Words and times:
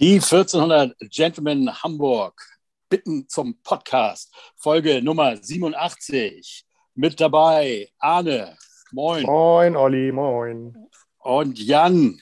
Die 0.00 0.14
1400 0.14 0.96
Gentlemen 1.10 1.70
Hamburg 1.82 2.42
bitten 2.88 3.28
zum 3.28 3.60
Podcast, 3.62 4.34
Folge 4.56 5.02
Nummer 5.02 5.36
87. 5.36 6.64
Mit 6.94 7.20
dabei 7.20 7.86
Arne, 7.98 8.56
moin. 8.92 9.24
Moin, 9.24 9.76
Olli, 9.76 10.10
moin. 10.10 10.74
Und 11.18 11.58
Jan. 11.58 12.18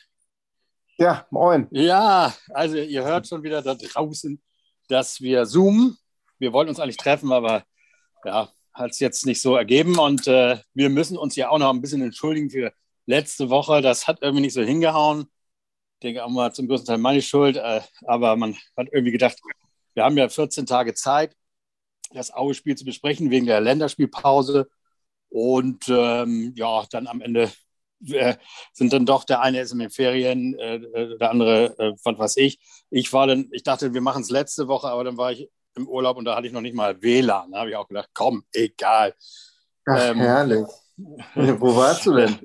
Ja, 0.96 1.24
moin. 1.30 1.68
Ja, 1.70 2.34
also 2.48 2.78
ihr 2.78 3.04
hört 3.04 3.28
schon 3.28 3.44
wieder 3.44 3.62
da 3.62 3.76
draußen, 3.76 4.42
dass 4.88 5.20
wir 5.20 5.46
zoomen. 5.46 5.96
Wir 6.40 6.52
wollten 6.52 6.70
uns 6.70 6.80
eigentlich 6.80 6.96
treffen, 6.96 7.30
aber 7.30 7.62
ja, 8.24 8.50
hat 8.74 8.90
es 8.90 8.98
jetzt 8.98 9.24
nicht 9.24 9.40
so 9.40 9.54
ergeben. 9.54 10.00
Und 10.00 10.26
äh, 10.26 10.58
wir 10.74 10.88
müssen 10.88 11.16
uns 11.16 11.36
ja 11.36 11.48
auch 11.48 11.58
noch 11.58 11.72
ein 11.72 11.80
bisschen 11.80 12.02
entschuldigen 12.02 12.50
für 12.50 12.72
letzte 13.06 13.50
Woche. 13.50 13.82
Das 13.82 14.08
hat 14.08 14.18
irgendwie 14.20 14.42
nicht 14.42 14.54
so 14.54 14.62
hingehauen 14.62 15.28
denke 16.02 16.24
auch 16.24 16.30
mal 16.30 16.52
zum 16.52 16.68
größten 16.68 16.86
Teil 16.86 16.98
meine 16.98 17.22
Schuld, 17.22 17.56
äh, 17.56 17.80
aber 18.06 18.36
man 18.36 18.56
hat 18.76 18.88
irgendwie 18.92 19.12
gedacht, 19.12 19.38
wir 19.94 20.04
haben 20.04 20.16
ja 20.16 20.28
14 20.28 20.66
Tage 20.66 20.94
Zeit, 20.94 21.34
das 22.12 22.32
Aue-Spiel 22.32 22.76
zu 22.76 22.84
besprechen 22.84 23.30
wegen 23.30 23.46
der 23.46 23.60
Länderspielpause. 23.60 24.68
Und 25.30 25.88
ähm, 25.88 26.52
ja, 26.56 26.84
dann 26.90 27.06
am 27.06 27.20
Ende 27.20 27.50
äh, 28.06 28.36
sind 28.72 28.92
dann 28.92 29.06
doch, 29.06 29.24
der 29.24 29.40
eine 29.40 29.60
ist 29.60 29.72
in 29.72 29.78
den 29.78 29.90
Ferien, 29.90 30.54
äh, 30.58 30.76
äh 30.76 31.18
der 31.18 31.30
andere, 31.30 31.78
äh, 31.78 31.92
was 32.04 32.18
weiß 32.18 32.36
ich. 32.38 32.60
Ich 32.90 33.12
war 33.12 33.26
dann, 33.26 33.48
ich 33.52 33.62
dachte, 33.62 33.92
wir 33.92 34.00
machen 34.00 34.22
es 34.22 34.30
letzte 34.30 34.68
Woche, 34.68 34.88
aber 34.88 35.04
dann 35.04 35.16
war 35.16 35.32
ich 35.32 35.50
im 35.74 35.88
Urlaub 35.88 36.16
und 36.16 36.24
da 36.24 36.36
hatte 36.36 36.46
ich 36.46 36.52
noch 36.52 36.60
nicht 36.60 36.74
mal 36.74 37.00
WLAN. 37.02 37.52
Da 37.52 37.58
habe 37.58 37.70
ich 37.70 37.76
auch 37.76 37.88
gedacht, 37.88 38.10
komm, 38.14 38.44
egal. 38.52 39.14
Ach, 39.86 40.10
ähm, 40.10 40.18
herrlich. 40.18 40.66
Wo 41.34 41.76
warst 41.76 42.06
du 42.06 42.14
denn? 42.14 42.38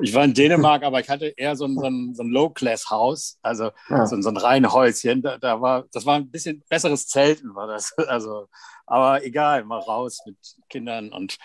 Ich 0.00 0.14
war 0.14 0.24
in 0.24 0.34
Dänemark, 0.34 0.82
aber 0.82 1.00
ich 1.00 1.08
hatte 1.08 1.32
eher 1.36 1.54
so 1.54 1.64
ein, 1.64 1.78
so 1.78 1.86
ein, 1.86 2.14
so 2.14 2.22
ein 2.24 2.28
Low-Class-Haus, 2.28 3.38
also 3.42 3.70
ja. 3.88 4.06
so, 4.06 4.16
ein, 4.16 4.22
so 4.22 4.30
ein 4.30 4.36
Reihenhäuschen. 4.36 5.22
Da, 5.22 5.38
da, 5.38 5.60
war, 5.60 5.84
das 5.92 6.04
war 6.04 6.16
ein 6.16 6.30
bisschen 6.30 6.64
besseres 6.68 7.06
Zelten, 7.06 7.54
war 7.54 7.66
das. 7.66 7.94
Also, 8.14 8.48
aber 8.86 9.24
egal, 9.24 9.64
mal 9.64 9.78
raus 9.78 10.20
mit 10.26 10.36
Kindern 10.68 11.12
und 11.12 11.38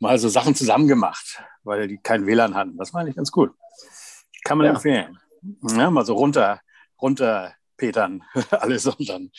mal 0.00 0.18
so 0.18 0.28
Sachen 0.28 0.54
zusammen 0.54 0.88
gemacht, 0.88 1.42
weil 1.64 1.88
die 1.88 1.98
kein 1.98 2.26
WLAN 2.26 2.54
hatten. 2.54 2.76
Das 2.76 2.94
war 2.94 3.00
eigentlich 3.00 3.16
ganz 3.16 3.32
gut. 3.32 3.52
Kann 4.44 4.58
man 4.58 4.66
ja. 4.66 4.72
empfehlen. 4.72 5.18
Ja, 5.76 5.90
mal 5.90 6.04
so 6.04 6.14
runter, 6.14 6.60
runter 7.00 7.52
Petern 7.84 8.22
alles 8.50 8.86
und 8.86 9.08
dann, 9.08 9.30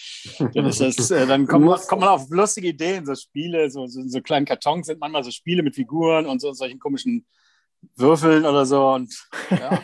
dann 0.54 0.66
ist 0.68 0.80
das, 0.80 1.10
äh, 1.10 1.26
dann 1.26 1.48
kommt, 1.48 1.66
man, 1.66 1.80
kommt 1.88 2.02
man 2.02 2.10
auf 2.10 2.30
lustige 2.30 2.68
Ideen, 2.68 3.06
so 3.06 3.16
Spiele, 3.16 3.72
so, 3.72 3.88
so, 3.88 4.04
so 4.06 4.22
kleinen 4.22 4.46
Kartons 4.46 4.86
sind 4.86 5.00
manchmal 5.00 5.24
so 5.24 5.32
Spiele 5.32 5.64
mit 5.64 5.74
Figuren 5.74 6.28
und 6.28 6.42
so 6.42 6.54
solchen 6.54 6.80
komischen 6.80 7.26
Würfeln 7.96 8.46
oder 8.46 8.66
so 8.66 8.94
und 8.94 9.14
ja, 9.50 9.80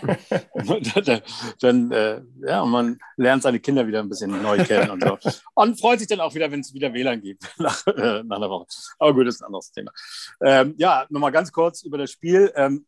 und 0.52 1.64
dann, 1.64 1.92
äh, 1.92 2.22
ja, 2.42 2.62
und 2.62 2.72
man 2.72 3.00
lernt 3.18 3.44
seine 3.44 3.60
Kinder 3.60 3.88
wieder 3.88 4.00
ein 4.00 4.10
bisschen 4.10 4.42
neu 4.42 4.64
kennen 4.64 4.92
und 4.92 5.04
so 5.04 5.18
und 5.56 5.80
freut 5.80 6.00
sich 6.00 6.08
dann 6.08 6.20
auch 6.20 6.34
wieder, 6.36 6.52
wenn 6.52 6.60
es 6.60 6.74
wieder 6.74 6.94
WLAN 6.94 7.22
gibt 7.22 7.44
nach, 7.58 7.86
äh, 7.88 8.24
nach 8.24 8.38
einer 8.38 8.50
Woche. 8.50 8.68
Aber 9.00 9.14
gut, 9.14 9.28
das 9.28 9.36
ist 9.36 9.42
ein 9.42 9.48
anderes 9.48 9.72
Thema. 9.72 9.92
Ähm, 10.44 10.76
ja, 10.78 11.06
nochmal 11.10 11.32
ganz 11.32 11.52
kurz 11.52 11.84
über 11.84 11.98
das 11.98 12.12
Spiel. 12.12 12.52
Ähm, 12.56 12.86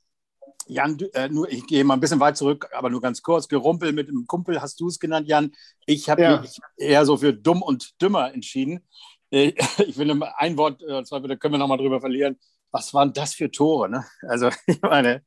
Jan, 0.67 0.97
äh, 1.14 1.30
nur, 1.30 1.52
ich 1.52 1.66
gehe 1.67 1.83
mal 1.83 1.95
ein 1.95 2.00
bisschen 2.00 2.19
weit 2.19 2.38
zurück, 2.38 2.67
aber 2.73 2.89
nur 2.89 3.02
ganz 3.02 3.22
kurz. 3.22 3.47
Gerumpel 3.47 3.94
mit 3.94 4.09
einem 4.09 4.28
Kumpel, 4.28 4.61
hast 4.61 4.80
du 4.80 4.88
es 4.88 5.00
genannt, 5.00 5.28
Jan. 5.28 5.52
Ich 5.86 6.09
habe 6.09 6.22
ja. 6.22 6.42
mich 6.42 6.59
eher 6.78 7.06
so 7.06 7.17
für 7.17 7.33
dumm 7.33 7.61
und 7.61 8.02
dümmer 8.02 8.33
entschieden. 8.33 8.88
Äh, 9.31 9.53
ich 9.86 9.97
will 9.97 10.11
ein 10.38 10.58
Wort, 10.58 10.81
äh, 10.84 11.03
zwar 11.03 11.22
da 11.22 11.36
können 11.36 11.56
wir 11.56 11.58
nochmal 11.58 11.78
drüber 11.78 12.00
verlieren. 12.00 12.39
Was 12.72 12.94
waren 12.94 13.14
das 13.14 13.34
für 13.34 13.52
Tore? 13.52 13.89
Ne? 13.89 14.06
Also, 14.28 14.50
ich 14.67 14.81
meine, 14.81 15.23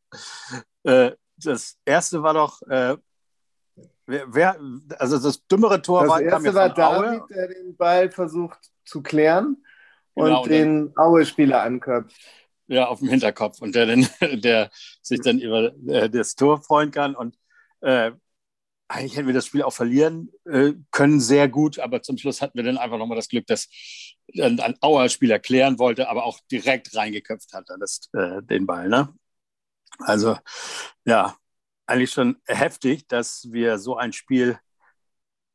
äh, 0.84 1.12
das 1.36 1.78
erste 1.84 2.22
war 2.22 2.34
doch, 2.34 2.62
äh, 2.62 2.96
wer, 4.06 4.34
wer, 4.34 4.60
also 4.98 5.18
das 5.18 5.46
dümmere 5.46 5.82
Tor 5.82 6.02
das 6.02 6.10
war. 6.10 6.22
Das 6.22 6.32
erste 6.32 6.54
war 6.54 6.68
David, 6.70 7.20
Aue. 7.20 7.26
der 7.28 7.48
den 7.48 7.76
Ball 7.76 8.10
versucht 8.10 8.58
zu 8.84 9.02
klären 9.02 9.62
genau, 10.14 10.42
und 10.42 10.50
den 10.50 10.92
Aue-Spieler 10.96 11.62
anköpft 11.62 12.16
ja, 12.68 12.86
auf 12.86 13.00
dem 13.00 13.08
Hinterkopf 13.08 13.60
und 13.60 13.74
der, 13.74 13.86
den, 13.86 14.08
der 14.40 14.70
sich 15.02 15.20
dann 15.20 15.38
über 15.38 15.72
äh, 15.88 16.10
das 16.10 16.34
Tor 16.34 16.62
freuen 16.62 16.90
kann. 16.90 17.14
Und 17.14 17.36
äh, 17.80 18.12
eigentlich 18.88 19.16
hätten 19.16 19.26
wir 19.26 19.34
das 19.34 19.46
Spiel 19.46 19.62
auch 19.62 19.72
verlieren 19.72 20.30
äh, 20.44 20.72
können, 20.90 21.20
sehr 21.20 21.48
gut, 21.48 21.78
aber 21.78 22.02
zum 22.02 22.18
Schluss 22.18 22.40
hatten 22.40 22.56
wir 22.56 22.64
dann 22.64 22.78
einfach 22.78 22.98
nochmal 22.98 23.16
das 23.16 23.28
Glück, 23.28 23.46
dass 23.46 23.68
ein, 24.38 24.60
ein 24.60 24.76
Auer-Spieler 24.80 25.38
klären 25.38 25.78
wollte, 25.78 26.08
aber 26.08 26.24
auch 26.24 26.38
direkt 26.50 26.94
reingeköpft 26.94 27.52
hat, 27.52 27.68
das, 27.80 28.08
äh, 28.12 28.42
den 28.42 28.66
Ball. 28.66 28.88
Ne? 28.88 29.12
Also, 29.98 30.36
ja, 31.04 31.36
eigentlich 31.86 32.10
schon 32.10 32.36
heftig, 32.46 33.06
dass 33.08 33.50
wir 33.50 33.78
so 33.78 33.96
ein 33.96 34.12
Spiel, 34.12 34.58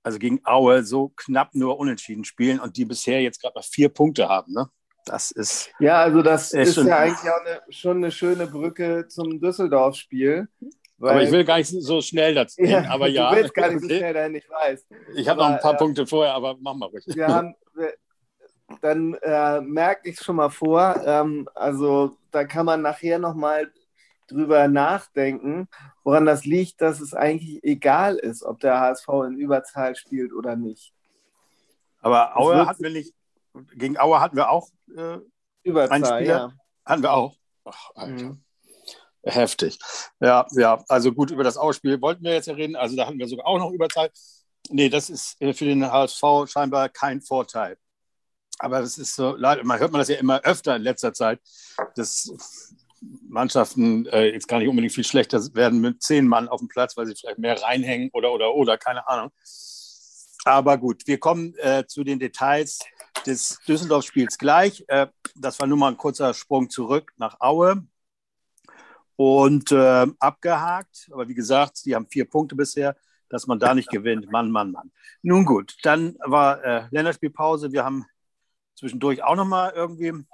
also 0.03 0.19
gegen 0.19 0.41
Aue, 0.45 0.83
so 0.83 1.09
knapp 1.15 1.53
nur 1.55 1.77
unentschieden 1.79 2.25
spielen 2.25 2.59
und 2.59 2.77
die 2.77 2.85
bisher 2.85 3.21
jetzt 3.21 3.41
gerade 3.41 3.55
mal 3.55 3.63
vier 3.63 3.89
Punkte 3.89 4.29
haben. 4.29 4.53
Ne? 4.53 4.69
Das 5.05 5.31
ist. 5.31 5.71
Ja, 5.79 6.01
also 6.01 6.21
das 6.21 6.53
ist 6.53 6.77
ja 6.77 6.97
eigentlich 6.99 7.31
auch 7.31 7.41
eine, 7.45 7.61
schon 7.69 7.97
eine 7.97 8.11
schöne 8.11 8.47
Brücke 8.47 9.07
zum 9.07 9.39
Düsseldorf-Spiel. 9.39 10.47
aber 10.99 11.23
ich 11.23 11.31
will 11.31 11.43
gar 11.43 11.57
nicht 11.57 11.69
so 11.69 12.01
schnell 12.01 12.35
dazu 12.35 12.61
ja, 12.61 12.89
aber 12.89 13.07
ja. 13.07 13.31
Du 13.31 13.37
willst 13.37 13.53
gar 13.53 13.69
nicht 13.69 13.81
so 13.81 13.87
schnell 13.87 14.13
dahin, 14.13 14.35
ich 14.35 14.49
weiß. 14.49 14.85
Ich 15.15 15.27
habe 15.27 15.39
noch 15.39 15.49
ein 15.49 15.59
paar 15.59 15.73
äh, 15.73 15.77
Punkte 15.77 16.05
vorher, 16.05 16.33
aber 16.33 16.55
mach 16.59 16.75
mal 16.75 16.87
ruhig. 16.87 17.03
Wir 17.07 17.27
haben, 17.27 17.55
wir, 17.73 17.93
dann 18.81 19.15
äh, 19.15 19.61
merke 19.61 20.09
ich 20.09 20.17
es 20.19 20.23
schon 20.23 20.35
mal 20.35 20.49
vor. 20.49 21.01
Ähm, 21.05 21.49
also 21.55 22.15
da 22.31 22.45
kann 22.45 22.65
man 22.65 22.81
nachher 22.81 23.19
nochmal 23.19 23.71
drüber 24.27 24.67
nachdenken, 24.67 25.67
woran 26.03 26.25
das 26.25 26.45
liegt, 26.45 26.81
dass 26.81 27.01
es 27.01 27.13
eigentlich 27.13 27.63
egal 27.63 28.15
ist, 28.15 28.43
ob 28.43 28.59
der 28.59 28.79
HSV 28.79 29.07
in 29.27 29.37
Überzahl 29.37 29.95
spielt 29.95 30.31
oder 30.31 30.55
nicht. 30.55 30.93
Aber 31.99 32.37
Aue 32.37 32.65
hat 32.65 32.79
mir 32.79 32.89
nicht 32.89 33.13
gegen 33.75 33.97
Aue 33.97 34.19
hatten 34.19 34.35
wir 34.35 34.49
auch 34.49 34.69
äh, 34.95 35.17
Überzahl, 35.63 36.25
ja. 36.25 36.53
Hatten 36.85 37.03
wir 37.03 37.13
auch. 37.13 37.35
Ach, 37.65 37.91
Alter. 37.95 38.25
Mhm. 38.25 38.43
Heftig. 39.23 39.77
Ja, 40.19 40.47
ja, 40.51 40.83
also 40.87 41.13
gut, 41.13 41.29
über 41.29 41.43
das 41.43 41.57
Ausspiel 41.57 42.01
wollten 42.01 42.23
wir 42.23 42.33
jetzt 42.33 42.47
ja 42.47 42.55
reden. 42.55 42.75
Also 42.75 42.95
da 42.95 43.05
hatten 43.05 43.19
wir 43.19 43.27
sogar 43.27 43.45
auch 43.45 43.59
noch 43.59 43.71
Überzahl. 43.71 44.09
Nee, 44.69 44.89
das 44.89 45.09
ist 45.09 45.39
äh, 45.41 45.53
für 45.53 45.65
den 45.65 45.85
HSV 45.85 46.23
scheinbar 46.47 46.89
kein 46.89 47.21
Vorteil. 47.21 47.77
Aber 48.57 48.79
das 48.79 48.97
ist 48.97 49.15
so, 49.15 49.35
leider, 49.35 49.63
man 49.63 49.79
hört 49.79 49.91
man 49.91 49.99
das 49.99 50.07
ja 50.07 50.17
immer 50.17 50.41
öfter 50.41 50.75
in 50.75 50.81
letzter 50.81 51.13
Zeit, 51.13 51.39
dass 51.95 52.31
Mannschaften 53.27 54.05
äh, 54.07 54.31
jetzt 54.31 54.47
gar 54.47 54.59
nicht 54.59 54.67
unbedingt 54.67 54.93
viel 54.93 55.03
schlechter 55.03 55.39
werden 55.53 55.81
mit 55.81 56.01
zehn 56.01 56.27
Mann 56.27 56.47
auf 56.47 56.59
dem 56.59 56.67
Platz, 56.67 56.95
weil 56.97 57.07
sie 57.07 57.15
vielleicht 57.15 57.39
mehr 57.39 57.61
reinhängen 57.61 58.09
oder 58.13 58.31
oder 58.31 58.53
oder, 58.53 58.77
keine 58.77 59.07
Ahnung. 59.07 59.31
Aber 60.43 60.77
gut, 60.77 61.05
wir 61.05 61.19
kommen 61.19 61.53
äh, 61.57 61.85
zu 61.85 62.03
den 62.03 62.19
Details 62.19 62.79
des 63.25 63.59
Düsseldorf-Spiels 63.67 64.37
gleich. 64.37 64.83
Äh, 64.87 65.07
das 65.35 65.59
war 65.59 65.67
nur 65.67 65.77
mal 65.77 65.89
ein 65.89 65.97
kurzer 65.97 66.33
Sprung 66.33 66.69
zurück 66.69 67.13
nach 67.17 67.39
Aue. 67.39 67.85
Und 69.15 69.71
äh, 69.71 70.07
abgehakt. 70.19 71.09
Aber 71.11 71.27
wie 71.27 71.35
gesagt, 71.35 71.85
die 71.85 71.93
haben 71.93 72.07
vier 72.07 72.25
Punkte 72.25 72.55
bisher, 72.55 72.95
dass 73.29 73.45
man 73.45 73.59
da 73.59 73.75
nicht 73.75 73.89
gewinnt. 73.91 74.31
Mann, 74.31 74.49
Mann, 74.49 74.71
Mann. 74.71 74.91
Nun 75.21 75.45
gut, 75.45 75.77
dann 75.83 76.17
war 76.25 76.63
äh, 76.63 76.87
Länderspielpause. 76.89 77.71
Wir 77.71 77.83
haben 77.83 78.05
zwischendurch 78.75 79.21
auch 79.21 79.35
nochmal 79.35 79.73
irgendwie 79.75 80.25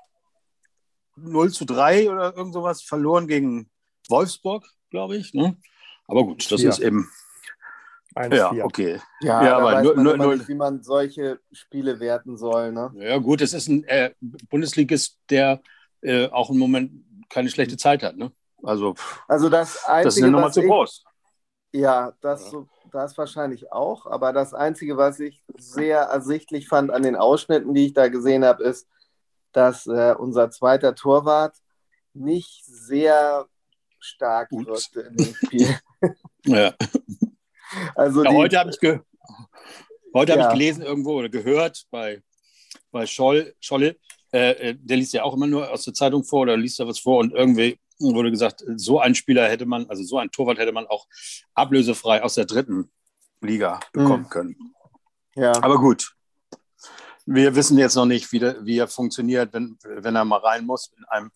0 1.17 1.51
zu 1.51 1.66
3 1.66 2.09
oder 2.09 2.38
irgend 2.38 2.53
sowas 2.53 2.81
verloren 2.81 3.28
gegen 3.28 3.69
Wolfsburg, 4.07 4.66
glaube 4.90 5.17
ich. 5.17 5.34
Ne? 5.34 5.57
Aber 6.07 6.23
gut, 6.23 6.50
das 6.50 6.62
ja. 6.62 6.69
ist 6.69 6.79
eben 6.79 7.09
1, 8.17 8.35
ja, 8.35 8.50
4. 8.50 8.66
okay. 8.66 9.01
Ja, 9.22 9.44
ja 9.44 9.57
aber 9.57 9.81
nur, 9.81 9.95
nur, 9.95 10.17
nur 10.17 10.35
nicht, 10.35 10.47
wie 10.47 10.55
man 10.55 10.81
solche 10.81 11.39
Spiele 11.51 12.00
werten 12.00 12.38
soll. 12.38 12.72
Ne? 12.72 12.91
Ja, 12.95 13.17
gut, 13.17 13.41
es 13.41 13.53
ist 13.53 13.67
ein 13.67 13.83
äh, 13.85 14.11
Bundesligist, 14.50 15.19
der 15.29 15.61
äh, 16.01 16.28
auch 16.28 16.50
im 16.50 16.57
Moment 16.57 16.91
keine 17.29 17.50
schlechte 17.50 17.78
Zeit 17.78 18.03
hat. 18.03 18.17
Ne? 18.17 18.31
Also, 18.63 18.95
also 19.28 19.50
das, 19.50 19.85
Einzige, 19.85 20.03
das 20.03 20.17
ist 20.17 20.23
eine 20.23 20.31
Nummer 20.31 20.51
zu 20.51 20.61
groß. 20.61 21.03
Ja, 21.72 22.14
das, 22.22 22.52
ja. 22.52 22.66
das 22.91 23.17
wahrscheinlich 23.17 23.72
auch. 23.72 24.05
Aber 24.08 24.34
das 24.34 24.53
Einzige, 24.53 24.97
was 24.97 25.20
ich 25.20 25.43
sehr 25.58 25.99
ersichtlich 25.99 26.67
fand 26.67 26.91
an 26.91 27.03
den 27.03 27.16
Ausschnitten, 27.16 27.73
die 27.73 27.87
ich 27.87 27.93
da 27.93 28.08
gesehen 28.08 28.43
habe, 28.46 28.63
ist, 28.63 28.87
dass 29.52 29.87
äh, 29.87 30.16
unser 30.17 30.49
zweiter 30.49 30.96
Torwart 30.96 31.55
nicht 32.13 32.66
sehr 32.66 33.47
stark 33.99 34.52
wirkte 34.52 35.02
in 35.02 35.16
dem 35.17 35.35
Spiel. 35.35 35.79
ja. 36.46 36.73
Also 37.96 38.23
ja, 38.23 38.31
heute 38.31 38.59
habe 38.59 38.69
ich, 38.69 38.79
ge 38.79 38.99
heute 40.14 40.34
ja. 40.34 40.37
hab 40.37 40.47
ich 40.47 40.59
gelesen 40.59 40.81
irgendwo 40.81 41.14
oder 41.14 41.29
gehört 41.29 41.85
bei, 41.91 42.22
bei 42.91 43.05
Scholl, 43.05 43.55
Scholle, 43.59 43.97
äh, 44.31 44.52
äh, 44.52 44.75
der 44.79 44.97
liest 44.97 45.14
ja 45.14 45.23
auch 45.23 45.34
immer 45.34 45.47
nur 45.47 45.72
aus 45.72 45.84
der 45.84 45.93
Zeitung 45.93 46.23
vor 46.23 46.41
oder 46.41 46.58
liest 46.58 46.79
da 46.79 46.87
was 46.87 46.99
vor 46.99 47.19
und 47.19 47.34
irgendwie 47.34 47.79
wurde 47.99 48.31
gesagt, 48.31 48.64
so 48.75 48.99
einen 48.99 49.16
Spieler 49.16 49.47
hätte 49.49 49.66
man, 49.66 49.90
also 49.90 50.03
so 50.03 50.17
einen 50.17 50.31
Torwart 50.31 50.59
hätte 50.59 50.72
man 50.72 50.85
auch 50.87 51.08
ablösefrei 51.53 52.22
aus 52.23 52.35
der 52.35 52.46
dritten 52.46 52.91
Liga 53.41 53.79
bekommen 53.91 54.23
mhm. 54.23 54.29
können. 54.29 54.73
Ja. 55.35 55.53
Aber 55.63 55.78
gut, 55.78 56.13
wir 57.25 57.55
wissen 57.55 57.78
jetzt 57.78 57.96
noch 57.96 58.05
nicht, 58.05 58.31
wie, 58.31 58.40
der, 58.40 58.66
wie 58.66 58.78
er 58.78 58.87
funktioniert, 58.87 59.53
wenn, 59.53 59.78
wenn 59.84 60.16
er 60.16 60.25
mal 60.25 60.40
rein 60.40 60.66
muss 60.66 60.91
in 60.97 61.03
einem 61.05 61.31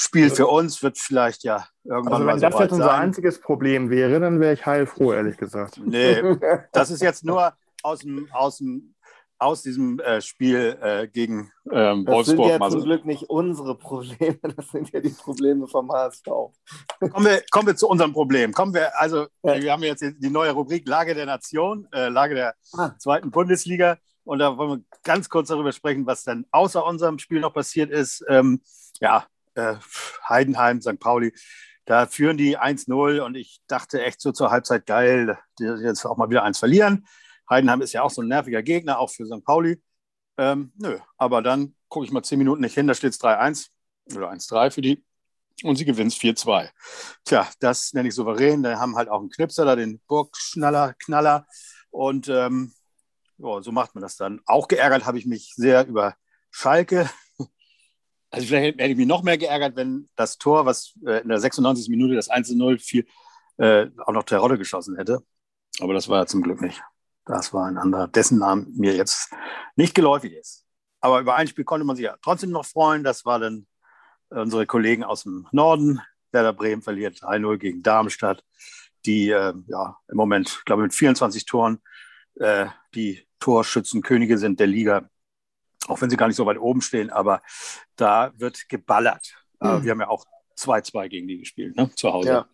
Spiel 0.00 0.30
für 0.30 0.46
uns 0.46 0.80
wird 0.82 0.96
vielleicht 0.96 1.42
ja 1.42 1.66
irgendwann 1.82 2.12
also 2.12 2.26
wenn 2.26 2.40
das 2.40 2.60
jetzt 2.60 2.72
unser 2.72 2.84
sein. 2.84 3.00
einziges 3.02 3.40
Problem 3.40 3.90
wäre, 3.90 4.20
dann 4.20 4.38
wäre 4.38 4.52
ich 4.54 4.64
heilfroh, 4.64 5.12
ehrlich 5.12 5.36
gesagt. 5.36 5.80
Nee, 5.84 6.22
das 6.72 6.90
ist 6.90 7.02
jetzt 7.02 7.24
nur 7.24 7.52
aus 7.82 7.98
dem, 8.00 8.28
aus 8.32 8.58
dem 8.58 8.94
aus 9.40 9.62
diesem 9.62 10.00
äh, 10.00 10.20
Spiel 10.20 10.76
äh, 10.82 11.06
gegen 11.06 11.52
ähm, 11.72 12.04
Das 12.04 12.26
sind 12.26 12.38
Wolfsburg 12.38 12.50
ja 12.50 12.58
mal 12.58 12.70
zum 12.70 12.80
so. 12.80 12.86
Glück 12.86 13.04
nicht 13.04 13.24
unsere 13.24 13.76
Probleme, 13.76 14.38
das 14.56 14.68
sind 14.70 14.90
ja 14.92 15.00
die 15.00 15.10
Probleme 15.10 15.66
vom 15.68 15.90
HSV. 15.92 16.24
Kommen 16.24 17.24
wir, 17.26 17.42
kommen 17.50 17.66
wir 17.68 17.76
zu 17.76 17.88
unserem 17.88 18.12
Problem. 18.12 18.52
Kommen 18.52 18.74
wir, 18.74 18.98
also, 19.00 19.26
Ja. 19.44 19.60
wir 19.60 19.72
haben 19.72 19.82
jetzt 19.84 20.04
die 20.04 20.30
neue 20.30 20.50
Rubrik 20.52 20.86
Lage 20.88 21.14
der 21.14 21.26
Nation, 21.26 21.86
äh, 21.92 22.08
Lage 22.08 22.34
der 22.34 22.54
Ah. 22.76 22.92
zweiten 22.98 23.30
Bundesliga. 23.30 23.98
Und 24.24 24.40
da 24.40 24.56
wollen 24.58 24.70
wir 24.80 24.84
ganz 25.04 25.28
kurz 25.28 25.48
darüber 25.48 25.72
sprechen, 25.72 26.04
was 26.06 26.24
dann 26.24 26.44
außer 26.50 26.84
unserem 26.84 27.18
Spiel 27.18 27.40
noch 27.40 27.54
passiert 27.54 27.90
ist. 27.90 28.24
Ähm, 28.28 28.60
ja, 29.00 29.24
äh, 29.58 29.76
Heidenheim, 30.28 30.80
St. 30.80 30.98
Pauli, 30.98 31.32
da 31.84 32.06
führen 32.06 32.36
die 32.36 32.58
1-0 32.58 33.20
und 33.20 33.34
ich 33.34 33.60
dachte 33.66 34.02
echt 34.02 34.20
so 34.20 34.32
zur 34.32 34.50
Halbzeit, 34.50 34.86
geil, 34.86 35.38
jetzt 35.58 36.04
auch 36.04 36.16
mal 36.16 36.30
wieder 36.30 36.44
eins 36.44 36.58
verlieren. 36.58 37.06
Heidenheim 37.48 37.80
ist 37.80 37.92
ja 37.92 38.02
auch 38.02 38.10
so 38.10 38.22
ein 38.22 38.28
nerviger 38.28 38.62
Gegner, 38.62 38.98
auch 38.98 39.10
für 39.10 39.26
St. 39.26 39.44
Pauli. 39.44 39.82
Ähm, 40.36 40.72
nö, 40.76 40.98
aber 41.16 41.42
dann 41.42 41.74
gucke 41.88 42.04
ich 42.06 42.12
mal 42.12 42.22
zehn 42.22 42.38
Minuten 42.38 42.60
nicht 42.60 42.74
hin, 42.74 42.86
da 42.86 42.94
steht 42.94 43.12
es 43.12 43.20
3-1 43.20 43.68
oder 44.14 44.30
1-3 44.30 44.70
für 44.70 44.82
die 44.82 45.04
und 45.64 45.76
sie 45.76 45.84
gewinnt 45.84 46.12
4-2. 46.12 46.68
Tja, 47.24 47.48
das 47.60 47.92
nenne 47.92 48.08
ich 48.08 48.14
souverän. 48.14 48.62
Da 48.62 48.78
haben 48.78 48.96
halt 48.96 49.08
auch 49.08 49.20
einen 49.20 49.30
Knipser, 49.30 49.64
da 49.64 49.76
den 49.76 50.00
Burgschnaller, 50.06 50.94
Knaller. 50.94 51.46
Und 51.90 52.28
ähm, 52.28 52.72
ja, 53.38 53.62
so 53.62 53.72
macht 53.72 53.94
man 53.94 54.02
das 54.02 54.16
dann. 54.16 54.40
Auch 54.46 54.68
geärgert 54.68 55.06
habe 55.06 55.18
ich 55.18 55.26
mich 55.26 55.52
sehr 55.56 55.86
über 55.86 56.14
Schalke. 56.50 57.08
Also 58.30 58.46
vielleicht 58.46 58.78
hätte 58.78 58.90
ich 58.90 58.96
mich 58.96 59.06
noch 59.06 59.22
mehr 59.22 59.38
geärgert, 59.38 59.76
wenn 59.76 60.08
das 60.16 60.38
Tor, 60.38 60.66
was 60.66 60.94
äh, 61.06 61.22
in 61.22 61.28
der 61.28 61.38
96. 61.38 61.88
Minute 61.88 62.14
das 62.14 62.30
1-0 62.30 62.78
fiel, 62.78 63.06
äh, 63.56 63.86
auch 64.04 64.12
noch 64.12 64.24
Terodde 64.24 64.58
geschossen 64.58 64.96
hätte. 64.96 65.22
Aber 65.80 65.94
das 65.94 66.08
war 66.08 66.20
ja 66.20 66.26
zum 66.26 66.42
Glück 66.42 66.60
nicht. 66.60 66.82
Das 67.24 67.52
war 67.52 67.66
ein 67.66 67.78
anderer, 67.78 68.08
dessen 68.08 68.38
Namen 68.38 68.72
mir 68.76 68.94
jetzt 68.94 69.32
nicht 69.76 69.94
geläufig 69.94 70.32
ist. 70.32 70.64
Aber 71.00 71.20
über 71.20 71.36
ein 71.36 71.46
Spiel 71.46 71.64
konnte 71.64 71.84
man 71.84 71.96
sich 71.96 72.04
ja 72.04 72.16
trotzdem 72.22 72.50
noch 72.50 72.64
freuen. 72.64 73.04
Das 73.04 73.24
war 73.24 73.38
dann 73.38 73.66
unsere 74.30 74.66
Kollegen 74.66 75.04
aus 75.04 75.22
dem 75.22 75.46
Norden. 75.52 76.00
Werder 76.32 76.52
Bremen 76.52 76.82
verliert 76.82 77.18
3-0 77.18 77.56
gegen 77.58 77.82
Darmstadt, 77.82 78.44
die 79.06 79.30
äh, 79.30 79.54
ja, 79.66 79.96
im 80.08 80.16
Moment, 80.16 80.62
glaube 80.66 80.82
ich, 80.82 80.88
mit 80.88 80.94
24 80.94 81.46
Toren 81.46 81.80
äh, 82.34 82.66
die 82.94 83.26
Torschützenkönige 83.40 84.38
sind 84.38 84.60
der 84.60 84.66
Liga. 84.66 85.08
Auch 85.88 86.00
wenn 86.00 86.10
sie 86.10 86.16
gar 86.16 86.28
nicht 86.28 86.36
so 86.36 86.46
weit 86.46 86.58
oben 86.58 86.80
stehen, 86.80 87.10
aber 87.10 87.42
da 87.96 88.32
wird 88.36 88.68
geballert. 88.68 89.34
Mhm. 89.60 89.82
wir 89.82 89.90
haben 89.90 90.00
ja 90.00 90.08
auch 90.08 90.24
2-2 90.56 91.08
gegen 91.08 91.28
die 91.28 91.38
gespielt, 91.38 91.76
ne? 91.76 91.90
zu 91.94 92.12
Hause. 92.12 92.28
Ja. 92.28 92.46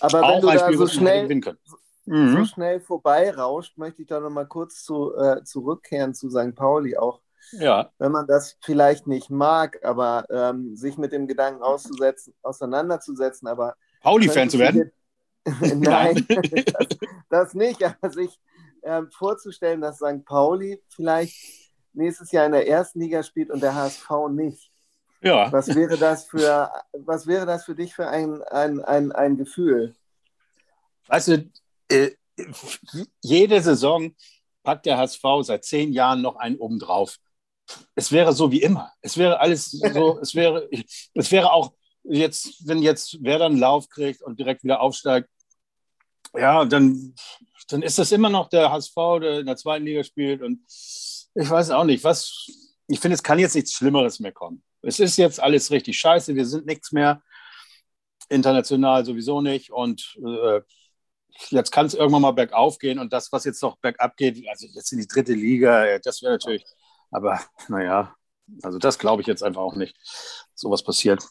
Aber 0.00 0.18
wenn 0.18 0.24
auch 0.24 0.40
du 0.40 0.48
ein 0.48 0.58
da 0.58 0.64
Spiel, 0.66 0.78
so 0.78 0.86
schnell, 0.86 1.28
können. 1.40 1.58
so 1.66 1.76
Mhm. 2.06 2.44
schnell 2.46 2.80
vorbeirauscht, 2.80 3.76
möchte 3.78 4.02
ich 4.02 4.08
da 4.08 4.20
noch 4.20 4.30
mal 4.30 4.46
kurz 4.46 4.84
zu, 4.84 5.14
äh, 5.16 5.42
zurückkehren 5.42 6.14
zu 6.14 6.30
St. 6.30 6.54
Pauli. 6.54 6.96
Auch 6.96 7.20
Ja, 7.52 7.90
wenn 7.98 8.12
man 8.12 8.26
das 8.26 8.56
vielleicht 8.62 9.06
nicht 9.08 9.28
mag, 9.30 9.84
aber 9.84 10.24
ähm, 10.30 10.76
sich 10.76 10.98
mit 10.98 11.12
dem 11.12 11.26
Gedanken 11.26 11.62
auseinanderzusetzen, 12.42 13.48
aber 13.48 13.74
Pauli-Fan 14.02 14.50
zu 14.50 14.58
werden. 14.58 14.92
Nein, 15.60 16.26
das, 16.28 16.88
das 17.28 17.54
nicht, 17.54 17.82
aber 17.82 18.10
sich 18.10 18.38
ähm, 18.82 19.10
vorzustellen, 19.10 19.80
dass 19.80 19.96
St. 19.96 20.24
Pauli 20.24 20.82
vielleicht 20.88 21.36
nächstes 21.96 22.32
Jahr 22.32 22.46
in 22.46 22.52
der 22.52 22.68
ersten 22.68 23.00
Liga 23.00 23.22
spielt 23.22 23.50
und 23.50 23.62
der 23.62 23.74
HSV 23.74 24.10
nicht. 24.30 24.70
Ja, 25.22 25.50
Was 25.50 25.74
wäre 25.74 25.96
das 25.96 26.26
für, 26.26 26.70
was 26.92 27.26
wäre 27.26 27.46
das 27.46 27.64
für 27.64 27.74
dich 27.74 27.94
für 27.94 28.06
ein, 28.08 28.42
ein, 28.44 28.84
ein, 28.84 29.12
ein 29.12 29.36
Gefühl? 29.36 29.94
weißt 31.08 31.28
du, 31.28 31.50
äh, 31.88 32.10
jede 33.22 33.60
Saison 33.60 34.14
packt 34.62 34.86
der 34.86 34.98
HSV 34.98 35.22
seit 35.42 35.64
zehn 35.64 35.92
Jahren 35.92 36.22
noch 36.22 36.36
einen 36.36 36.56
obendrauf. 36.56 37.16
Es 37.94 38.12
wäre 38.12 38.32
so 38.32 38.50
wie 38.52 38.62
immer. 38.62 38.92
Es 39.00 39.16
wäre 39.16 39.40
alles 39.40 39.70
so, 39.70 40.18
es 40.22 40.34
wäre, 40.34 40.68
es 41.14 41.32
wäre 41.32 41.52
auch 41.52 41.72
jetzt, 42.04 42.66
wenn 42.66 42.82
jetzt 42.82 43.22
Werder 43.22 43.46
einen 43.46 43.58
Lauf 43.58 43.88
kriegt 43.88 44.22
und 44.22 44.38
direkt 44.38 44.64
wieder 44.64 44.80
aufsteigt, 44.80 45.28
ja, 46.34 46.64
dann, 46.64 47.14
dann 47.68 47.82
ist 47.82 47.98
das 47.98 48.12
immer 48.12 48.28
noch 48.28 48.48
der 48.48 48.70
HSV, 48.70 48.94
der 49.20 49.40
in 49.40 49.46
der 49.46 49.56
zweiten 49.56 49.86
Liga 49.86 50.04
spielt. 50.04 50.42
Und 50.42 50.60
ich 51.36 51.50
weiß 51.50 51.70
auch 51.70 51.84
nicht, 51.84 52.02
was, 52.02 52.46
ich 52.88 53.00
finde, 53.00 53.14
es 53.14 53.22
kann 53.22 53.38
jetzt 53.38 53.54
nichts 53.54 53.72
Schlimmeres 53.72 54.20
mehr 54.20 54.32
kommen. 54.32 54.62
Es 54.82 55.00
ist 55.00 55.16
jetzt 55.18 55.40
alles 55.40 55.70
richtig 55.70 55.98
scheiße, 55.98 56.34
wir 56.34 56.46
sind 56.46 56.66
nichts 56.66 56.92
mehr. 56.92 57.22
International 58.28 59.04
sowieso 59.04 59.40
nicht. 59.40 59.70
Und 59.70 60.16
äh, 60.24 60.60
jetzt 61.50 61.70
kann 61.70 61.86
es 61.86 61.94
irgendwann 61.94 62.22
mal 62.22 62.32
bergauf 62.32 62.78
gehen 62.78 62.98
und 62.98 63.12
das, 63.12 63.30
was 63.32 63.44
jetzt 63.44 63.62
noch 63.62 63.76
bergab 63.76 64.16
geht, 64.16 64.48
also 64.48 64.66
jetzt 64.74 64.92
in 64.92 64.98
die 64.98 65.06
dritte 65.06 65.34
Liga, 65.34 65.98
das 65.98 66.22
wäre 66.22 66.32
natürlich, 66.32 66.64
aber 67.10 67.40
naja, 67.68 68.14
also 68.62 68.78
das 68.78 68.98
glaube 68.98 69.22
ich 69.22 69.28
jetzt 69.28 69.42
einfach 69.42 69.60
auch 69.60 69.76
nicht, 69.76 69.96
sowas 70.54 70.82
passiert. 70.82 71.22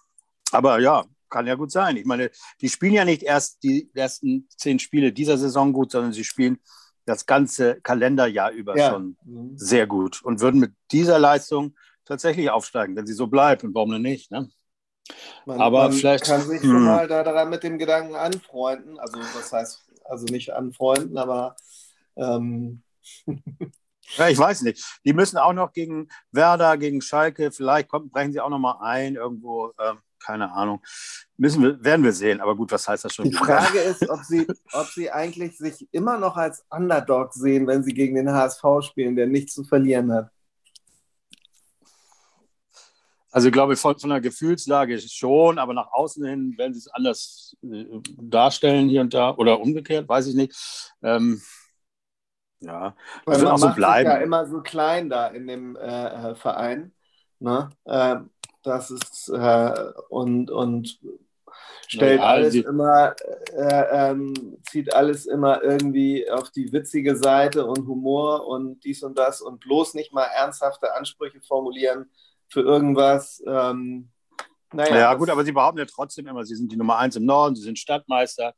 Aber 0.52 0.80
ja, 0.80 1.04
kann 1.30 1.48
ja 1.48 1.56
gut 1.56 1.72
sein. 1.72 1.98
Ich 1.98 2.06
meine, 2.06 2.30
die 2.62 2.70
spielen 2.70 2.94
ja 2.94 3.04
nicht 3.04 3.24
erst 3.24 3.64
die 3.64 3.90
ersten 3.96 4.48
zehn 4.58 4.80
Spiele 4.80 5.12
dieser 5.12 5.38
Saison 5.38 5.74
gut, 5.74 5.92
sondern 5.92 6.14
sie 6.14 6.24
spielen 6.24 6.60
das 7.06 7.26
ganze 7.26 7.80
Kalenderjahr 7.82 8.52
über 8.52 8.78
Ja. 8.78 8.90
schon 8.92 9.18
sehr 9.56 9.88
gut 9.88 10.22
und 10.24 10.42
würden 10.42 10.60
mit 10.60 10.74
dieser 10.92 11.20
Leistung 11.20 11.76
tatsächlich 12.06 12.50
aufsteigen, 12.50 12.96
wenn 12.96 13.08
sie 13.08 13.14
so 13.14 13.28
bleibt. 13.28 13.64
Und 13.64 13.74
warum 13.76 13.92
denn 13.92 14.02
nicht? 14.02 14.32
Ne? 14.32 14.50
Man, 15.46 15.60
Aber 15.62 15.84
man 15.84 15.94
vielleicht- 15.94 16.26
kann 16.26 16.42
sich 16.42 16.62
hm. 16.62 16.70
schon 16.70 16.84
mal 16.84 17.08
da, 17.08 17.24
daran 17.24 17.50
mit 17.50 17.64
dem 17.64 17.78
Gedanken 17.78 18.16
anfreunden. 18.16 19.00
Also 19.00 19.20
was 19.20 19.52
heißt, 19.52 19.92
also 20.06 20.26
nicht 20.26 20.52
anfreunden, 20.54 21.18
aber 21.18 21.56
ähm, 22.16 22.82
Ja, 24.18 24.30
ich 24.30 24.38
weiß 24.38 24.62
nicht. 24.62 25.00
Die 25.04 25.14
müssen 25.14 25.38
auch 25.38 25.54
noch 25.54 25.74
gegen 25.74 26.10
Werder, 26.32 26.78
gegen 26.78 27.02
Schalke, 27.02 27.52
vielleicht 27.52 27.88
kommt, 27.90 28.12
brechen 28.12 28.32
sie 28.34 28.40
auch 28.40 28.50
noch 28.50 28.60
mal 28.60 28.78
ein 28.82 29.16
irgendwo, 29.16 29.72
ähm, 29.80 29.98
keine 30.26 30.52
Ahnung. 30.52 30.82
Müssen 31.38 31.62
wir, 31.64 31.84
werden 31.84 32.04
wir 32.04 32.14
sehen. 32.14 32.42
Aber 32.42 32.56
gut, 32.56 32.72
was 32.72 32.88
heißt 32.88 33.06
das 33.06 33.14
schon? 33.14 33.30
die? 33.30 33.34
Frage 33.34 33.80
ist, 33.80 34.10
ob 34.10 34.24
sie, 34.24 34.48
ob 34.74 34.88
sie 34.88 35.12
eigentlich 35.12 35.58
sich 35.58 35.88
immer 35.92 36.18
noch 36.18 36.38
als 36.38 36.66
Underdog 36.70 37.34
sehen, 37.34 37.68
wenn 37.68 37.84
sie 37.84 37.94
gegen 37.94 38.16
den 38.16 38.32
HSV 38.32 38.64
spielen, 38.82 39.16
der 39.16 39.28
nichts 39.28 39.54
zu 39.54 39.64
verlieren 39.64 40.12
hat. 40.12 40.30
Also 43.36 43.50
ich 43.50 43.54
glaube, 43.54 43.76
von, 43.76 44.00
von 44.00 44.12
der 44.12 44.22
Gefühlslage 44.22 44.98
schon, 44.98 45.60
aber 45.60 45.74
nach 45.74 45.92
außen 45.92 46.26
hin 46.26 46.58
werden 46.58 46.74
sie 46.74 46.80
es 46.80 46.88
anders 46.88 47.58
äh, 47.64 47.86
darstellen 48.18 48.88
hier 48.88 49.02
und 49.02 49.14
da 49.14 49.36
oder 49.36 49.60
umgekehrt, 49.60 50.08
weiß 50.08 50.28
ich 50.28 50.36
nicht. 50.36 50.56
Ähm, 51.04 51.42
ja, 52.62 52.96
das 53.26 53.42
wird 53.42 53.44
man 53.44 53.54
auch 53.54 53.58
so 53.58 53.76
bleiben. 53.76 54.10
ja 54.10 54.18
immer 54.20 54.48
so 54.48 54.62
klein 54.62 55.10
da 55.10 55.28
in 55.28 55.48
dem 55.48 55.76
äh, 55.76 56.32
äh, 56.32 56.36
Verein. 56.36 56.94
Ne? 57.40 57.70
Äh, 57.84 58.18
das 58.66 58.92
ist 58.92 59.30
äh, 59.30 59.92
und, 60.10 60.52
und 60.52 61.00
stellt 61.88 62.20
Ja, 62.20 62.26
alles 62.26 62.56
immer, 62.56 63.16
äh, 63.54 64.12
ähm, 64.12 64.58
zieht 64.70 64.94
alles 64.94 65.26
immer 65.26 65.62
irgendwie 65.64 66.30
auf 66.30 66.50
die 66.52 66.72
witzige 66.72 67.16
Seite 67.16 67.66
und 67.66 67.88
Humor 67.88 68.48
und 68.48 68.84
dies 68.84 69.04
und 69.04 69.18
das 69.18 69.42
und 69.42 69.60
bloß 69.60 69.94
nicht 69.94 70.14
mal 70.14 70.26
ernsthafte 70.26 70.94
Ansprüche 70.96 71.42
formulieren 71.42 72.10
für 72.50 72.62
irgendwas. 72.62 73.44
Ähm, 73.48 74.10
naja, 74.74 74.96
Ja, 74.96 75.14
gut, 75.14 75.30
aber 75.30 75.46
sie 75.46 75.52
behaupten 75.52 75.80
ja 75.80 75.86
trotzdem 75.86 76.28
immer, 76.28 76.44
sie 76.44 76.56
sind 76.56 76.72
die 76.72 76.78
Nummer 76.78 76.98
eins 76.98 77.16
im 77.16 77.26
Norden, 77.26 77.56
sie 77.56 77.64
sind 77.64 77.80
Stadtmeister. 77.80 78.54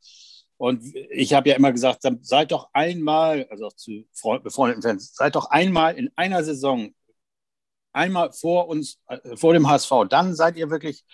Und 0.56 0.82
ich 1.10 1.34
habe 1.34 1.48
ja 1.48 1.54
immer 1.54 1.70
gesagt, 1.70 2.02
seid 2.22 2.50
doch 2.50 2.70
einmal, 2.72 3.46
also 3.48 3.66
auch 3.66 3.74
zu 3.74 4.04
Freund- 4.12 4.42
befreundeten 4.42 4.82
Fans, 4.82 5.14
seid 5.14 5.36
doch 5.36 5.50
einmal 5.50 5.94
in 5.96 6.10
einer 6.16 6.42
Saison, 6.42 6.92
einmal 7.92 8.32
vor 8.32 8.68
uns, 8.68 8.98
äh, 9.08 9.36
vor 9.36 9.52
dem 9.52 9.68
HSV, 9.68 9.90
dann 10.08 10.34
seid 10.34 10.56
ihr 10.56 10.70
wirklich 10.70 11.04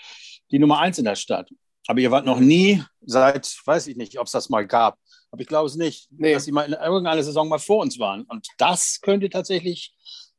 die 0.50 0.58
Nummer 0.58 0.78
eins 0.80 0.98
in 0.98 1.04
der 1.04 1.16
Stadt. 1.16 1.48
Aber 1.86 2.00
ihr 2.00 2.10
wart 2.10 2.24
noch 2.26 2.40
nie 2.40 2.82
seit, 3.04 3.56
weiß 3.66 3.86
ich 3.88 3.96
nicht, 3.96 4.18
ob 4.18 4.26
es 4.26 4.32
das 4.32 4.48
mal 4.48 4.66
gab, 4.66 4.98
aber 5.30 5.42
ich 5.42 5.48
glaube 5.48 5.66
es 5.66 5.74
nicht, 5.76 6.08
Nee. 6.12 6.32
dass 6.34 6.44
sie 6.44 6.52
mal 6.52 6.62
in 6.66 6.72
irgendeiner 6.72 7.22
Saison 7.22 7.48
mal 7.48 7.58
vor 7.58 7.82
uns 7.82 7.98
waren. 7.98 8.22
Und 8.22 8.46
das 8.58 9.00
könnte 9.02 9.28
tatsächlich 9.28 9.94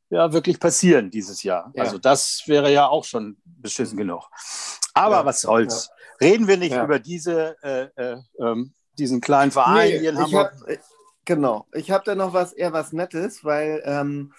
ja 0.09 0.31
wirklich 0.33 0.59
passieren 0.59 1.11
dieses 1.11 1.43
Jahr. 1.43 1.71
Ja. 1.75 1.83
Also 1.83 1.97
das 1.97 2.43
wäre 2.47 2.71
ja 2.71 2.87
auch 2.87 3.03
schon 3.03 3.37
beschissen 3.45 3.97
genug. 3.97 4.27
Aber 4.93 5.17
Ja. 5.17 5.25
was 5.25 5.41
soll's? 5.41 5.89
Reden 6.21 6.47
wir 6.47 6.57
nicht 6.57 6.71
Ja. 6.73 6.83
über 6.85 6.99
diese, 6.99 7.57
äh, 7.61 7.89
äh, 7.95 8.17
ähm, 8.39 8.73
diesen 8.97 9.19
kleinen 9.21 9.51
Verein 9.51 9.89
Nee, 9.89 9.99
hier 9.99 10.09
in 10.11 10.15
ich 10.15 10.21
Hamburg? 10.23 10.53
hab, 10.61 10.69
äh, 10.69 10.77
genau. 11.25 11.67
Ich 11.73 11.91
habe 11.91 12.03
da 12.05 12.15
noch 12.15 12.33
was 12.33 12.53
eher 12.53 12.71
was 12.71 12.93
Nettes, 12.93 13.43
weil 13.43 13.81
ähm, 13.85 14.33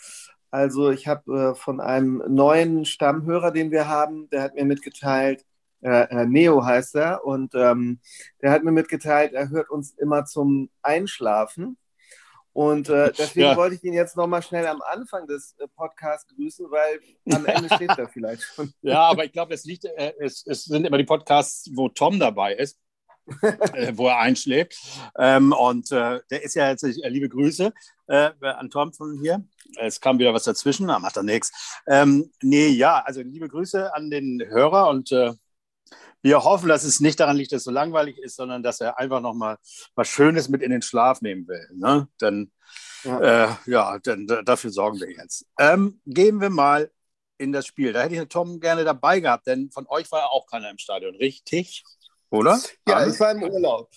also 0.56 0.90
ich 0.90 1.06
habe 1.06 1.52
äh, 1.52 1.54
von 1.54 1.80
einem 1.82 2.22
neuen 2.28 2.86
Stammhörer, 2.86 3.50
den 3.50 3.70
wir 3.70 3.88
haben, 3.88 4.30
der 4.30 4.40
hat 4.40 4.54
mir 4.54 4.64
mitgeteilt, 4.64 5.44
äh, 5.82 6.04
äh, 6.08 6.24
Neo 6.24 6.64
heißt 6.64 6.94
er, 6.94 7.26
und 7.26 7.54
ähm, 7.54 8.00
der 8.40 8.52
hat 8.52 8.64
mir 8.64 8.72
mitgeteilt, 8.72 9.34
er 9.34 9.50
hört 9.50 9.68
uns 9.68 9.90
immer 9.98 10.24
zum 10.24 10.70
Einschlafen. 10.80 11.76
Und 12.54 12.88
äh, 12.88 13.12
deswegen 13.12 13.48
ja. 13.48 13.56
wollte 13.58 13.74
ich 13.74 13.84
ihn 13.84 13.92
jetzt 13.92 14.16
nochmal 14.16 14.42
schnell 14.42 14.66
am 14.66 14.80
Anfang 14.80 15.26
des 15.26 15.54
äh, 15.58 15.68
Podcasts 15.76 16.26
grüßen, 16.34 16.70
weil 16.70 17.00
am 17.34 17.44
Ende 17.44 17.68
steht 17.74 17.90
er 17.98 18.08
vielleicht 18.14 18.44
schon. 18.44 18.72
Ja, 18.80 19.02
aber 19.02 19.26
ich 19.26 19.32
glaube, 19.32 19.52
es, 19.52 19.66
liegt, 19.66 19.84
äh, 19.84 20.14
es, 20.20 20.42
es 20.46 20.64
sind 20.64 20.86
immer 20.86 20.96
die 20.96 21.04
Podcasts, 21.04 21.70
wo 21.74 21.90
Tom 21.90 22.18
dabei 22.18 22.54
ist. 22.54 22.78
äh, 23.42 23.92
wo 23.96 24.08
er 24.08 24.18
einschlägt. 24.18 24.76
Ähm, 25.18 25.52
und 25.52 25.90
äh, 25.92 26.20
der 26.30 26.42
ist 26.42 26.54
ja 26.54 26.68
jetzt, 26.70 26.84
äh, 26.84 27.08
liebe 27.08 27.28
Grüße 27.28 27.72
äh, 28.06 28.30
an 28.40 28.70
Tom 28.70 28.92
von 28.92 29.18
hier. 29.20 29.44
Es 29.78 30.00
kam 30.00 30.18
wieder 30.18 30.32
was 30.32 30.44
dazwischen, 30.44 30.88
da 30.88 30.98
macht 30.98 31.16
er 31.16 31.22
nichts. 31.22 31.52
Ähm, 31.86 32.30
nee, 32.42 32.68
ja, 32.68 33.02
also 33.04 33.20
liebe 33.22 33.48
Grüße 33.48 33.94
an 33.94 34.10
den 34.10 34.42
Hörer 34.46 34.88
und 34.88 35.12
äh, 35.12 35.32
wir 36.22 36.42
hoffen, 36.42 36.68
dass 36.68 36.84
es 36.84 37.00
nicht 37.00 37.20
daran 37.20 37.36
liegt, 37.36 37.52
dass 37.52 37.58
es 37.58 37.64
so 37.64 37.70
langweilig 37.70 38.18
ist, 38.18 38.36
sondern 38.36 38.62
dass 38.62 38.80
er 38.80 38.98
einfach 38.98 39.20
nochmal 39.20 39.58
was 39.94 40.08
Schönes 40.08 40.48
mit 40.48 40.62
in 40.62 40.70
den 40.70 40.82
Schlaf 40.82 41.20
nehmen 41.20 41.46
will. 41.46 41.68
Ne? 41.74 42.08
Dann, 42.18 42.50
ja, 43.04 43.20
äh, 43.20 43.56
ja 43.66 43.98
dann, 44.02 44.26
dafür 44.44 44.70
sorgen 44.70 44.98
wir 45.00 45.10
jetzt. 45.10 45.46
Ähm, 45.58 46.00
gehen 46.04 46.40
wir 46.40 46.50
mal 46.50 46.90
in 47.38 47.52
das 47.52 47.66
Spiel. 47.66 47.92
Da 47.92 48.02
hätte 48.02 48.16
ich 48.16 48.28
Tom 48.28 48.60
gerne 48.60 48.84
dabei 48.84 49.20
gehabt, 49.20 49.46
denn 49.46 49.70
von 49.70 49.86
euch 49.88 50.10
war 50.10 50.20
ja 50.20 50.26
auch 50.26 50.46
keiner 50.46 50.70
im 50.70 50.78
Stadion, 50.78 51.14
richtig? 51.14 51.84
Oder? 52.30 52.60
Ja, 52.86 52.96
Arne? 52.96 53.12
ich 53.12 53.20
war 53.20 53.30
im 53.32 53.42
Urlaub. 53.42 53.90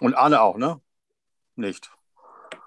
Und 0.00 0.14
Arne 0.14 0.40
auch, 0.40 0.56
ne? 0.56 0.80
Nicht. 1.54 1.90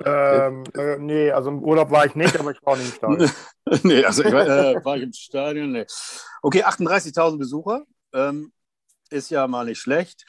Ähm, 0.03 0.63
äh, 0.75 0.97
nee, 0.97 1.31
also 1.31 1.49
im 1.49 1.61
Urlaub 1.61 1.91
war 1.91 2.05
ich 2.05 2.15
nicht, 2.15 2.37
aber 2.39 2.51
ich 2.51 2.61
war 2.63 2.73
auch 2.73 2.77
nicht 2.77 2.89
im 2.89 2.95
Stadion. 2.95 3.31
nee, 3.83 4.03
also 4.03 4.23
ich 4.23 4.31
war, 4.31 4.47
äh, 4.47 4.85
war 4.85 4.97
ich 4.97 5.03
im 5.03 5.13
Stadion, 5.13 5.71
nee. 5.71 5.85
Okay, 6.41 6.63
38.000 6.63 7.37
Besucher 7.37 7.83
ähm, 8.13 8.53
ist 9.09 9.29
ja 9.29 9.47
mal 9.47 9.65
nicht 9.65 9.79
schlecht. 9.79 10.25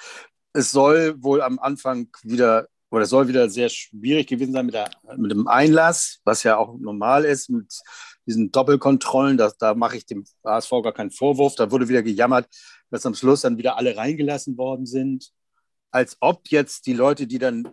Es 0.53 0.73
soll 0.73 1.15
wohl 1.23 1.41
am 1.41 1.61
Anfang 1.61 2.09
wieder, 2.23 2.67
oder 2.91 3.05
es 3.05 3.11
soll 3.11 3.29
wieder 3.29 3.49
sehr 3.49 3.69
schwierig 3.69 4.27
gewesen 4.27 4.53
sein 4.53 4.67
mit, 4.67 4.75
der, 4.75 4.91
mit 5.17 5.31
dem 5.31 5.47
Einlass, 5.47 6.19
was 6.25 6.43
ja 6.43 6.57
auch 6.57 6.77
normal 6.77 7.25
ist, 7.25 7.49
mit 7.49 7.73
diesen 8.27 8.51
Doppelkontrollen. 8.51 9.37
Da, 9.37 9.53
da 9.57 9.75
mache 9.75 9.97
ich 9.97 10.07
dem 10.07 10.25
HSV 10.45 10.71
gar 10.83 10.93
keinen 10.93 11.13
Vorwurf. 11.13 11.55
Da 11.55 11.71
wurde 11.71 11.89
wieder 11.89 12.03
gejammert, 12.03 12.49
dass 12.91 13.07
am 13.07 13.15
Schluss 13.15 13.43
dann 13.43 13.59
wieder 13.59 13.77
alle 13.77 13.97
reingelassen 13.97 14.57
worden 14.57 14.87
sind. 14.87 15.31
Als 15.91 16.17
ob 16.21 16.49
jetzt 16.49 16.87
die 16.87 16.93
Leute, 16.93 17.27
die 17.27 17.39
dann 17.39 17.69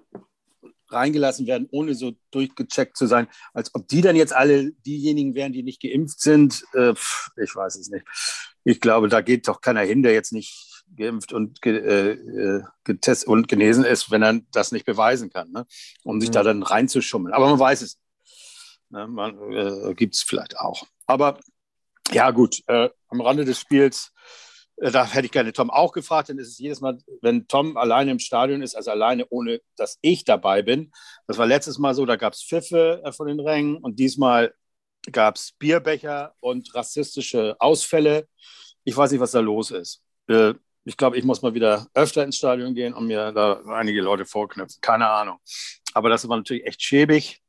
reingelassen 0.90 1.48
werden, 1.48 1.68
ohne 1.72 1.94
so 1.96 2.14
durchgecheckt 2.32 2.98
zu 2.98 3.08
sein, 3.08 3.28
als 3.54 3.74
ob 3.76 3.88
die 3.88 4.02
dann 4.02 4.16
jetzt 4.16 4.34
alle 4.34 4.72
diejenigen 4.86 5.36
wären, 5.36 5.54
die 5.54 5.64
nicht 5.64 5.82
geimpft 5.82 6.22
sind. 6.22 6.64
Äh, 6.74 6.94
ich 7.42 7.56
weiß 7.56 7.76
es 7.76 7.90
nicht. 7.90 8.06
Ich 8.64 8.80
glaube, 8.80 9.10
da 9.10 9.22
geht 9.22 9.48
doch 9.48 9.62
keiner 9.62 9.82
hin, 9.82 10.04
der 10.04 10.14
jetzt 10.14 10.32
nicht 10.32 10.84
geimpft 10.96 11.34
und 11.34 11.62
ge, 11.62 11.78
äh, 11.78 12.12
äh 12.12 12.64
getestet 12.86 13.28
und 13.28 13.48
genesen 13.48 13.84
ist, 13.84 14.10
wenn 14.12 14.24
er 14.24 14.40
das 14.52 14.72
nicht 14.72 14.86
beweisen 14.86 15.30
kann, 15.30 15.52
ne? 15.52 15.66
um 16.04 16.22
sich 16.22 16.30
mhm. 16.30 16.34
da 16.34 16.44
dann 16.44 16.64
reinzuschummeln. 16.64 17.34
Aber 17.34 17.50
man 17.50 17.60
weiß 17.60 17.82
es. 17.82 18.00
Ne? 18.90 19.08
Man 19.08 19.52
äh, 19.52 19.94
gibt 19.94 20.16
es 20.16 20.22
vielleicht 20.22 20.58
auch. 20.58 20.88
Aber 21.06 21.40
ja, 22.12 22.32
gut, 22.32 22.62
äh, 22.68 22.90
am 23.10 23.22
Rande 23.22 23.44
des 23.44 23.60
Spiels 23.60 24.14
da 24.78 25.06
hätte 25.06 25.26
ich 25.26 25.32
gerne 25.32 25.54
Tom 25.54 25.72
auch 25.72 25.92
gefragt, 25.92 26.30
denn 26.30 26.38
es 26.40 26.50
ist 26.50 26.60
jedes 26.60 26.82
Mal, 26.82 27.00
wenn 27.22 27.48
Tom 27.48 27.78
alleine 27.78 28.12
im 28.12 28.20
Stadion 28.20 28.62
ist, 28.62 28.76
also 28.76 28.92
alleine, 28.92 29.26
ohne 29.30 29.60
dass 29.76 29.98
ich 30.02 30.24
dabei 30.24 30.62
bin. 30.62 30.92
Das 31.26 31.38
war 31.38 31.48
letztes 31.48 31.80
Mal 31.80 31.96
so, 31.96 32.06
da 32.06 32.16
gab 32.16 32.34
es 32.34 32.44
Pfiffe 32.44 33.02
äh, 33.04 33.12
von 33.12 33.28
den 33.28 33.40
Rängen 33.40 33.78
und 33.78 33.98
diesmal 33.98 34.54
gab 35.12 35.36
es 35.38 35.54
Bierbecher 35.54 36.36
und 36.42 36.74
rassistische 36.76 37.56
Ausfälle. 37.60 38.28
Ich 38.84 38.96
weiß 38.96 39.12
nicht, 39.12 39.20
was 39.20 39.32
da 39.32 39.40
los 39.40 39.72
ist. 39.72 40.04
Äh, 40.28 40.54
ich 40.86 40.96
glaube, 40.96 41.18
ich 41.18 41.26
muss 41.26 41.42
mal 41.42 41.54
wieder 41.54 41.88
öfter 41.94 42.24
ins 42.24 42.38
Stadion 42.38 42.76
gehen 42.76 42.94
und 42.94 43.08
mir 43.08 43.32
da 43.32 43.62
einige 43.68 44.02
Leute 44.02 44.26
vorknüpfen. 44.26 44.80
Keine 44.82 45.10
Ahnung. 45.10 45.40
Aber 45.94 46.10
das 46.10 46.30
war 46.30 46.38
natürlich 46.38 46.66
echt 46.66 46.84
schäbig, 46.84 47.42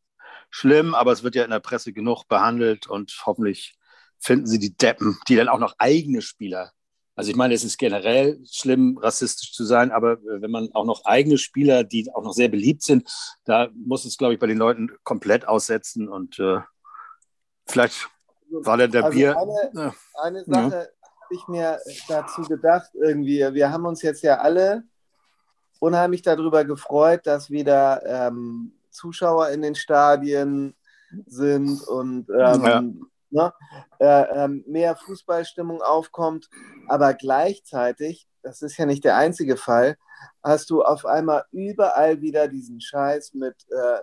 schlimm, 0.51 0.95
aber 0.95 1.13
es 1.13 1.23
wird 1.23 1.35
ja 1.35 1.45
in 1.45 1.51
der 1.51 1.61
Presse 1.61 1.93
genug 1.93 2.27
behandelt 2.27 2.87
und 2.87 3.15
hoffentlich 3.27 3.77
finden 4.19 4.47
sie 4.47 4.59
die 4.59 4.77
Deppen, 4.77 5.19
die 5.29 5.37
dann 5.37 5.49
auch 5.49 5.59
noch 5.59 5.75
eigene 5.79 6.23
Spieler 6.23 6.73
also 7.19 7.33
ich 7.33 7.37
meine, 7.37 7.53
es 7.53 7.65
ist 7.65 7.79
generell 7.79 8.39
schlimm, 8.49 8.97
rassistisch 8.97 9.53
zu 9.53 9.65
sein, 9.65 9.91
aber 9.91 10.13
äh, 10.13 10.41
wenn 10.41 10.53
man 10.53 10.71
auch 10.73 10.85
noch 10.85 11.05
eigene 11.05 11.37
Spieler, 11.37 11.83
die 11.83 12.09
auch 12.15 12.23
noch 12.23 12.33
sehr 12.33 12.47
beliebt 12.49 12.85
sind, 12.85 13.11
da 13.45 13.71
muss 13.75 14.05
es, 14.05 14.17
glaube 14.17 14.35
ich, 14.35 14.39
bei 14.39 14.47
den 14.47 14.57
Leuten 14.57 14.89
komplett 15.03 15.49
aussetzen. 15.49 16.09
Und 16.09 16.39
äh, 16.39 16.61
vielleicht 17.67 18.09
war 18.51 18.77
der, 18.77 18.87
der 18.87 19.07
also 19.07 19.19
Bier. 19.19 19.37
Eine, 19.37 19.95
eine 20.23 20.45
Sache 20.45 20.77
ja. 20.77 21.21
habe 21.23 21.35
ich 21.35 21.49
mir 21.49 21.81
dazu 22.07 22.43
gedacht, 22.43 22.91
irgendwie, 22.95 23.41
wir 23.53 23.73
haben 23.73 23.85
uns 23.85 24.01
jetzt 24.03 24.23
ja 24.23 24.39
alle 24.39 24.85
unheimlich 25.81 26.23
darüber 26.23 26.65
gefreut, 26.65 27.23
dass 27.25 27.51
wieder 27.51 28.01
ähm, 28.07 28.79
Zuschauer 28.93 29.49
in 29.49 29.63
den 29.63 29.75
Stadien 29.75 30.77
sind 31.27 31.83
und 31.83 32.29
ähm, 32.31 32.63
ja 32.63 32.85
ne, 33.31 33.53
äh, 34.01 34.45
äh, 34.45 34.49
mehr 34.49 34.97
Fußballstimmung 34.97 35.83
aufkommt. 35.83 36.49
Aber 36.87 37.15
gleichzeitig, 37.15 38.27
das 38.43 38.63
ist 38.63 38.77
ja 38.77 38.87
nicht 38.87 39.05
der 39.05 39.17
einzige 39.17 39.57
Fall, 39.57 39.97
hast 40.43 40.71
du 40.71 40.83
auf 40.83 41.05
einmal 41.05 41.45
überall 41.53 42.21
wieder 42.21 42.49
diesen 42.49 42.81
Scheiß 42.81 43.35
mit 43.35 43.55
äh, 43.71 43.99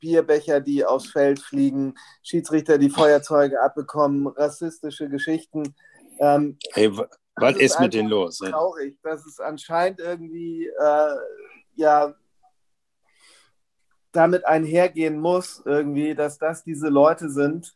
Bierbecher, 0.00 0.60
die 0.60 0.84
aufs 0.84 1.10
Feld 1.10 1.40
fliegen, 1.40 1.94
Schiedsrichter, 2.22 2.78
die 2.78 2.90
Feuerzeuge 2.90 3.62
abbekommen, 3.62 4.26
rassistische 4.26 5.08
Geschichten. 5.08 5.74
Ähm, 6.18 6.58
hey, 6.72 6.92
was 7.36 7.56
ist, 7.56 7.62
ist 7.62 7.80
mit 7.80 7.94
denen 7.94 8.08
los? 8.08 8.38
Traurig, 8.38 8.98
dass 9.02 9.24
es 9.26 9.40
anscheinend 9.40 10.00
irgendwie 10.00 10.66
äh, 10.66 11.16
ja 11.76 12.14
damit 14.12 14.46
einhergehen 14.46 15.18
muss, 15.18 15.62
irgendwie, 15.64 16.14
dass 16.14 16.38
das 16.38 16.62
diese 16.62 16.88
Leute 16.88 17.30
sind, 17.30 17.74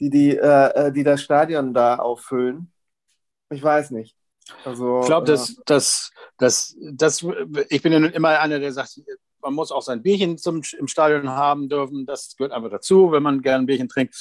die, 0.00 0.10
die, 0.10 0.36
äh, 0.36 0.86
äh, 0.86 0.92
die 0.92 1.04
das 1.04 1.22
Stadion 1.22 1.74
da 1.74 1.96
auffüllen. 1.96 2.72
Ich 3.50 3.62
weiß 3.62 3.90
nicht. 3.90 4.16
Also, 4.64 5.00
ich 5.00 5.06
glaube, 5.06 5.26
dass, 5.26 5.50
äh, 5.50 5.54
dass, 5.66 6.10
dass, 6.38 6.76
dass, 6.80 7.24
ich 7.68 7.82
bin 7.82 7.92
ja 7.92 7.98
immer 7.98 8.40
einer, 8.40 8.58
der 8.58 8.72
sagt, 8.72 9.00
man 9.42 9.54
muss 9.54 9.72
auch 9.72 9.82
sein 9.82 10.02
Bierchen 10.02 10.38
zum, 10.38 10.62
im 10.78 10.88
Stadion 10.88 11.28
haben 11.30 11.68
dürfen. 11.68 12.06
Das 12.06 12.36
gehört 12.36 12.52
einfach 12.52 12.70
dazu, 12.70 13.12
wenn 13.12 13.22
man 13.22 13.42
gerne 13.42 13.64
ein 13.64 13.66
Bierchen 13.66 13.88
trinkt. 13.88 14.14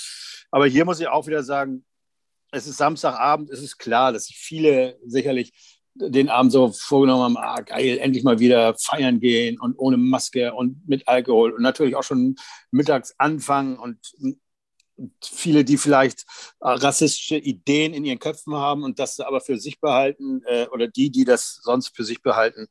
Aber 0.51 0.65
hier 0.67 0.85
muss 0.85 0.99
ich 0.99 1.07
auch 1.07 1.27
wieder 1.27 1.43
sagen, 1.43 1.85
es 2.51 2.67
ist 2.67 2.77
Samstagabend, 2.77 3.49
es 3.49 3.61
ist 3.61 3.77
klar, 3.77 4.11
dass 4.11 4.25
sich 4.25 4.37
viele 4.37 4.97
sicherlich 5.05 5.53
den 5.93 6.29
Abend 6.29 6.51
so 6.51 6.71
vorgenommen 6.71 7.37
haben, 7.37 7.37
ah, 7.37 7.61
geil, 7.61 7.97
endlich 7.99 8.23
mal 8.23 8.39
wieder 8.39 8.73
feiern 8.75 9.19
gehen 9.19 9.59
und 9.59 9.77
ohne 9.77 9.97
Maske 9.97 10.53
und 10.53 10.87
mit 10.87 11.07
Alkohol 11.07 11.51
und 11.51 11.61
natürlich 11.61 11.95
auch 11.95 12.03
schon 12.03 12.35
mittags 12.71 13.13
anfangen 13.17 13.77
und 13.77 13.99
viele, 15.23 15.63
die 15.63 15.77
vielleicht 15.77 16.25
äh, 16.61 16.69
rassistische 16.69 17.37
Ideen 17.37 17.93
in 17.93 18.05
ihren 18.05 18.19
Köpfen 18.19 18.55
haben 18.55 18.83
und 18.83 18.99
das 18.99 19.19
aber 19.19 19.41
für 19.41 19.57
sich 19.57 19.79
behalten 19.79 20.41
äh, 20.45 20.67
oder 20.67 20.87
die, 20.87 21.09
die 21.09 21.25
das 21.25 21.59
sonst 21.63 21.95
für 21.95 22.03
sich 22.03 22.21
behalten, 22.21 22.67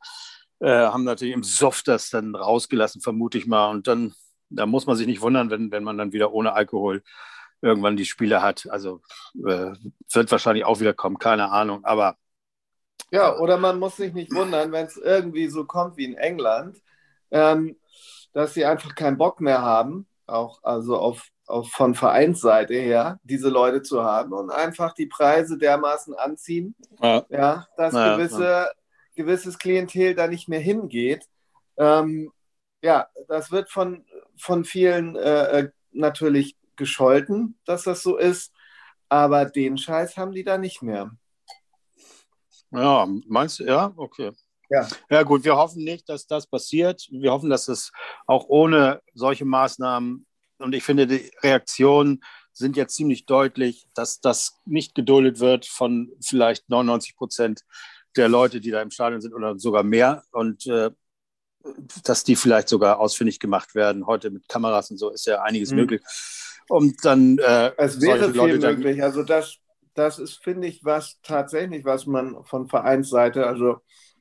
äh, 0.60 0.68
haben 0.68 1.04
natürlich 1.04 1.34
im 1.34 1.44
Soft 1.44 1.88
das 1.88 2.10
dann 2.10 2.34
rausgelassen, 2.34 3.00
vermute 3.00 3.38
ich 3.38 3.46
mal. 3.46 3.70
Und 3.70 3.86
dann 3.86 4.14
da 4.50 4.66
muss 4.66 4.86
man 4.86 4.96
sich 4.96 5.06
nicht 5.06 5.20
wundern, 5.20 5.50
wenn, 5.50 5.70
wenn 5.70 5.84
man 5.84 5.98
dann 5.98 6.12
wieder 6.12 6.32
ohne 6.32 6.52
Alkohol 6.52 7.02
irgendwann 7.60 7.96
die 7.96 8.04
Spiele 8.04 8.42
hat. 8.42 8.68
Also 8.70 9.02
äh, 9.34 9.72
wird 10.12 10.30
wahrscheinlich 10.30 10.64
auch 10.64 10.80
wieder 10.80 10.94
kommen, 10.94 11.18
keine 11.18 11.50
Ahnung. 11.50 11.84
Aber 11.84 12.16
ja, 13.10 13.36
oder 13.38 13.56
man 13.56 13.78
muss 13.78 13.96
sich 13.96 14.12
nicht 14.12 14.32
wundern, 14.34 14.72
wenn 14.72 14.86
es 14.86 14.96
irgendwie 14.96 15.48
so 15.48 15.64
kommt 15.64 15.96
wie 15.96 16.04
in 16.04 16.16
England, 16.16 16.80
ähm, 17.30 17.76
dass 18.32 18.54
sie 18.54 18.64
einfach 18.64 18.94
keinen 18.94 19.18
Bock 19.18 19.40
mehr 19.40 19.62
haben, 19.62 20.06
auch 20.26 20.62
also 20.62 20.98
auf 20.98 21.28
von 21.70 21.94
Vereinsseite 21.94 22.74
her, 22.74 23.20
diese 23.22 23.48
Leute 23.48 23.82
zu 23.82 24.02
haben 24.02 24.32
und 24.32 24.50
einfach 24.50 24.92
die 24.92 25.06
Preise 25.06 25.56
dermaßen 25.56 26.14
anziehen, 26.14 26.74
ja, 27.02 27.24
ja 27.30 27.66
dass 27.76 27.94
ja, 27.94 28.16
gewisse, 28.16 28.44
ja. 28.44 28.68
gewisses 29.16 29.58
Klientel 29.58 30.14
da 30.14 30.26
nicht 30.26 30.48
mehr 30.48 30.60
hingeht. 30.60 31.26
Ähm, 31.76 32.32
ja, 32.82 33.08
das 33.28 33.50
wird 33.50 33.70
von, 33.70 34.04
von 34.36 34.64
vielen 34.64 35.16
äh, 35.16 35.60
äh, 35.60 35.70
natürlich 35.92 36.56
gescholten, 36.76 37.58
dass 37.64 37.82
das 37.82 38.02
so 38.02 38.16
ist, 38.16 38.52
aber 39.08 39.46
den 39.46 39.78
Scheiß 39.78 40.16
haben 40.16 40.32
die 40.32 40.44
da 40.44 40.58
nicht 40.58 40.82
mehr. 40.82 41.10
Ja, 42.70 43.08
meinst 43.26 43.60
du, 43.60 43.64
ja, 43.64 43.92
okay. 43.96 44.32
Ja. 44.70 44.86
ja, 45.08 45.22
gut, 45.22 45.44
wir 45.44 45.56
hoffen 45.56 45.82
nicht, 45.82 46.10
dass 46.10 46.26
das 46.26 46.46
passiert. 46.46 47.08
Wir 47.10 47.32
hoffen, 47.32 47.48
dass 47.48 47.68
es 47.68 47.90
auch 48.26 48.44
ohne 48.48 49.00
solche 49.14 49.46
Maßnahmen 49.46 50.26
und 50.58 50.74
ich 50.74 50.84
finde, 50.84 51.06
die 51.06 51.30
Reaktionen 51.42 52.22
sind 52.52 52.76
jetzt 52.76 52.94
ziemlich 52.94 53.26
deutlich, 53.26 53.88
dass 53.94 54.20
das 54.20 54.58
nicht 54.64 54.94
geduldet 54.94 55.38
wird 55.38 55.66
von 55.66 56.10
vielleicht 56.20 56.68
99 56.68 57.16
Prozent 57.16 57.64
der 58.16 58.28
Leute, 58.28 58.60
die 58.60 58.70
da 58.70 58.82
im 58.82 58.90
Stadion 58.90 59.20
sind 59.20 59.32
oder 59.32 59.58
sogar 59.58 59.84
mehr. 59.84 60.24
Und 60.32 60.66
äh, 60.66 60.90
dass 62.04 62.24
die 62.24 62.36
vielleicht 62.36 62.68
sogar 62.68 62.98
ausfindig 62.98 63.40
gemacht 63.40 63.74
werden. 63.74 64.06
Heute 64.06 64.30
mit 64.30 64.48
Kameras 64.48 64.90
und 64.90 64.98
so 64.98 65.10
ist 65.10 65.26
ja 65.26 65.42
einiges 65.42 65.70
mhm. 65.70 65.76
möglich. 65.76 66.02
Und 66.68 67.04
dann. 67.04 67.38
Äh, 67.38 67.72
es 67.76 68.00
wäre 68.00 68.32
viel 68.32 68.58
möglich. 68.58 69.02
Also, 69.02 69.22
das, 69.22 69.56
das 69.94 70.18
ist, 70.18 70.42
finde 70.42 70.68
ich, 70.68 70.84
was 70.84 71.18
tatsächlich, 71.22 71.84
was 71.84 72.06
man 72.06 72.44
von 72.44 72.68
Vereinsseite, 72.68 73.46
also 73.46 73.78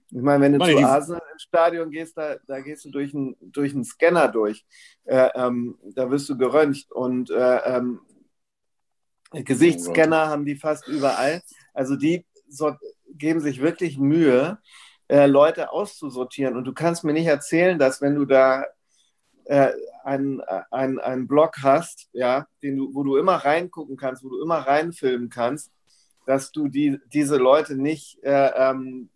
Ich 0.09 0.21
meine, 0.21 0.43
wenn 0.43 0.53
du 0.53 0.59
meine, 0.59 0.79
zu 0.79 0.85
Arsenal 0.85 1.21
ins 1.33 1.43
Stadion 1.43 1.91
gehst, 1.91 2.17
da, 2.17 2.37
da 2.47 2.61
gehst 2.61 2.85
du 2.85 2.91
durch 2.91 3.13
einen 3.13 3.35
durch 3.41 3.73
Scanner 3.83 4.29
durch. 4.29 4.65
Äh, 5.03 5.29
ähm, 5.35 5.77
da 5.95 6.09
wirst 6.09 6.29
du 6.29 6.37
geröntgt 6.37 6.91
und 6.91 7.29
äh, 7.29 7.57
ähm, 7.77 7.99
Gesichtsscanner 9.31 10.25
oh 10.27 10.29
haben 10.29 10.45
die 10.45 10.55
fast 10.55 10.87
überall. 10.87 11.41
Also 11.73 11.95
die 11.95 12.25
so, 12.47 12.73
geben 13.09 13.41
sich 13.41 13.61
wirklich 13.61 13.97
Mühe, 13.97 14.59
äh, 15.09 15.25
Leute 15.25 15.71
auszusortieren. 15.71 16.55
Und 16.55 16.65
du 16.65 16.73
kannst 16.73 17.03
mir 17.03 17.13
nicht 17.13 17.27
erzählen, 17.27 17.77
dass 17.77 18.01
wenn 18.01 18.15
du 18.15 18.25
da 18.25 18.65
äh, 19.45 19.71
einen, 20.03 20.41
einen, 20.71 20.99
einen 20.99 21.27
Blog 21.27 21.55
hast, 21.61 22.09
ja, 22.13 22.47
den 22.63 22.77
du, 22.77 22.93
wo 22.93 23.03
du 23.03 23.17
immer 23.17 23.35
reingucken 23.35 23.97
kannst, 23.97 24.23
wo 24.23 24.29
du 24.29 24.41
immer 24.41 24.59
reinfilmen 24.59 25.29
kannst, 25.29 25.71
dass 26.25 26.51
du 26.51 26.67
die, 26.67 26.99
diese 27.13 27.37
Leute 27.37 27.75
nicht, 27.75 28.21
äh, 28.23 28.51
ähm, 28.55 29.09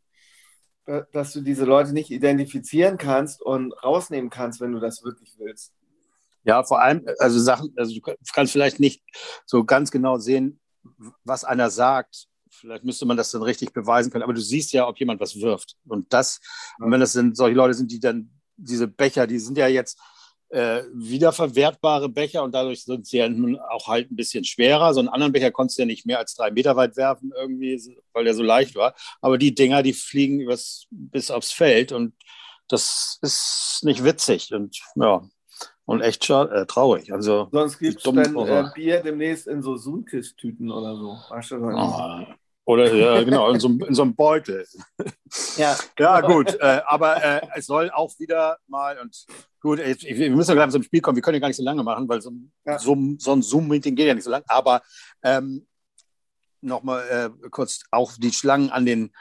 dass 1.12 1.34
du 1.34 1.42
diese 1.42 1.66
Leute 1.66 1.94
nicht 1.94 2.12
identifizieren 2.12 2.98
kannst 2.98 3.42
und 3.42 3.74
rausnehmen 3.84 4.30
kannst, 4.30 4.62
wenn 4.62 4.72
du 4.72 4.80
das 4.80 5.04
wirklich 5.04 5.36
willst. 5.38 5.74
Ja, 6.44 6.64
vor 6.64 6.82
allem, 6.82 7.06
also 7.20 7.40
Sachen, 7.40 7.74
also 7.78 7.94
du 7.94 8.02
kannst 8.34 8.52
vielleicht 8.52 8.80
nicht 8.80 9.04
so 9.46 9.64
ganz 9.64 9.92
genau 9.92 10.18
sehen, 10.18 10.60
was 11.24 11.44
einer 11.44 11.70
sagt. 11.70 12.28
Vielleicht 12.50 12.84
müsste 12.84 13.06
man 13.06 13.18
das 13.18 13.32
dann 13.32 13.44
richtig 13.44 13.74
beweisen 13.74 14.12
können, 14.12 14.24
aber 14.24 14.34
du 14.34 14.42
siehst 14.42 14.74
ja, 14.74 14.88
ob 14.88 14.98
jemand 15.00 15.22
was 15.22 15.40
wirft. 15.40 15.78
Und 15.88 16.12
das, 16.12 16.40
ja. 16.80 16.86
wenn 16.90 17.00
das 17.00 17.14
sind 17.14 17.38
solche 17.38 17.56
Leute 17.56 17.74
sind, 17.74 17.92
die 17.92 18.00
dann 18.00 18.32
diese 18.58 18.88
Becher, 18.88 19.28
die 19.28 19.40
sind 19.40 19.58
ja 19.58 19.68
jetzt 19.68 20.00
äh, 20.52 20.84
wiederverwertbare 20.94 22.10
Becher 22.10 22.44
und 22.44 22.54
dadurch 22.54 22.84
sind 22.84 23.08
sie 23.08 23.18
ja 23.18 23.30
nun 23.30 23.58
auch 23.58 23.88
halt 23.88 24.12
ein 24.12 24.16
bisschen 24.16 24.44
schwerer. 24.44 24.94
So 24.94 25.00
einen 25.00 25.10
anderen 25.10 25.34
Becher 25.34 25.52
konntest 25.52 25.78
du 25.78 25.84
ja 25.84 25.86
nicht 25.86 26.06
mehr 26.06 26.20
als 26.20 26.36
drei 26.36 26.52
Meter 26.52 26.76
weit 26.76 26.98
werfen, 26.98 27.32
irgendwie, 27.36 27.82
weil 28.14 28.26
der 28.26 28.34
so 28.34 28.44
leicht 28.44 28.76
war. 28.76 28.94
Aber 29.22 29.38
die 29.38 29.56
Dinger, 29.56 29.84
die 29.84 29.94
fliegen 29.94 30.42
übers, 30.42 30.88
bis 30.90 31.32
aufs 31.32 31.52
Feld 31.52 31.92
und 31.92 32.14
das 32.68 33.20
ist 33.22 33.82
nicht 33.84 34.04
witzig 34.04 34.54
und 34.54 34.80
ja, 34.96 35.22
und 35.86 36.02
echt 36.02 36.30
äh, 36.30 36.66
traurig. 36.66 37.12
Also, 37.12 37.50
Sonst 37.52 37.80
gibt 37.80 37.98
es 37.98 38.04
dann 38.04 38.18
äh, 38.18 38.64
Bier 38.74 39.02
demnächst 39.02 39.48
in 39.48 39.62
so 39.62 39.76
Sunkist-Tüten 39.76 40.72
oder 40.72 40.96
so. 40.96 41.18
Weißt 41.30 41.52
du, 41.52 41.58
oh, 41.58 42.26
oder 42.66 42.94
ja, 42.94 43.24
genau, 43.24 43.52
in 43.52 43.60
so, 43.60 43.70
in 43.70 43.94
so 43.94 44.02
einem 44.04 44.16
Beutel. 44.16 44.66
Ja, 45.56 45.78
ja 45.98 46.20
gut. 46.20 46.56
Äh, 46.60 46.82
aber 46.86 47.24
äh, 47.24 47.42
es 47.56 47.66
soll 47.66 47.90
auch 47.90 48.20
wieder 48.20 48.58
mal, 48.68 49.00
und 49.00 49.26
gut, 49.62 49.80
ich, 49.80 50.04
wir 50.04 50.30
müssen 50.30 50.50
ja 50.50 50.56
gleich 50.56 50.72
zum 50.72 50.84
Spiel 50.84 51.00
kommen, 51.00 51.16
wir 51.16 51.22
können 51.22 51.36
ja 51.36 51.40
gar 51.40 51.48
nicht 51.48 51.56
so 51.56 51.64
lange 51.64 51.84
machen, 51.84 52.08
weil 52.10 52.22
so, 52.22 52.34
ja. 52.66 52.78
so, 52.78 52.98
so 53.18 53.32
ein 53.32 53.42
Zoom-Meeting 53.42 53.96
geht 53.96 54.08
ja 54.08 54.14
nicht 54.14 54.26
so 54.26 54.30
lange. 54.30 54.44
Aber 54.50 54.82
ähm, 55.24 55.66
nochmal 56.60 57.34
äh, 57.44 57.50
kurz, 57.50 57.84
auch 57.92 58.12
die 58.18 58.34
Schlangen 58.34 58.72
an 58.72 58.86
den 58.86 59.14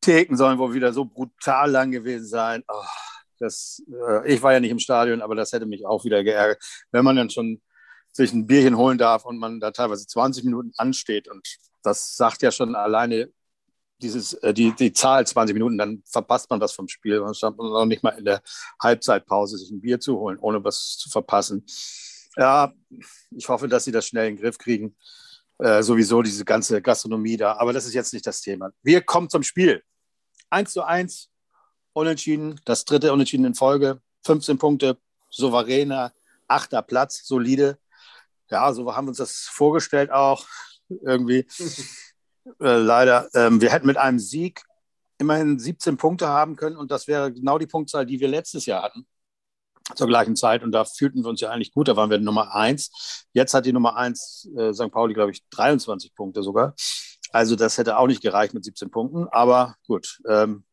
Theken 0.00 0.36
sollen 0.36 0.58
wohl 0.58 0.74
wieder 0.74 0.92
so 0.92 1.04
brutal 1.04 1.70
lang 1.70 1.92
gewesen 1.92 2.26
sein. 2.26 2.64
Oh, 2.66 2.82
das, 3.38 3.82
äh, 4.08 4.32
ich 4.32 4.42
war 4.42 4.52
ja 4.52 4.60
nicht 4.60 4.70
im 4.70 4.80
Stadion, 4.80 5.22
aber 5.22 5.36
das 5.36 5.52
hätte 5.52 5.66
mich 5.66 5.86
auch 5.86 6.04
wieder 6.04 6.24
geärgert, 6.24 6.62
wenn 6.90 7.04
man 7.04 7.16
dann 7.16 7.30
schon 7.30 7.62
sich 8.12 8.32
ein 8.32 8.46
Bierchen 8.46 8.76
holen 8.76 8.98
darf 8.98 9.24
und 9.24 9.38
man 9.38 9.60
da 9.60 9.70
teilweise 9.70 10.06
20 10.06 10.44
Minuten 10.44 10.72
ansteht. 10.76 11.28
Und 11.28 11.46
das 11.86 12.16
sagt 12.16 12.42
ja 12.42 12.50
schon 12.50 12.74
alleine 12.74 13.30
dieses, 14.02 14.34
äh, 14.34 14.52
die, 14.52 14.72
die 14.72 14.92
Zahl 14.92 15.26
20 15.26 15.54
Minuten, 15.54 15.78
dann 15.78 16.02
verpasst 16.04 16.50
man 16.50 16.60
was 16.60 16.72
vom 16.72 16.88
Spiel. 16.88 17.20
Man 17.20 17.34
schafft 17.34 17.56
noch 17.56 17.86
nicht 17.86 18.02
mal 18.02 18.10
in 18.10 18.24
der 18.24 18.42
Halbzeitpause 18.82 19.56
sich 19.56 19.70
ein 19.70 19.80
Bier 19.80 20.00
zu 20.00 20.18
holen, 20.18 20.38
ohne 20.38 20.62
was 20.62 20.98
zu 20.98 21.08
verpassen. 21.08 21.64
Ja, 22.36 22.72
ich 23.30 23.48
hoffe, 23.48 23.68
dass 23.68 23.84
sie 23.84 23.92
das 23.92 24.06
schnell 24.06 24.28
in 24.28 24.36
den 24.36 24.42
Griff 24.42 24.58
kriegen. 24.58 24.96
Äh, 25.58 25.82
sowieso 25.82 26.20
diese 26.20 26.44
ganze 26.44 26.82
Gastronomie 26.82 27.38
da. 27.38 27.56
Aber 27.56 27.72
das 27.72 27.86
ist 27.86 27.94
jetzt 27.94 28.12
nicht 28.12 28.26
das 28.26 28.42
Thema. 28.42 28.70
Wir 28.82 29.00
kommen 29.00 29.30
zum 29.30 29.42
Spiel. 29.42 29.82
1 30.50 30.72
zu 30.72 30.82
1, 30.82 31.30
unentschieden, 31.94 32.60
das 32.66 32.84
dritte 32.84 33.12
Unentschieden 33.12 33.46
in 33.46 33.54
Folge, 33.54 34.02
15 34.26 34.58
Punkte, 34.58 34.98
souveräner, 35.30 36.12
achter 36.46 36.82
Platz, 36.82 37.26
solide 37.26 37.78
ja, 38.50 38.72
so 38.72 38.94
haben 38.94 39.06
wir 39.06 39.10
uns 39.10 39.18
das 39.18 39.48
vorgestellt 39.50 40.10
auch 40.10 40.46
irgendwie. 40.88 41.46
äh, 42.60 42.76
leider. 42.76 43.28
Ähm, 43.34 43.60
wir 43.60 43.70
hätten 43.70 43.86
mit 43.86 43.96
einem 43.96 44.18
Sieg 44.18 44.62
immerhin 45.18 45.58
17 45.58 45.96
Punkte 45.96 46.28
haben 46.28 46.56
können 46.56 46.76
und 46.76 46.90
das 46.90 47.06
wäre 47.08 47.32
genau 47.32 47.58
die 47.58 47.66
Punktzahl, 47.66 48.06
die 48.06 48.20
wir 48.20 48.28
letztes 48.28 48.66
Jahr 48.66 48.82
hatten 48.82 49.06
zur 49.94 50.08
gleichen 50.08 50.36
Zeit 50.36 50.62
und 50.62 50.72
da 50.72 50.84
fühlten 50.84 51.22
wir 51.22 51.28
uns 51.28 51.40
ja 51.40 51.50
eigentlich 51.50 51.72
gut, 51.72 51.88
da 51.88 51.96
waren 51.96 52.10
wir 52.10 52.18
Nummer 52.18 52.54
eins. 52.54 53.24
Jetzt 53.32 53.54
hat 53.54 53.66
die 53.66 53.72
Nummer 53.72 53.96
eins 53.96 54.48
äh, 54.56 54.72
St. 54.74 54.90
Pauli, 54.90 55.14
glaube 55.14 55.30
ich, 55.30 55.48
23 55.50 56.14
Punkte 56.14 56.42
sogar. 56.42 56.74
Also 57.30 57.54
das 57.54 57.78
hätte 57.78 57.96
auch 57.96 58.06
nicht 58.08 58.20
gereicht 58.20 58.52
mit 58.52 58.64
17 58.64 58.90
Punkten, 58.90 59.28
aber 59.28 59.76
gut. 59.86 60.20
Ähm, 60.28 60.64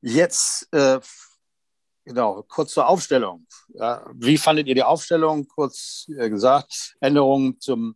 jetzt 0.00 0.72
äh, 0.72 1.00
Genau, 2.10 2.42
kurz 2.48 2.72
zur 2.72 2.88
Aufstellung. 2.88 3.46
Ja, 3.74 4.04
wie 4.14 4.36
fandet 4.36 4.66
ihr 4.66 4.74
die 4.74 4.82
Aufstellung? 4.82 5.46
Kurz 5.46 6.06
äh, 6.18 6.28
gesagt, 6.28 6.96
Änderungen 7.00 7.60
zum 7.60 7.94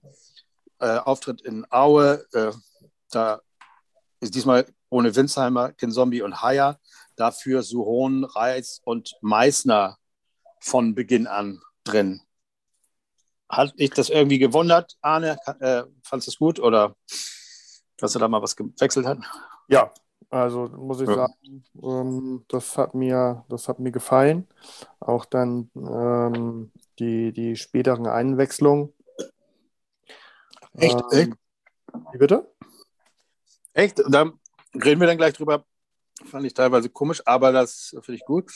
äh, 0.79 0.97
Auftritt 0.99 1.41
in 1.43 1.67
Aue. 1.71 2.25
Äh, 2.33 2.53
da 3.11 3.41
ist 4.21 4.35
diesmal 4.35 4.67
ohne 4.89 5.15
Winsheimer, 5.15 5.73
Kinzombie 5.73 6.23
und 6.23 6.43
Haya. 6.43 6.79
Dafür 7.17 7.63
Suhon, 7.63 8.25
Reis 8.25 8.81
und 8.85 9.15
Meißner 9.21 9.99
von 10.61 10.95
Beginn 10.95 11.27
an 11.27 11.61
drin. 11.85 12.21
Hat 13.49 13.79
dich 13.79 13.91
das 13.91 14.09
irgendwie 14.09 14.39
gewundert, 14.39 14.97
Arne? 15.01 15.37
Äh, 15.61 15.85
fandest 16.03 16.29
du 16.29 16.31
es 16.31 16.39
gut 16.39 16.59
oder 16.59 16.97
dass 17.99 18.15
er 18.15 18.21
da 18.21 18.29
mal 18.29 18.43
was 18.43 18.57
gewechselt 18.57 19.07
hat? 19.07 19.19
Ja, 19.69 19.93
also 20.31 20.69
muss 20.69 21.01
ich 21.01 21.09
ja. 21.09 21.15
sagen, 21.15 21.65
ähm, 21.83 22.45
das 22.49 22.77
hat 22.77 22.95
mir, 22.95 23.45
das 23.49 23.69
hat 23.69 23.79
mir 23.79 23.93
gefallen. 23.93 24.49
Auch 24.99 25.25
dann 25.25 25.71
ähm, 25.77 26.73
die, 26.99 27.33
die 27.33 27.57
späteren 27.57 28.07
Einwechslungen. 28.07 28.93
Echt? 30.77 31.01
Ähm, 31.13 31.19
echt? 31.19 31.33
Wie 32.13 32.19
bitte? 32.19 32.53
Echt? 33.73 34.01
Und 34.01 34.13
da 34.13 34.31
reden 34.75 35.01
wir 35.01 35.07
dann 35.07 35.17
gleich 35.17 35.35
drüber. 35.35 35.65
Fand 36.27 36.47
ich 36.47 36.55
teilweise 36.55 36.89
komisch, 36.89 37.23
aber 37.27 37.53
das 37.53 37.97
finde 38.03 38.15
ich 38.15 38.25
gut. 38.25 38.51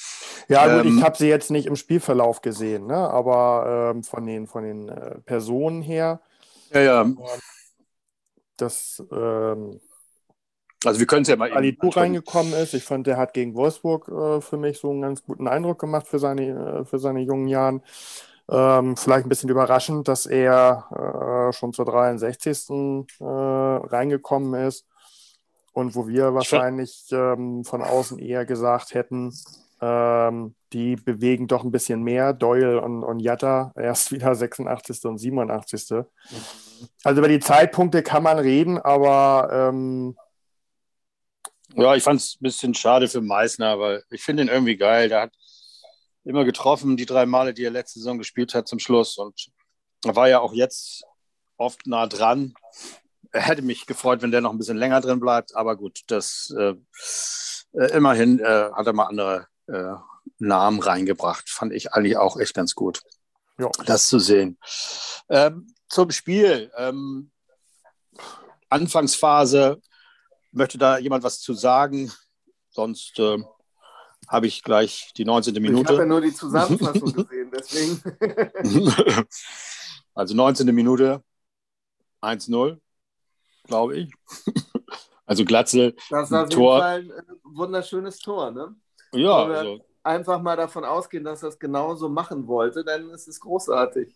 Ja, 0.48 0.76
gut, 0.78 0.86
ich 0.86 0.92
ähm, 0.92 1.02
habe 1.02 1.16
sie 1.16 1.28
jetzt 1.28 1.50
nicht 1.50 1.66
im 1.66 1.76
Spielverlauf 1.76 2.40
gesehen, 2.40 2.86
ne? 2.86 2.96
aber 2.96 3.92
ähm, 3.94 4.04
von 4.04 4.24
den, 4.24 4.46
von 4.46 4.62
den 4.62 4.88
äh, 4.88 5.18
Personen 5.20 5.82
her. 5.82 6.20
Ja, 6.72 6.80
ja. 6.80 7.12
Das 8.56 9.02
ähm, 9.10 9.80
also 10.84 11.00
wir 11.00 11.06
können 11.06 11.22
es 11.22 11.28
ja 11.28 11.36
mal 11.36 11.52
Ali 11.52 11.76
Du 11.76 11.88
reingekommen 11.88 12.52
ist. 12.52 12.72
Ich 12.74 12.84
fand, 12.84 13.06
der 13.06 13.16
hat 13.16 13.34
gegen 13.34 13.54
Wolfsburg 13.54 14.08
äh, 14.08 14.40
für 14.40 14.56
mich 14.56 14.78
so 14.78 14.90
einen 14.90 15.02
ganz 15.02 15.24
guten 15.24 15.48
Eindruck 15.48 15.80
gemacht 15.80 16.06
für 16.06 16.20
seine, 16.20 16.80
äh, 16.80 16.84
für 16.84 16.98
seine 16.98 17.20
jungen 17.20 17.48
Jahren. 17.48 17.82
Ähm, 18.50 18.96
vielleicht 18.96 19.26
ein 19.26 19.28
bisschen 19.28 19.50
überraschend, 19.50 20.08
dass 20.08 20.26
er 20.26 21.48
äh, 21.50 21.52
schon 21.52 21.72
zur 21.72 21.84
63. 21.84 22.70
Äh, 23.20 23.24
reingekommen 23.24 24.66
ist. 24.66 24.86
Und 25.72 25.94
wo 25.94 26.08
wir 26.08 26.34
wahrscheinlich 26.34 27.06
ähm, 27.12 27.64
von 27.64 27.82
außen 27.82 28.18
eher 28.18 28.44
gesagt 28.44 28.94
hätten, 28.94 29.32
ähm, 29.80 30.54
die 30.72 30.96
bewegen 30.96 31.46
doch 31.46 31.62
ein 31.62 31.70
bisschen 31.70 32.02
mehr. 32.02 32.32
Doyle 32.32 32.80
und, 32.80 33.04
und 33.04 33.20
Jatta 33.20 33.72
erst 33.76 34.10
wieder 34.12 34.34
86. 34.34 35.04
und 35.04 35.18
87. 35.18 35.90
Mhm. 35.90 36.04
Also 37.04 37.18
über 37.18 37.28
die 37.28 37.40
Zeitpunkte 37.40 38.02
kann 38.02 38.22
man 38.22 38.38
reden, 38.38 38.78
aber 38.78 39.50
ähm, 39.52 40.16
ja, 41.74 41.94
ich 41.94 42.02
fand 42.02 42.20
es 42.20 42.36
ein 42.40 42.42
bisschen 42.42 42.74
schade 42.74 43.08
für 43.08 43.20
Meißner, 43.20 43.78
weil 43.78 44.02
ich 44.10 44.22
finde 44.22 44.42
ihn 44.42 44.48
irgendwie 44.48 44.76
geil. 44.76 45.08
Der 45.08 45.22
hat 45.22 45.32
immer 46.24 46.44
getroffen, 46.44 46.96
die 46.96 47.06
drei 47.06 47.26
Male, 47.26 47.54
die 47.54 47.64
er 47.64 47.70
letzte 47.70 48.00
Saison 48.00 48.18
gespielt 48.18 48.54
hat 48.54 48.68
zum 48.68 48.78
Schluss. 48.78 49.18
Und 49.18 49.48
er 50.04 50.16
war 50.16 50.28
ja 50.28 50.40
auch 50.40 50.52
jetzt 50.52 51.04
oft 51.56 51.86
nah 51.86 52.06
dran. 52.06 52.54
Er 53.32 53.42
hätte 53.42 53.62
mich 53.62 53.86
gefreut, 53.86 54.22
wenn 54.22 54.30
der 54.30 54.40
noch 54.40 54.52
ein 54.52 54.58
bisschen 54.58 54.76
länger 54.76 55.00
drin 55.00 55.20
bleibt. 55.20 55.54
Aber 55.54 55.76
gut, 55.76 56.00
das 56.06 56.54
äh, 56.58 56.74
äh, 57.72 57.92
immerhin 57.92 58.40
äh, 58.40 58.70
hat 58.72 58.86
er 58.86 58.92
mal 58.92 59.06
andere 59.06 59.46
äh, 59.66 59.94
Namen 60.38 60.80
reingebracht. 60.80 61.48
Fand 61.48 61.72
ich 61.72 61.92
eigentlich 61.92 62.16
auch 62.16 62.38
echt 62.38 62.54
ganz 62.54 62.74
gut, 62.74 63.02
ja. 63.58 63.70
das 63.86 64.06
zu 64.08 64.18
sehen. 64.18 64.58
Ähm, 65.28 65.74
zum 65.88 66.10
Spiel. 66.10 66.70
Ähm, 66.76 67.30
Anfangsphase 68.70 69.80
Möchte 70.50 70.78
da 70.78 70.98
jemand 70.98 71.24
was 71.24 71.40
zu 71.40 71.54
sagen? 71.54 72.10
Sonst 72.70 73.18
äh, 73.18 73.38
habe 74.28 74.46
ich 74.46 74.62
gleich 74.62 75.12
die 75.16 75.24
19. 75.24 75.54
Minute. 75.54 75.80
Ich 75.80 75.88
habe 75.88 75.98
ja 76.00 76.06
nur 76.06 76.20
die 76.20 76.34
Zusammenfassung 76.34 77.12
gesehen, 77.14 77.50
deswegen. 77.52 78.02
also 80.14 80.34
19. 80.34 80.74
Minute 80.74 81.22
1-0, 82.22 82.78
glaube 83.64 83.96
ich. 83.96 84.12
Also 85.26 85.44
Glatzel. 85.44 85.94
Das 86.10 86.30
war 86.30 86.44
auf 86.44 86.48
Tor. 86.48 86.74
jeden 86.74 87.10
Fall 87.10 87.22
ein 87.22 87.56
wunderschönes 87.56 88.18
Tor, 88.18 88.50
ne? 88.50 88.74
Ja. 89.12 89.44
Also, 89.44 89.80
einfach 90.02 90.40
mal 90.40 90.56
davon 90.56 90.84
ausgehen, 90.84 91.24
dass 91.24 91.42
er 91.42 91.50
es 91.50 91.58
genauso 91.58 92.08
machen 92.08 92.46
wollte, 92.46 92.84
dann 92.84 93.10
ist 93.10 93.28
es 93.28 93.40
großartig. 93.40 94.14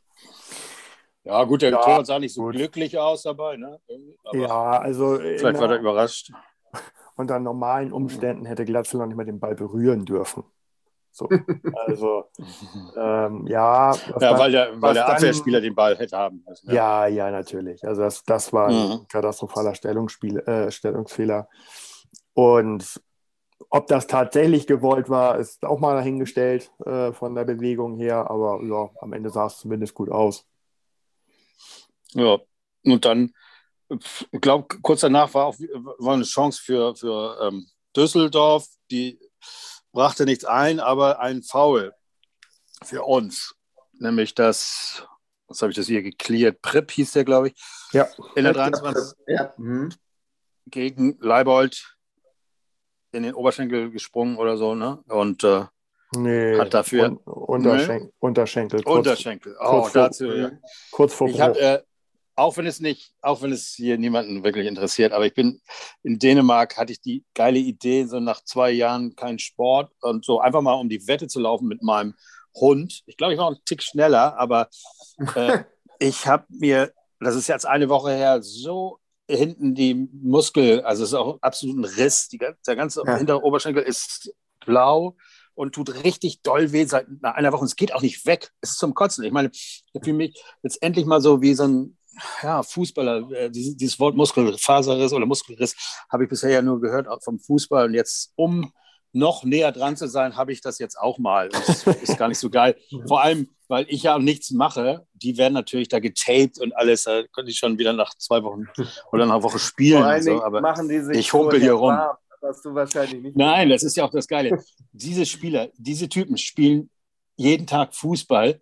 Ja, 1.24 1.44
gut, 1.44 1.62
der 1.62 1.70
ja, 1.70 1.78
Torwart 1.78 2.06
sah 2.06 2.18
nicht 2.18 2.34
so 2.34 2.42
gut. 2.42 2.54
glücklich 2.54 2.98
aus 2.98 3.22
dabei. 3.22 3.56
Ne? 3.56 3.78
Aber 4.24 4.38
ja, 4.38 4.78
also. 4.80 5.18
Vielleicht 5.18 5.60
war 5.60 5.70
er 5.70 5.78
überrascht. 5.78 6.32
Unter 7.22 7.38
normalen 7.40 7.88
mhm. 7.88 7.94
Umständen 7.94 8.44
hätte 8.44 8.64
Glatzel 8.64 8.98
noch 8.98 9.06
nicht 9.06 9.16
mal 9.16 9.24
den 9.24 9.40
Ball 9.40 9.54
berühren 9.54 10.04
dürfen. 10.04 10.44
So, 11.10 11.28
also, 11.86 12.24
ähm, 12.96 13.46
ja. 13.46 13.94
Ja, 14.20 14.38
weil 14.38 14.52
der, 14.52 14.80
weil 14.80 14.94
der 14.94 15.08
Abwehrspieler 15.08 15.60
den 15.60 15.74
Ball 15.74 15.96
hätte 15.96 16.16
haben 16.16 16.42
müssen. 16.46 16.72
Ja, 16.72 17.06
ja, 17.06 17.26
ja 17.26 17.30
natürlich. 17.30 17.86
Also, 17.86 18.02
das, 18.02 18.24
das 18.24 18.52
war 18.52 18.68
ein 18.68 18.88
mhm. 18.88 19.08
katastrophaler 19.08 19.74
Stellungsspiel, 19.74 20.38
äh, 20.40 20.70
Stellungsfehler. 20.70 21.48
Und 22.34 23.00
ob 23.68 23.86
das 23.86 24.06
tatsächlich 24.06 24.66
gewollt 24.66 25.08
war, 25.08 25.38
ist 25.38 25.64
auch 25.64 25.80
mal 25.80 25.94
dahingestellt 25.94 26.70
äh, 26.84 27.12
von 27.12 27.34
der 27.34 27.44
Bewegung 27.44 27.96
her. 27.96 28.30
Aber 28.30 28.62
ja, 28.64 28.90
am 29.00 29.12
Ende 29.12 29.30
sah 29.30 29.46
es 29.46 29.58
zumindest 29.58 29.94
gut 29.94 30.10
aus. 30.10 30.46
Ja, 32.14 32.38
und 32.84 33.04
dann, 33.04 33.32
ich 34.30 34.40
glaube, 34.40 34.78
kurz 34.82 35.00
danach 35.00 35.32
war 35.34 35.46
auch 35.46 35.56
war 35.98 36.14
eine 36.14 36.24
Chance 36.24 36.60
für, 36.62 36.94
für 36.96 37.38
ähm, 37.42 37.66
Düsseldorf. 37.96 38.66
Die 38.90 39.18
brachte 39.92 40.24
nichts 40.24 40.44
ein, 40.44 40.80
aber 40.80 41.20
ein 41.20 41.42
Foul 41.42 41.94
für 42.84 43.02
uns. 43.02 43.54
Nämlich 43.92 44.34
das, 44.34 45.06
was 45.46 45.62
habe 45.62 45.70
ich 45.70 45.76
das 45.76 45.86
hier 45.86 46.02
geklärt? 46.02 46.62
Prip 46.62 46.90
hieß 46.90 47.12
der, 47.12 47.24
glaube 47.24 47.48
ich. 47.48 47.54
Ja. 47.92 48.08
In 48.34 48.44
der 48.44 48.52
23. 48.52 49.18
Ja. 49.26 49.52
Mhm. 49.56 49.90
Gegen 50.66 51.18
Leibold 51.20 51.96
in 53.12 53.22
den 53.22 53.34
Oberschenkel 53.34 53.90
gesprungen 53.90 54.36
oder 54.36 54.56
so, 54.56 54.74
ne? 54.74 55.02
Und 55.08 55.44
äh, 55.44 55.64
nee, 56.16 56.58
hat 56.58 56.72
dafür. 56.72 57.06
Un 57.06 57.18
Unterschen 57.26 58.04
nee. 58.04 58.12
Unterschenkel. 58.18 58.82
Kurz, 58.82 58.96
Unterschenkel. 58.98 59.56
Oh, 59.60 59.80
kurz 59.82 59.92
dazu. 59.92 60.24
Vor, 60.24 60.34
ja. 60.34 60.50
Kurz 60.90 61.14
vor 61.14 61.28
ich 61.28 61.40
hab, 61.40 61.56
äh, 61.56 61.82
auch 62.42 62.56
wenn 62.56 62.66
es 62.66 62.80
nicht, 62.80 63.12
auch 63.20 63.40
wenn 63.40 63.52
es 63.52 63.68
hier 63.68 63.98
niemanden 63.98 64.42
wirklich 64.42 64.66
interessiert, 64.66 65.12
aber 65.12 65.26
ich 65.26 65.34
bin 65.34 65.60
in 66.02 66.18
Dänemark, 66.18 66.76
hatte 66.76 66.90
ich 66.90 67.00
die 67.00 67.24
geile 67.34 67.60
Idee, 67.60 68.04
so 68.04 68.18
nach 68.18 68.42
zwei 68.42 68.72
Jahren 68.72 69.14
kein 69.14 69.38
Sport 69.38 69.92
und 70.00 70.24
so 70.24 70.40
einfach 70.40 70.60
mal 70.60 70.72
um 70.72 70.88
die 70.88 71.06
Wette 71.06 71.28
zu 71.28 71.38
laufen 71.38 71.68
mit 71.68 71.82
meinem 71.82 72.14
Hund. 72.56 73.02
Ich 73.06 73.16
glaube, 73.16 73.32
ich 73.32 73.38
war 73.38 73.46
einen 73.46 73.64
Tick 73.64 73.80
schneller, 73.80 74.36
aber 74.38 74.68
äh, 75.36 75.62
ich 76.00 76.26
habe 76.26 76.44
mir, 76.48 76.92
das 77.20 77.36
ist 77.36 77.46
jetzt 77.46 77.64
eine 77.64 77.88
Woche 77.88 78.10
her, 78.10 78.42
so 78.42 78.98
hinten 79.28 79.76
die 79.76 79.94
Muskel, 79.94 80.80
also 80.80 81.04
es 81.04 81.10
ist 81.10 81.14
auch 81.14 81.38
absolut 81.42 81.78
ein 81.78 81.84
Riss, 81.84 82.28
die, 82.28 82.38
der 82.38 82.76
ganze 82.76 83.04
ja. 83.06 83.18
hintere 83.18 83.44
Oberschenkel 83.44 83.84
ist 83.84 84.34
blau 84.66 85.16
und 85.54 85.76
tut 85.76 86.02
richtig 86.02 86.42
doll 86.42 86.72
weh 86.72 86.86
seit 86.86 87.06
einer 87.22 87.52
Woche. 87.52 87.60
Und 87.60 87.68
es 87.68 87.76
geht 87.76 87.94
auch 87.94 88.02
nicht 88.02 88.26
weg. 88.26 88.50
Es 88.60 88.70
ist 88.70 88.78
zum 88.78 88.94
Kotzen. 88.94 89.24
Ich 89.24 89.32
meine, 89.32 89.50
ich 89.52 89.84
fühle 90.02 90.16
mich 90.16 90.42
jetzt 90.62 90.82
endlich 90.82 91.06
mal 91.06 91.20
so 91.20 91.42
wie 91.42 91.54
so 91.54 91.64
ein 91.64 91.96
ja, 92.42 92.62
Fußballer, 92.62 93.30
äh, 93.32 93.50
dieses, 93.50 93.76
dieses, 93.76 94.00
Wort 94.00 94.16
Muskelfaserriss 94.16 95.12
oder 95.12 95.26
Muskelriss 95.26 95.74
habe 96.10 96.24
ich 96.24 96.30
bisher 96.30 96.50
ja 96.50 96.62
nur 96.62 96.80
gehört 96.80 97.06
vom 97.22 97.38
Fußball. 97.38 97.86
Und 97.86 97.94
jetzt, 97.94 98.32
um 98.36 98.72
noch 99.12 99.44
näher 99.44 99.72
dran 99.72 99.96
zu 99.96 100.08
sein, 100.08 100.36
habe 100.36 100.52
ich 100.52 100.60
das 100.60 100.78
jetzt 100.78 100.98
auch 100.98 101.18
mal. 101.18 101.48
Das 101.48 101.86
ist 101.86 102.18
gar 102.18 102.28
nicht 102.28 102.38
so 102.38 102.50
geil. 102.50 102.76
Vor 103.06 103.22
allem, 103.22 103.48
weil 103.68 103.86
ich 103.88 104.04
ja 104.04 104.18
nichts 104.18 104.50
mache. 104.50 105.06
Die 105.12 105.36
werden 105.36 105.54
natürlich 105.54 105.88
da 105.88 106.00
getaped 106.00 106.58
und 106.58 106.74
alles. 106.74 107.04
Da 107.04 107.22
könnte 107.32 107.50
ich 107.50 107.58
schon 107.58 107.78
wieder 107.78 107.92
nach 107.92 108.14
zwei 108.16 108.42
Wochen 108.42 108.66
oder 109.12 109.24
einer 109.24 109.42
Woche 109.42 109.58
spielen. 109.58 110.22
So, 110.22 110.42
aber 110.42 110.60
machen 110.60 110.88
die 110.88 111.00
sich 111.00 111.16
ich 111.16 111.32
humpel 111.32 111.60
hier 111.60 111.74
rum. 111.74 111.98
was 112.40 112.62
du 112.62 112.74
wahrscheinlich 112.74 113.22
nicht 113.22 113.36
Nein, 113.36 113.68
das 113.68 113.82
ist 113.82 113.96
ja 113.96 114.04
auch 114.04 114.10
das 114.10 114.26
Geile. 114.26 114.58
diese 114.92 115.26
Spieler, 115.26 115.68
diese 115.76 116.08
Typen 116.08 116.38
spielen 116.38 116.90
jeden 117.36 117.66
Tag 117.66 117.94
Fußball 117.94 118.60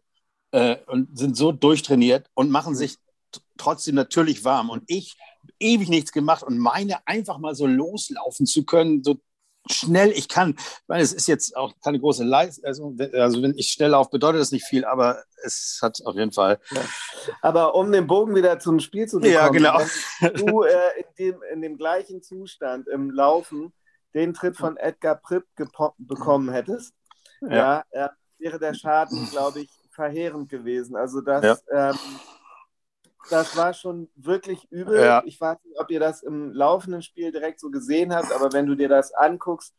äh, 0.52 0.76
und 0.86 1.16
sind 1.16 1.36
so 1.36 1.52
durchtrainiert 1.52 2.28
und 2.34 2.50
machen 2.50 2.74
sich 2.74 2.96
trotzdem 3.60 3.94
natürlich 3.94 4.44
warm. 4.44 4.70
Und 4.70 4.84
ich 4.86 5.16
ewig 5.58 5.88
nichts 5.88 6.12
gemacht 6.12 6.42
und 6.42 6.58
meine 6.58 7.06
einfach 7.06 7.38
mal 7.38 7.54
so 7.54 7.66
loslaufen 7.66 8.46
zu 8.46 8.64
können, 8.64 9.02
so 9.02 9.20
schnell 9.68 10.10
ich 10.10 10.28
kann. 10.28 10.54
Ich 10.58 10.88
meine, 10.88 11.02
es 11.02 11.12
ist 11.12 11.28
jetzt 11.28 11.56
auch 11.56 11.72
keine 11.82 12.00
große 12.00 12.24
Leistung. 12.24 12.64
Also, 12.64 12.96
also, 13.12 13.42
wenn 13.42 13.56
ich 13.56 13.68
schnell 13.68 13.90
laufe, 13.90 14.10
bedeutet 14.10 14.40
das 14.40 14.52
nicht 14.52 14.64
viel, 14.64 14.84
aber 14.84 15.22
es 15.44 15.78
hat 15.82 16.00
auf 16.04 16.14
jeden 16.16 16.32
Fall. 16.32 16.58
Ja. 16.70 16.80
Aber 17.42 17.74
um 17.74 17.92
den 17.92 18.06
Bogen 18.06 18.34
wieder 18.34 18.58
zum 18.58 18.80
Spiel 18.80 19.06
zu 19.06 19.20
bekommen, 19.20 19.34
ja, 19.34 19.48
genau. 19.48 19.78
wenn 20.20 20.34
du 20.34 20.62
äh, 20.62 20.72
in, 20.98 21.14
dem, 21.18 21.42
in 21.52 21.62
dem 21.62 21.76
gleichen 21.76 22.22
Zustand 22.22 22.88
im 22.88 23.10
Laufen 23.10 23.72
den 24.14 24.34
Tritt 24.34 24.56
von 24.56 24.76
Edgar 24.76 25.16
Pripp 25.16 25.44
bekommen 25.98 26.50
hättest, 26.50 26.94
ja. 27.42 27.84
ja 27.92 28.06
äh, 28.06 28.08
wäre 28.38 28.58
der 28.58 28.74
Schaden, 28.74 29.28
glaube 29.30 29.60
ich, 29.60 29.70
verheerend 29.90 30.48
gewesen. 30.48 30.96
Also 30.96 31.20
das. 31.20 31.62
Ja. 31.70 31.90
Ähm, 31.90 31.98
das 33.30 33.56
war 33.56 33.72
schon 33.72 34.08
wirklich 34.16 34.70
übel. 34.70 35.00
Ja. 35.00 35.22
Ich 35.24 35.40
weiß 35.40 35.58
nicht, 35.64 35.78
ob 35.78 35.90
ihr 35.90 36.00
das 36.00 36.22
im 36.22 36.52
laufenden 36.52 37.02
Spiel 37.02 37.32
direkt 37.32 37.60
so 37.60 37.70
gesehen 37.70 38.14
habt, 38.14 38.32
aber 38.32 38.52
wenn 38.52 38.66
du 38.66 38.74
dir 38.74 38.88
das 38.88 39.12
anguckst, 39.14 39.74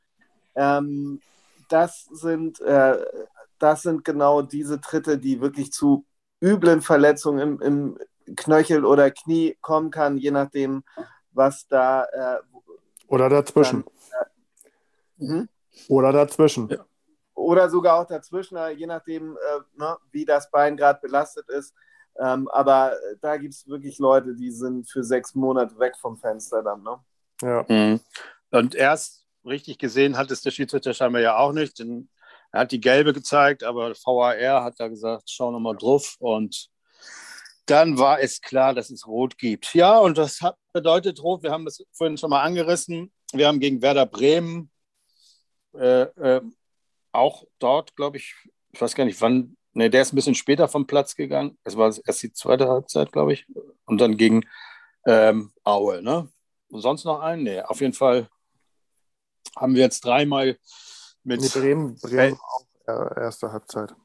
ähm, 0.56 1.22
das, 1.70 2.06
sind, 2.12 2.60
äh, 2.62 2.98
das 3.60 3.84
sind 3.84 4.04
genau 4.04 4.42
diese 4.42 4.82
Tritte, 4.82 5.18
die 5.18 5.42
wirklich 5.42 5.72
zu 5.72 6.06
üblen 6.42 6.82
Verletzungen 6.82 7.40
im, 7.40 7.62
im 7.62 8.36
Knöchel 8.36 8.86
oder 8.86 9.12
Knie 9.12 9.58
kommen 9.62 9.92
kann, 9.92 10.18
je 10.18 10.32
nachdem, 10.32 10.84
was 11.32 11.68
da. 11.68 12.06
Äh, 12.06 12.40
oder 13.08 13.30
dazwischen. 13.30 13.84
Dann, 15.20 15.30
äh, 15.30 15.34
hm? 15.34 15.50
Oder 15.88 16.12
dazwischen. 16.12 16.70
Ja. 16.70 16.86
Oder 17.34 17.70
sogar 17.70 18.00
auch 18.00 18.08
dazwischen, 18.08 18.58
äh, 18.58 18.72
je 18.72 18.86
nachdem, 18.86 19.36
äh, 19.36 19.60
ne, 19.76 19.98
wie 20.12 20.26
das 20.26 20.50
Bein 20.52 20.78
gerade 20.78 21.00
belastet 21.02 21.50
ist. 21.50 21.74
Ähm, 22.20 22.48
aber 22.50 22.96
da 23.22 23.38
gibt 23.38 23.54
es 23.54 23.68
wirklich 23.68 24.00
Leute, 24.00 24.36
die 24.36 24.52
sind 24.52 24.90
für 24.90 25.04
sechs 25.04 25.36
Monate 25.36 25.78
weg 25.80 25.96
vom 25.98 26.18
Fenster 26.18 26.62
dann. 26.62 26.84
Ne? 26.84 27.00
Ja. 27.42 27.66
Mhm. 27.68 28.00
Und 28.52 28.76
erst 28.76 29.26
richtig 29.46 29.78
gesehen 29.78 30.18
hat 30.18 30.30
es 30.32 30.42
der 30.42 30.52
Schiedsrichter 30.52 30.94
scheinbar 30.94 31.22
ja 31.22 31.38
auch 31.38 31.54
nicht. 31.54 31.80
Denn 31.80 32.10
er 32.52 32.62
hat 32.62 32.72
die 32.72 32.82
gelbe 32.82 33.14
gezeigt, 33.14 33.64
aber 33.64 33.94
VAR 33.96 34.64
hat 34.64 34.80
da 34.80 34.88
gesagt, 34.88 35.30
schau 35.30 35.52
nochmal 35.52 35.78
drauf. 35.78 36.16
Und 36.20 36.70
dann 37.66 37.98
war 37.98 38.20
es 38.20 38.42
klar, 38.42 38.74
dass 38.74 38.90
es 38.90 39.08
rot 39.08 39.38
gibt. 39.38 39.74
Ja, 39.74 39.98
und 39.98 40.18
das 40.18 40.42
hat, 40.42 40.58
bedeutet 40.74 41.24
rot, 41.24 41.44
wir 41.44 41.52
haben 41.52 41.66
das 41.66 41.84
vorhin 41.94 42.18
schon 42.18 42.30
mal 42.30 42.42
angerissen. 42.42 43.12
Wir 43.34 43.48
haben 43.48 43.60
gegen 43.60 43.82
Werder 43.82 44.06
Bremen 44.06 44.70
äh, 45.74 46.02
äh, 46.02 46.42
auch 47.12 47.46
dort, 47.60 47.96
glaube 47.96 48.18
ich, 48.18 48.36
ich 48.72 48.82
weiß 48.82 48.96
gar 48.96 49.06
nicht, 49.06 49.22
wann 49.22 49.56
Ne, 49.74 49.90
der 49.90 50.02
ist 50.02 50.12
ein 50.12 50.18
bisschen 50.18 50.36
später 50.36 50.68
vom 50.68 50.86
Platz 50.86 51.16
gegangen. 51.16 51.58
Es 51.64 51.78
war 51.78 51.94
erst 52.06 52.24
die 52.24 52.34
zweite 52.34 52.68
Halbzeit, 52.68 53.12
glaube 53.12 53.34
ich. 53.34 53.46
Und 53.86 54.02
dann 54.02 54.18
gegen 54.18 54.46
ähm, 55.06 55.52
Aue. 55.64 56.02
Ne? 56.02 56.30
Und 56.70 56.82
sonst 56.82 57.06
noch 57.06 57.22
einen? 57.22 57.44
Nee, 57.44 57.62
auf 57.62 57.80
jeden 57.80 57.94
Fall 57.94 58.28
haben 59.56 59.76
wir 59.76 59.82
jetzt 59.82 60.04
dreimal 60.04 60.58
mit. 61.24 61.42
Nee, 61.42 61.48
Bremen, 61.48 61.96
Bremen 62.02 62.38
auch 62.38 62.66
äh, 62.88 63.22
erste 63.22 63.52
Halbzeit. 63.52 63.96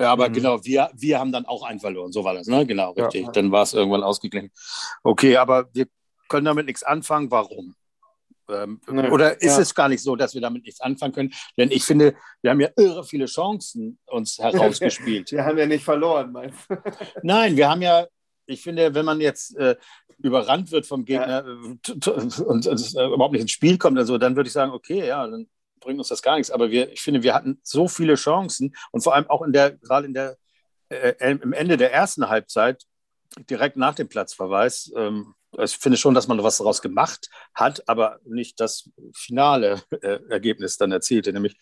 Ja, 0.00 0.12
aber 0.12 0.28
mhm. 0.28 0.32
genau, 0.32 0.64
wir, 0.64 0.90
wir 0.94 1.18
haben 1.18 1.32
dann 1.32 1.46
auch 1.46 1.62
einen 1.62 1.80
verloren. 1.80 2.12
So 2.12 2.24
war 2.24 2.34
das, 2.34 2.46
ne? 2.46 2.66
Genau, 2.66 2.92
richtig. 2.92 3.26
Ja. 3.26 3.32
Dann 3.32 3.52
war 3.52 3.62
es 3.62 3.72
irgendwann 3.72 4.02
ausgeglichen. 4.02 4.50
Okay, 5.02 5.36
aber 5.36 5.68
wir 5.74 5.86
können 6.28 6.44
damit 6.44 6.66
nichts 6.66 6.82
anfangen. 6.82 7.30
Warum? 7.30 7.76
Ähm, 8.48 8.80
nee, 8.90 9.08
oder 9.08 9.40
ist 9.40 9.56
ja. 9.56 9.60
es 9.60 9.74
gar 9.74 9.88
nicht 9.88 10.02
so, 10.02 10.16
dass 10.16 10.34
wir 10.34 10.40
damit 10.40 10.64
nichts 10.64 10.80
anfangen 10.80 11.12
können? 11.12 11.32
Denn 11.56 11.70
ich 11.70 11.84
finde, 11.84 12.14
wir 12.40 12.50
haben 12.50 12.60
ja 12.60 12.68
irre 12.76 13.04
viele 13.04 13.26
Chancen 13.26 13.98
uns 14.06 14.38
herausgespielt. 14.38 15.32
wir 15.32 15.44
haben 15.44 15.58
ja 15.58 15.66
nicht 15.66 15.84
verloren, 15.84 16.32
meinst 16.32 16.58
du? 16.68 16.76
Nein, 17.22 17.56
wir 17.56 17.68
haben 17.68 17.82
ja, 17.82 18.06
ich 18.46 18.62
finde, 18.62 18.94
wenn 18.94 19.04
man 19.04 19.20
jetzt 19.20 19.56
äh, 19.56 19.76
überrannt 20.18 20.70
wird 20.70 20.86
vom 20.86 21.04
Gegner 21.04 21.44
ja. 21.44 21.52
und, 21.52 22.06
und, 22.06 22.66
und 22.66 22.66
äh, 22.66 23.06
überhaupt 23.06 23.32
nicht 23.32 23.42
ins 23.42 23.52
Spiel 23.52 23.78
kommt, 23.78 23.98
also, 23.98 24.18
dann 24.18 24.36
würde 24.36 24.48
ich 24.48 24.52
sagen, 24.52 24.72
okay, 24.72 25.06
ja, 25.06 25.26
dann 25.26 25.48
bringt 25.80 25.98
uns 25.98 26.08
das 26.08 26.22
gar 26.22 26.36
nichts. 26.36 26.50
Aber 26.50 26.70
wir, 26.70 26.90
ich 26.92 27.00
finde, 27.00 27.22
wir 27.22 27.34
hatten 27.34 27.60
so 27.62 27.88
viele 27.88 28.14
Chancen 28.14 28.74
und 28.90 29.02
vor 29.02 29.14
allem 29.14 29.28
auch 29.28 29.42
in 29.42 29.52
der, 29.52 29.72
gerade 29.72 30.06
in 30.06 30.14
der, 30.14 30.36
äh, 30.88 31.14
im 31.18 31.52
Ende 31.52 31.76
der 31.76 31.92
ersten 31.92 32.28
Halbzeit, 32.28 32.84
direkt 33.48 33.76
nach 33.76 33.94
dem 33.94 34.08
Platzverweis, 34.08 34.92
ähm, 34.96 35.34
ich 35.58 35.76
finde 35.76 35.98
schon, 35.98 36.14
dass 36.14 36.28
man 36.28 36.42
was 36.42 36.58
daraus 36.58 36.82
gemacht 36.82 37.28
hat, 37.54 37.88
aber 37.88 38.18
nicht 38.24 38.60
das 38.60 38.90
finale 39.14 39.82
äh, 40.02 40.18
Ergebnis 40.28 40.76
dann 40.78 40.92
erzielte, 40.92 41.32
nämlich 41.32 41.56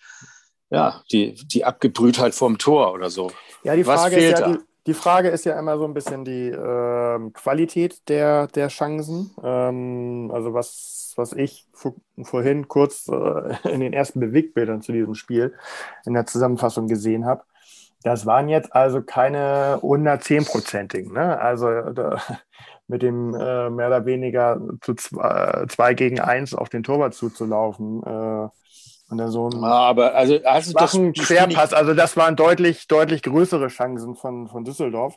ja, 0.70 1.02
die, 1.10 1.34
die 1.34 1.64
Abgebrühtheit 1.64 2.34
vorm 2.34 2.58
Tor 2.58 2.92
oder 2.92 3.10
so. 3.10 3.32
Ja, 3.64 3.74
die 3.74 3.84
Frage, 3.84 4.16
ist 4.16 4.38
ja, 4.38 4.52
die, 4.52 4.58
die, 4.86 4.94
Frage 4.94 5.28
ist 5.28 5.44
ja 5.44 5.58
immer 5.58 5.76
so 5.76 5.84
ein 5.84 5.94
bisschen 5.94 6.24
die 6.24 6.48
äh, 6.48 7.30
Qualität 7.32 8.08
der, 8.08 8.46
der 8.46 8.68
Chancen. 8.68 9.34
Ähm, 9.42 10.30
also 10.32 10.54
was, 10.54 11.12
was 11.16 11.32
ich 11.32 11.66
vorhin 12.22 12.68
kurz 12.68 13.08
äh, 13.08 13.68
in 13.72 13.80
den 13.80 13.92
ersten 13.92 14.20
Bewegbildern 14.20 14.80
zu 14.80 14.92
diesem 14.92 15.14
Spiel 15.14 15.54
in 16.06 16.14
der 16.14 16.26
Zusammenfassung 16.26 16.86
gesehen 16.86 17.26
habe. 17.26 17.42
Das 18.02 18.24
waren 18.24 18.48
jetzt 18.48 18.72
also 18.74 19.02
keine 19.02 19.78
110-prozentigen. 19.82 21.12
Ne? 21.12 21.38
Also 21.38 21.66
da, 21.92 22.22
mit 22.90 23.02
dem 23.02 23.34
äh, 23.34 23.70
mehr 23.70 23.86
oder 23.86 24.04
weniger 24.04 24.60
zu 24.82 24.94
zwei, 24.94 25.64
zwei, 25.68 25.94
gegen 25.94 26.20
eins 26.20 26.54
auf 26.54 26.68
den 26.68 26.82
Torwart 26.82 27.14
zuzulaufen. 27.14 28.02
Äh, 28.02 28.48
und 29.08 29.18
dann 29.18 29.30
so 29.30 29.48
ein 29.48 29.64
aber 29.64 30.14
also 30.14 30.38
hast 30.44 30.68
du 30.68 30.74
das 30.74 30.92
Querpass. 31.26 31.72
Also 31.72 31.94
das 31.94 32.16
waren 32.16 32.36
deutlich, 32.36 32.86
deutlich 32.86 33.22
größere 33.22 33.68
Chancen 33.68 34.14
von, 34.14 34.48
von 34.48 34.64
Düsseldorf. 34.64 35.16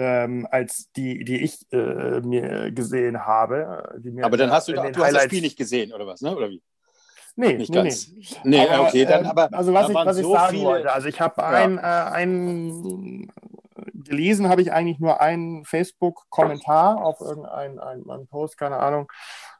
ähm, 0.00 0.48
als 0.50 0.90
die, 0.96 1.24
die 1.24 1.42
ich 1.42 1.58
äh, 1.72 2.20
mir 2.20 2.70
gesehen 2.72 3.26
habe. 3.26 4.00
Mir, 4.02 4.24
aber 4.24 4.38
dann 4.38 4.50
hast 4.50 4.68
du, 4.68 4.72
du 4.72 4.80
hast 4.82 5.14
das 5.14 5.24
Spiel 5.24 5.42
nicht 5.42 5.58
gesehen, 5.58 5.92
oder 5.92 6.06
was, 6.06 6.22
ne? 6.22 6.34
Oder 6.34 6.48
wie? 6.48 6.62
Nee, 7.36 7.54
nicht 7.54 7.70
nee, 7.70 7.76
ganz. 7.76 8.08
Nee, 8.08 8.24
nee 8.44 8.68
aber, 8.68 8.88
okay, 8.88 9.04
dann 9.04 9.24
ähm, 9.24 9.30
aber. 9.30 9.52
Also, 9.52 9.74
was 9.74 9.88
ich, 9.88 9.94
was 9.94 10.16
ich 10.16 10.24
so 10.24 10.32
sagen 10.32 10.50
viele... 10.50 10.64
wollte, 10.64 10.92
also 10.92 11.08
ich 11.08 11.20
habe 11.20 11.34
ja. 11.38 11.48
ein, 11.48 11.78
äh, 11.78 11.80
ein 11.80 13.30
gelesen 13.94 14.48
habe 14.48 14.62
ich 14.62 14.72
eigentlich 14.72 14.98
nur 14.98 15.20
einen 15.20 15.64
Facebook-Kommentar 15.64 17.02
auf 17.02 17.20
irgendeinen 17.20 17.78
einen, 17.78 18.26
Post, 18.28 18.58
keine 18.58 18.78
Ahnung, 18.78 19.10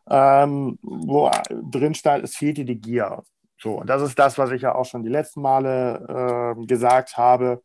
ähm, 0.08 0.78
wo 0.82 1.30
drin 1.50 1.94
stand, 1.94 2.24
es 2.24 2.36
fehlte 2.36 2.64
die 2.64 2.80
Gier. 2.80 3.22
So, 3.58 3.74
und 3.74 3.88
das 3.88 4.02
ist 4.02 4.18
das, 4.18 4.38
was 4.38 4.50
ich 4.52 4.62
ja 4.62 4.74
auch 4.74 4.86
schon 4.86 5.02
die 5.02 5.10
letzten 5.10 5.42
Male 5.42 6.56
äh, 6.58 6.66
gesagt 6.66 7.16
habe, 7.16 7.62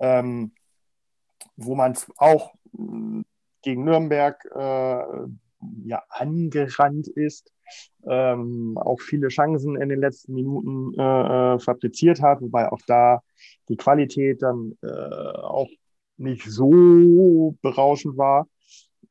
ähm, 0.00 0.52
wo 1.56 1.74
man 1.74 1.96
auch 2.16 2.54
äh, 2.74 3.22
gegen 3.62 3.84
Nürnberg 3.84 4.44
äh, 4.54 5.04
ja, 5.84 6.02
angerannt 6.08 7.06
ist, 7.06 7.51
ähm, 8.06 8.76
auch 8.78 9.00
viele 9.00 9.28
Chancen 9.28 9.80
in 9.80 9.88
den 9.88 10.00
letzten 10.00 10.34
Minuten 10.34 10.98
äh, 10.98 11.54
äh 11.54 11.58
fabriziert 11.58 12.20
hat, 12.20 12.40
wobei 12.40 12.70
auch 12.70 12.80
da 12.86 13.20
die 13.68 13.76
Qualität 13.76 14.42
dann 14.42 14.76
äh, 14.82 14.88
auch 14.88 15.68
nicht 16.16 16.44
so 16.44 17.56
berauschend 17.62 18.16
war. 18.16 18.48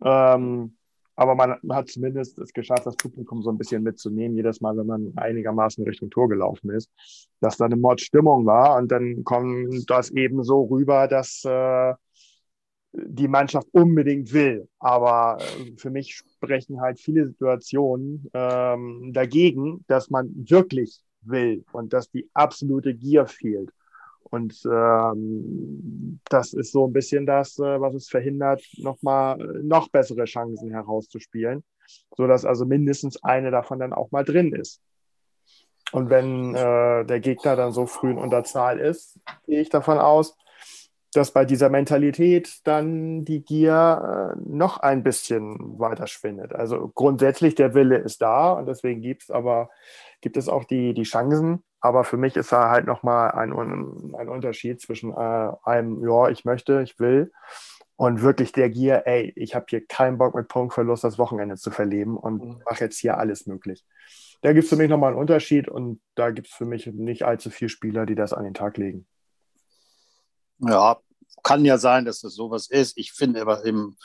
Ähm, 0.04 0.76
aber 1.16 1.36
man 1.36 1.58
hat 1.70 1.90
zumindest 1.90 2.40
es 2.40 2.52
geschafft, 2.52 2.86
das 2.86 2.96
Publikum 2.96 3.44
so 3.44 3.52
ein 3.52 3.58
bisschen 3.58 3.84
mitzunehmen, 3.84 4.36
jedes 4.36 4.62
Mal, 4.62 4.76
wenn 4.78 4.88
man 4.88 5.14
einigermaßen 5.18 5.84
Richtung 5.84 6.10
Tor 6.10 6.30
gelaufen 6.30 6.72
ist, 6.72 6.90
dass 7.42 7.58
da 7.58 7.66
eine 7.66 7.76
Mordstimmung 7.76 8.46
war. 8.46 8.78
Und 8.78 8.92
dann 8.92 9.24
kommt 9.24 9.88
das 9.90 10.10
eben 10.10 10.44
so 10.44 10.64
rüber, 10.64 11.08
dass 11.08 11.44
äh, 11.46 11.94
die 12.94 13.28
Mannschaft 13.28 13.68
unbedingt 13.72 14.34
will. 14.34 14.68
Aber 14.80 15.38
äh, 15.40 15.78
für 15.78 15.90
mich 15.90 16.16
sprechen 16.16 16.82
halt 16.82 17.00
viele 17.00 17.28
Situationen 17.28 18.30
ähm, 18.34 19.12
dagegen, 19.14 19.84
dass 19.88 20.10
man 20.10 20.32
wirklich 20.36 21.02
will 21.22 21.64
und 21.72 21.94
dass 21.94 22.10
die 22.10 22.30
absolute 22.34 22.94
Gier 22.94 23.28
fehlt. 23.28 23.72
Und 24.24 24.62
ähm, 24.66 26.20
das 26.30 26.54
ist 26.54 26.72
so 26.72 26.88
ein 26.88 26.94
bisschen 26.94 27.26
das, 27.26 27.60
äh, 27.60 27.82
was 27.82 27.96
es 27.96 28.08
verhindert, 28.08 28.64
nochmal 28.78 29.42
äh, 29.42 29.64
noch 29.64 29.90
bessere 29.90 30.24
Chancen 30.24 30.72
herauszuspielen, 30.72 31.64
sodass 32.16 32.46
also 32.46 32.66
mindestens 32.66 33.22
eine 33.24 33.52
davon 33.52 33.80
dann 33.80 33.94
auch 33.94 34.12
mal 34.12 34.24
drin 34.24 34.54
ist. 34.54 34.82
Und 35.92 36.10
wenn 36.10 36.56
äh, 36.56 37.06
der 37.06 37.20
Gegner 37.20 37.58
dann 37.58 37.74
so 37.74 37.86
früh 37.86 38.12
in 38.12 38.18
Unterzahl 38.18 38.80
ist, 38.80 39.20
gehe 39.46 39.60
ich 39.60 39.70
davon 39.70 39.98
aus, 39.98 40.38
dass 41.14 41.32
bei 41.32 41.46
dieser 41.46 41.70
Mentalität 41.70 42.62
dann 42.64 43.26
die 43.26 43.44
Gier 43.44 44.36
äh, 44.36 44.40
noch 44.46 44.78
ein 44.78 45.04
bisschen 45.04 45.80
weiter 45.80 46.08
schwindet. 46.08 46.54
Also 46.54 46.92
grundsätzlich 46.94 47.56
der 47.56 47.74
Wille 47.74 47.98
ist 47.98 48.22
da 48.22 48.54
und 48.54 48.68
deswegen 48.68 49.02
gibt's 49.02 49.30
aber, 49.30 49.70
gibt 50.22 50.38
es 50.38 50.48
auch 50.48 50.64
die, 50.64 50.94
die 50.94 51.04
Chancen. 51.04 51.64
Aber 51.82 52.04
für 52.04 52.18
mich 52.18 52.36
ist 52.38 52.52
da 52.52 52.70
halt 52.70 52.86
nochmal 52.86 53.32
ein, 53.32 53.52
ein 53.52 54.30
Unterschied 54.30 54.80
zwischen 54.80 55.12
äh, 55.12 55.52
einem, 55.64 56.08
ja, 56.08 56.30
ich 56.30 56.46
möchte, 56.46 56.82
ich 56.82 57.00
will 57.00 57.32
und 58.02 58.24
wirklich 58.24 58.52
der 58.52 58.68
Gier, 58.72 59.04
ey, 59.06 59.32
ich 59.36 59.54
habe 59.54 59.68
hier 59.70 59.86
keinen 59.86 60.18
Bock 60.18 60.34
mit 60.34 60.48
Punktverlust 60.48 61.04
das 61.04 61.20
Wochenende 61.20 61.56
zu 61.56 61.70
verleben 61.70 62.18
und 62.18 62.44
mhm. 62.44 62.62
mache 62.68 62.86
jetzt 62.86 62.98
hier 62.98 63.20
alles 63.20 63.46
möglich. 63.46 63.86
Da 64.42 64.54
gibt 64.54 64.64
es 64.64 64.72
für 64.72 64.76
mich 64.76 64.90
nochmal 64.90 65.12
einen 65.12 65.20
Unterschied 65.20 65.68
und 65.68 66.02
da 66.16 66.32
gibt 66.32 66.48
es 66.48 66.54
für 66.56 66.66
mich 66.66 66.88
nicht 66.88 67.26
allzu 67.26 67.52
viele 67.52 67.70
Spieler, 67.70 68.08
die 68.08 68.16
das 68.16 68.34
an 68.34 68.44
den 68.44 68.56
Tag 68.56 68.78
legen. 68.78 69.06
Ja, 70.62 71.00
kann 71.44 71.66
ja 71.66 71.78
sein, 71.78 72.06
dass 72.06 72.22
das 72.22 72.36
sowas 72.36 72.68
ist. 72.68 72.98
Ich 72.98 73.14
finde 73.14 73.42
aber 73.42 73.66
eben, 73.66 73.98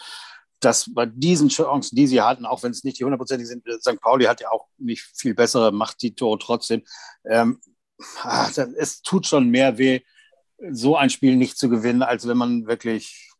dass 0.60 0.92
bei 0.92 1.06
diesen 1.06 1.48
Chancen, 1.48 1.96
die 1.96 2.06
sie 2.06 2.22
hatten, 2.22 2.46
auch 2.46 2.62
wenn 2.62 2.72
es 2.72 2.84
nicht 2.84 2.98
die 2.98 3.04
hundertprozentig 3.04 3.46
sind, 3.46 3.64
St. 3.80 4.00
Pauli 4.00 4.24
hat 4.24 4.40
ja 4.40 4.50
auch 4.50 4.66
nicht 4.78 5.02
viel 5.14 5.34
bessere, 5.34 5.70
macht 5.70 6.00
die 6.02 6.14
Tore 6.14 6.38
trotzdem. 6.38 6.82
Ähm, 7.24 7.60
ah, 8.22 8.48
es 8.76 9.02
tut 9.02 9.26
schon 9.26 9.50
mehr 9.50 9.78
weh, 9.78 10.00
so 10.70 10.96
ein 10.96 11.10
Spiel 11.10 11.36
nicht 11.36 11.58
zu 11.58 11.68
gewinnen, 11.68 12.02
als 12.02 12.26
wenn 12.26 12.38
man 12.38 12.66
wirklich 12.66 13.32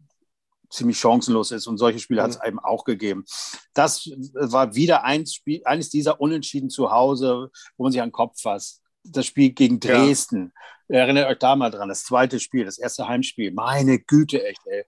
ziemlich 0.71 0.99
chancenlos 0.99 1.51
ist. 1.53 1.67
Und 1.67 1.79
solche 1.79 1.99
Spiele 1.99 2.21
mhm. 2.21 2.25
hat 2.25 2.31
es 2.33 2.41
einem 2.41 2.59
auch 2.59 2.85
gegeben. 2.85 3.25
Das 3.73 4.11
war 4.35 4.75
wieder 4.75 5.05
ein 5.05 5.27
Spiel, 5.27 5.63
eines 5.65 5.91
dieser 5.91 6.21
Unentschieden 6.21 6.71
zu 6.71 6.91
Hause, 6.91 7.51
wo 7.77 7.85
man 7.85 7.93
sich 7.93 8.03
an 8.03 8.09
den 8.09 8.13
Kopf 8.13 8.41
fasst. 8.41 8.83
Das 9.13 9.27
Spiel 9.27 9.51
gegen 9.51 9.81
Dresden. 9.81 10.53
Ja. 10.89 10.99
Erinnert 11.01 11.29
euch 11.29 11.39
da 11.39 11.57
mal 11.57 11.71
dran, 11.71 11.89
das 11.89 12.05
zweite 12.05 12.39
Spiel, 12.39 12.65
das 12.65 12.79
erste 12.79 13.09
Heimspiel. 13.09 13.53
Meine 13.53 13.99
Güte, 13.99 14.45
echt, 14.45 14.61
ey. 14.67 14.85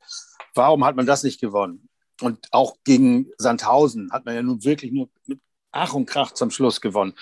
Warum 0.54 0.84
hat 0.84 0.96
man 0.96 1.06
das 1.06 1.22
nicht 1.22 1.40
gewonnen? 1.40 1.88
Und 2.20 2.46
auch 2.52 2.76
gegen 2.84 3.30
Sandhausen 3.36 4.10
hat 4.12 4.24
man 4.24 4.34
ja 4.34 4.42
nun 4.42 4.64
wirklich 4.64 4.92
nur 4.92 5.08
mit 5.26 5.40
Ach 5.70 5.92
und 5.94 6.06
Krach 6.06 6.32
zum 6.32 6.50
Schluss 6.50 6.80
gewonnen. 6.80 7.14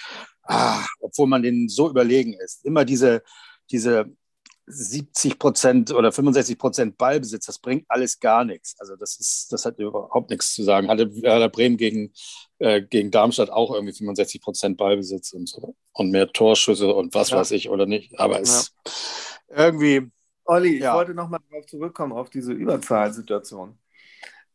Ah, 0.43 0.85
obwohl 1.01 1.27
man 1.27 1.43
denen 1.43 1.69
so 1.69 1.91
überlegen 1.91 2.35
ist. 2.35 2.65
Immer 2.65 2.85
diese, 2.85 3.23
diese 3.71 4.07
70 4.67 5.39
Prozent 5.39 5.93
oder 5.93 6.11
65 6.11 6.59
Prozent 6.59 6.99
Ballbesitz, 6.99 7.47
das 7.47 7.59
bringt 7.59 7.85
alles 7.89 8.19
gar 8.19 8.45
nichts. 8.45 8.75
Also 8.79 8.97
das 8.97 9.19
ist, 9.19 9.53
das 9.53 9.65
hat 9.65 9.79
überhaupt 9.79 10.31
nichts 10.31 10.55
zu 10.55 10.65
sagen. 10.65 10.89
Hatte 10.89 11.15
Werder 11.23 11.49
Bremen 11.49 11.77
gegen, 11.77 12.13
äh, 12.59 12.83
gegen 12.83 13.11
Darmstadt 13.11 13.51
auch 13.51 13.73
irgendwie 13.73 13.93
65 13.93 14.43
Prozent 14.43 14.77
Ballbesitz 14.77 15.33
und 15.33 15.49
so 15.49 15.77
und 15.93 16.11
mehr 16.11 16.29
Torschüsse 16.29 16.93
und 16.93 17.15
was 17.15 17.31
ja. 17.31 17.39
weiß 17.39 17.53
ich 17.53 17.71
oder 17.71 17.87
nicht. 17.87 18.19
Aber 18.19 18.41
es 18.41 18.75
ja. 19.49 19.67
irgendwie. 19.67 20.11
Olli, 20.45 20.77
ich 20.77 20.85
wollte 20.85 21.15
nochmal 21.15 21.41
darauf 21.51 21.67
zurückkommen, 21.67 22.13
auf 22.13 22.31
diese 22.31 22.53
Überzahlsituation. 22.53 23.79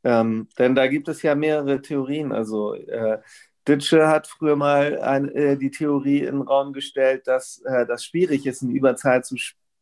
Ähm, 0.04 0.48
denn 0.58 0.74
da 0.74 0.88
gibt 0.88 1.08
es 1.10 1.22
ja 1.22 1.36
mehrere 1.36 1.82
Theorien. 1.82 2.32
Also 2.32 2.74
äh, 2.76 3.20
Ditsche 3.68 4.08
hat 4.08 4.28
früher 4.28 4.56
mal 4.56 5.00
ein, 5.00 5.30
äh, 5.30 5.58
die 5.58 5.70
Theorie 5.70 6.20
in 6.20 6.38
den 6.38 6.42
Raum 6.42 6.74
gestellt, 6.74 7.28
dass 7.28 7.62
äh, 7.66 7.86
das 7.86 8.06
schwierig 8.06 8.46
ist, 8.46 8.62
in 8.62 8.72
Überzahl 8.72 9.24
zu, 9.24 9.36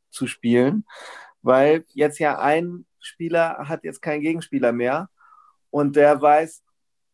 zu 0.10 0.28
spielen, 0.28 0.86
weil 1.42 1.86
jetzt 1.94 2.20
ja 2.20 2.40
ein 2.40 2.86
Spieler 3.00 3.68
hat 3.68 3.84
jetzt 3.84 4.02
keinen 4.02 4.22
Gegenspieler 4.22 4.72
mehr 4.72 5.10
und 5.70 5.96
der 5.96 6.22
weiß 6.22 6.64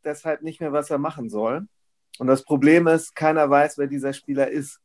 deshalb 0.03 0.41
nicht 0.41 0.61
mehr, 0.61 0.71
was 0.71 0.89
er 0.89 0.97
machen 0.97 1.29
soll. 1.29 1.67
Und 2.17 2.27
das 2.27 2.43
Problem 2.43 2.87
ist, 2.87 3.15
keiner 3.15 3.49
weiß, 3.49 3.77
wer 3.77 3.87
dieser 3.87 4.13
Spieler 4.13 4.49
ist. 4.49 4.79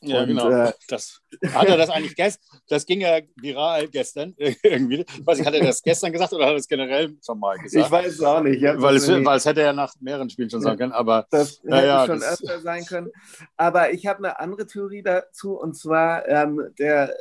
Ja, 0.00 0.20
und, 0.20 0.28
genau. 0.28 0.48
Äh, 0.48 0.72
das, 0.86 1.20
hat 1.52 1.66
er 1.66 1.76
das 1.76 1.90
eigentlich 1.90 2.14
gestern? 2.14 2.60
Das 2.68 2.86
ging 2.86 3.00
ja 3.00 3.18
viral 3.34 3.88
gestern 3.88 4.32
irgendwie. 4.62 5.00
Ich 5.00 5.26
weiß 5.26 5.38
nicht, 5.38 5.46
hat 5.46 5.54
er 5.54 5.64
das 5.64 5.82
gestern 5.82 6.12
gesagt 6.12 6.32
oder 6.32 6.44
hat 6.44 6.52
er 6.52 6.56
das 6.58 6.68
generell 6.68 7.16
schon 7.24 7.40
mal 7.40 7.58
gesagt? 7.58 7.86
Ich 7.86 7.90
weiß 7.90 8.12
es 8.12 8.20
auch 8.22 8.40
nicht. 8.40 8.62
Weil 8.62 8.94
es, 8.94 9.08
weil 9.08 9.36
es 9.36 9.44
hätte 9.44 9.60
er 9.60 9.68
ja 9.68 9.72
nach 9.72 9.92
mehreren 9.98 10.30
Spielen 10.30 10.50
schon 10.50 10.60
sagen 10.60 10.78
können. 10.78 10.92
Aber 10.92 11.26
das 11.30 11.60
hätte 11.64 11.86
ja, 11.86 12.06
schon 12.06 12.20
das, 12.20 12.40
öfter 12.40 12.60
sein 12.60 12.84
können. 12.84 13.10
Aber 13.56 13.92
ich 13.92 14.06
habe 14.06 14.18
eine 14.18 14.38
andere 14.38 14.66
Theorie 14.66 15.02
dazu 15.02 15.58
und 15.58 15.76
zwar 15.76 16.28
ähm, 16.28 16.72
der, 16.78 17.16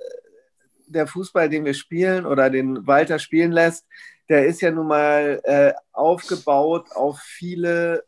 der 0.88 1.08
Fußball, 1.08 1.50
den 1.50 1.65
wir 1.65 1.73
spielen 1.73 2.26
oder 2.26 2.50
den 2.50 2.86
Walter 2.88 3.19
spielen 3.19 3.52
lässt, 3.52 3.86
der 4.30 4.45
ist 4.45 4.62
ja 4.62 4.71
nun 4.71 4.88
mal 4.88 5.41
äh, 5.43 5.73
aufgebaut 5.93 6.91
auf 6.93 7.19
viele 7.19 8.04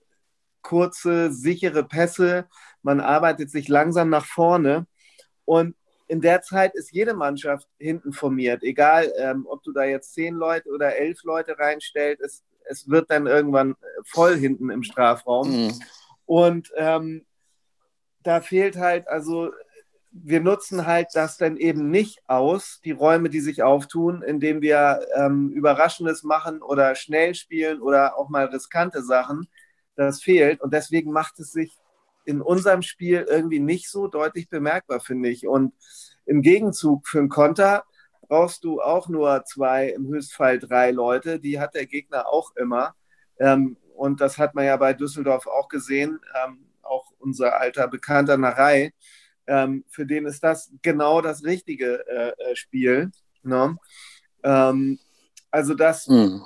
kurze, 0.62 1.32
sichere 1.32 1.84
Pässe 1.84 2.48
man 2.82 3.00
arbeitet 3.00 3.52
sich 3.52 3.68
langsam 3.68 4.10
nach 4.10 4.26
vorne 4.26 4.88
und 5.46 5.76
in 6.08 6.22
der 6.22 6.42
Zeit 6.42 6.74
ist 6.76 6.92
jede 6.92 7.14
Mannschaft 7.14 7.68
hinten 7.78 8.14
formiert, 8.14 8.64
egal 8.64 9.12
ähm, 9.18 9.46
ob 9.48 9.62
du 9.64 9.72
da 9.72 9.84
jetzt 9.84 10.14
zehn 10.14 10.34
Leute 10.34 10.70
oder 10.70 10.96
elf 10.96 11.24
Leute 11.24 11.60
reinstellst, 11.60 12.22
es, 12.22 12.44
es 12.66 12.90
wird 12.90 13.12
dann 13.12 13.28
irgendwann 13.28 13.76
voll 14.06 14.36
hinten 14.36 14.72
im 14.72 14.84
Strafraum. 14.84 15.68
Mhm. 15.68 15.74
Und 16.26 16.72
ähm, 16.76 17.26
da 18.24 18.42
fehlt 18.42 18.78
halt, 18.78 19.08
also 19.08 19.52
wir 20.12 20.42
nutzen 20.42 20.86
halt 20.86 21.10
das 21.14 21.38
dann 21.38 21.58
eben 21.58 21.90
nicht 21.92 22.22
aus, 22.28 22.82
die 22.84 22.92
Räume, 22.92 23.30
die 23.30 23.42
sich 23.42 23.64
auftun, 23.64 24.24
indem 24.24 24.62
wir 24.62 25.02
ähm, 25.16 25.50
Überraschendes 25.52 26.24
machen 26.24 26.62
oder 26.62 26.96
schnell 26.96 27.36
spielen 27.36 27.82
oder 27.82 28.18
auch 28.18 28.30
mal 28.30 28.46
riskante 28.46 29.04
Sachen. 29.04 29.48
Das 29.96 30.22
fehlt 30.22 30.62
und 30.62 30.74
deswegen 30.74 31.12
macht 31.12 31.40
es 31.40 31.52
sich 31.52 31.78
in 32.26 32.42
unserem 32.42 32.82
Spiel 32.82 33.26
irgendwie 33.30 33.60
nicht 33.60 33.90
so 33.90 34.08
deutlich 34.08 34.50
bemerkbar, 34.50 35.00
finde 35.00 35.30
ich. 35.30 35.48
Und 35.48 35.74
im 36.26 36.42
Gegenzug 36.42 37.08
für 37.08 37.20
einen 37.20 37.30
Konter 37.30 37.84
brauchst 38.28 38.64
du 38.64 38.82
auch 38.82 39.10
nur 39.10 39.44
zwei, 39.46 39.90
im 39.90 40.08
Höchstfall 40.08 40.60
drei 40.60 40.92
Leute. 40.92 41.40
Die 41.40 41.60
hat 41.60 41.74
der 41.74 41.88
Gegner 41.88 42.28
auch 42.28 42.56
immer. 42.56 42.96
Ähm, 43.40 43.78
und 43.96 44.22
das 44.22 44.38
hat 44.38 44.56
man 44.56 44.66
ja 44.66 44.78
bei 44.78 44.94
Düsseldorf 44.94 45.48
auch 45.48 45.68
gesehen. 45.68 46.20
Ähm, 46.46 46.70
auch 46.84 47.12
unser 47.20 47.60
alter 47.60 47.88
Bekannter 47.88 48.38
Narei. 48.38 48.94
Ähm, 49.50 49.84
für 49.90 50.06
den 50.06 50.26
ist 50.26 50.44
das 50.44 50.72
genau 50.82 51.22
das 51.22 51.44
richtige 51.44 52.08
äh, 52.08 52.52
äh 52.52 52.56
Spiel. 52.56 53.12
Ne? 53.44 53.78
Ähm, 54.44 55.00
also 55.52 55.74
das, 55.74 56.08
mhm. 56.08 56.44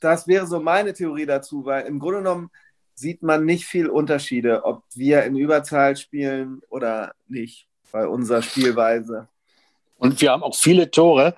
das 0.00 0.26
wäre 0.26 0.46
so 0.46 0.60
meine 0.60 0.92
Theorie 0.92 1.26
dazu, 1.26 1.64
weil 1.64 1.86
im 1.86 2.00
Grunde 2.00 2.18
genommen 2.18 2.50
sieht 2.94 3.22
man 3.22 3.44
nicht 3.44 3.64
viel 3.64 3.88
Unterschiede, 3.88 4.64
ob 4.64 4.82
wir 4.94 5.22
in 5.24 5.36
Überzahl 5.36 5.96
spielen 5.96 6.60
oder 6.68 7.14
nicht 7.28 7.66
bei 7.92 8.06
unserer 8.06 8.42
Spielweise. 8.42 9.28
Und 9.96 10.20
wir 10.20 10.32
haben 10.32 10.42
auch 10.42 10.54
viele 10.54 10.90
Tore, 10.90 11.34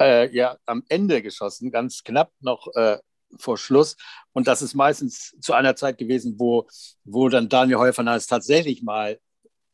äh, 0.00 0.28
ja 0.34 0.56
am 0.66 0.82
Ende 0.88 1.22
geschossen, 1.22 1.70
ganz 1.70 2.02
knapp 2.02 2.32
noch 2.40 2.68
äh, 2.74 2.98
vor 3.38 3.58
Schluss. 3.58 3.96
Und 4.32 4.48
das 4.48 4.62
ist 4.62 4.74
meistens 4.74 5.36
zu 5.40 5.52
einer 5.52 5.76
Zeit 5.76 5.98
gewesen, 5.98 6.36
wo, 6.38 6.66
wo 7.04 7.28
dann 7.28 7.48
Daniel 7.48 7.78
Heuer 7.78 7.92
tatsächlich 7.92 8.82
mal 8.82 9.18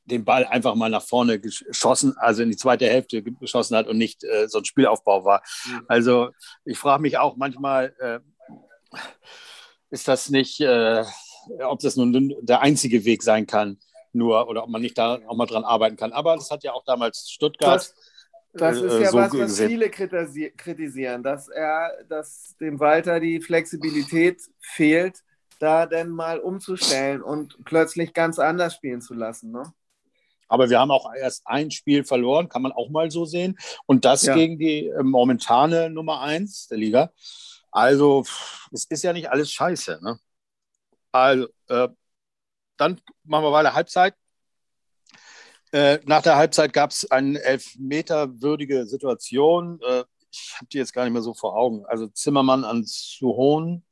den 0.05 0.25
Ball 0.25 0.45
einfach 0.45 0.75
mal 0.75 0.91
nach 0.91 1.03
vorne 1.03 1.41
geschossen, 1.41 2.15
also 2.19 2.43
in 2.43 2.51
die 2.51 2.57
zweite 2.57 2.87
Hälfte 2.87 3.23
geschossen 3.23 3.77
hat 3.77 3.87
und 3.87 3.99
nicht 3.99 4.25
äh, 4.25 4.49
so 4.49 4.59
ein 4.59 4.65
Spielaufbau 4.65 5.25
war. 5.25 5.43
Mhm. 5.67 5.85
Also 5.89 6.31
ich 6.65 6.79
frage 6.79 7.03
mich 7.03 7.19
auch 7.19 7.37
manchmal, 7.37 7.95
äh, 7.99 8.21
ist 9.91 10.09
das 10.09 10.31
nicht, 10.31 10.61
äh, 10.61 11.05
ob 11.63 11.81
das 11.81 11.97
nun 11.97 12.35
der 12.41 12.61
einzige 12.61 13.05
Weg 13.05 13.23
sein 13.23 13.47
kann, 13.47 13.79
nur 14.13 14.49
oder 14.49 14.65
ob 14.65 14.71
man 14.71 14.83
nicht 14.83 14.99
da 14.99 15.21
auch 15.27 15.37
mal 15.37 15.47
dran 15.47 15.65
arbeiten 15.65 15.97
kann. 15.97 16.13
Aber 16.13 16.37
das 16.37 16.51
hat 16.51 16.65
ja 16.65 16.73
auch 16.73 16.85
damals 16.85 17.31
Stuttgart. 17.31 17.81
Das, 17.81 17.95
das 18.53 18.77
ist 18.81 18.93
äh, 18.93 19.03
ja 19.03 19.11
so 19.11 19.19
was, 19.19 19.33
was 19.33 19.61
viele 19.61 19.91
kritisieren, 19.91 21.23
dass 21.23 21.49
er, 21.49 22.05
dass 22.09 22.57
dem 22.61 22.79
Walter 22.79 23.21
die 23.21 23.41
Flexibilität 23.41 24.43
fehlt, 24.61 25.23
da 25.59 25.87
denn 25.87 26.11
mal 26.11 26.39
umzustellen 26.41 27.23
und 27.23 27.59
plötzlich 27.65 28.13
ganz 28.13 28.39
anders 28.39 28.75
spielen 28.75 29.01
zu 29.01 29.15
lassen. 29.15 29.51
Ne? 29.51 29.73
Aber 30.49 30.71
wir 30.71 30.79
haben 30.79 30.91
auch 30.91 31.13
erst 31.15 31.43
ein 31.47 31.71
Spiel 31.71 32.05
verloren, 32.05 32.49
kann 32.49 32.63
man 32.63 32.73
auch 32.73 32.91
mal 32.91 33.11
so 33.11 33.25
sehen. 33.25 33.59
Und 33.87 34.05
das 34.05 34.25
ja. 34.25 34.35
gegen 34.35 34.59
die 34.59 34.89
äh, 34.89 35.03
momentane 35.03 35.91
Nummer 35.91 36.21
eins 36.21 36.69
der 36.69 36.79
Liga. 36.79 37.13
Also, 37.71 38.25
es 38.73 38.85
ist 38.85 39.03
ja 39.03 39.13
nicht 39.13 39.31
alles 39.31 39.51
scheiße. 39.51 40.01
Ne? 40.03 40.19
Also, 41.13 41.49
äh, 41.69 41.89
dann 42.77 43.01
machen 43.25 43.45
wir 43.45 43.53
weiter 43.53 43.75
Halbzeit. 43.75 44.15
Äh, 45.73 45.99
nach 46.05 46.23
der 46.23 46.37
Halbzeit 46.37 46.73
gab 46.73 46.91
es 46.91 47.11
eine 47.11 47.43
elfmeterwürdige 47.43 48.87
Situation. 48.87 49.81
Äh, 49.83 50.05
ich 50.31 50.55
habe 50.57 50.67
die 50.73 50.79
jetzt 50.79 50.93
gar 50.93 51.05
nicht 51.05 51.13
mehr 51.13 51.23
so 51.23 51.35
vor 51.35 51.57
Augen. 51.57 51.85
Also 51.87 52.07
Zimmermann 52.09 52.65
an 52.65 52.85
Suhon. 52.87 53.85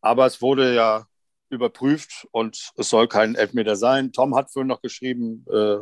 Aber 0.00 0.26
es 0.26 0.40
wurde 0.40 0.74
ja 0.74 1.06
überprüft 1.50 2.26
und 2.30 2.72
es 2.76 2.88
soll 2.88 3.08
kein 3.08 3.34
Elfmeter 3.34 3.76
sein. 3.76 4.12
Tom 4.12 4.34
hat 4.34 4.50
vorhin 4.50 4.68
noch 4.68 4.82
geschrieben, 4.82 5.44
äh, 5.52 5.78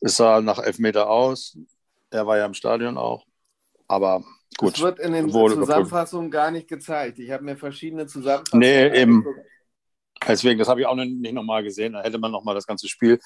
es 0.00 0.16
sah 0.16 0.40
nach 0.40 0.58
Elfmeter 0.58 1.08
aus. 1.10 1.58
Er 2.10 2.26
war 2.26 2.38
ja 2.38 2.46
im 2.46 2.54
Stadion 2.54 2.98
auch. 2.98 3.24
Aber 3.88 4.24
gut. 4.58 4.74
Das 4.74 4.80
wird 4.80 4.98
in 5.00 5.12
den 5.12 5.30
Zusammenfassungen 5.30 6.30
gar 6.30 6.50
nicht 6.50 6.68
gezeigt. 6.68 7.18
Ich 7.18 7.30
habe 7.30 7.44
mir 7.44 7.56
verschiedene 7.56 8.06
Zusammenfassungen. 8.06 8.60
Nee, 8.60 9.00
eben. 9.00 9.24
Deswegen, 10.26 10.58
das 10.58 10.68
habe 10.68 10.80
ich 10.80 10.86
auch 10.86 10.94
nicht 10.94 11.32
nochmal 11.32 11.62
gesehen. 11.62 11.92
Da 11.92 12.02
hätte 12.02 12.18
man 12.18 12.32
nochmal 12.32 12.54
das 12.54 12.66
ganze 12.66 12.88
Spiel. 12.88 13.18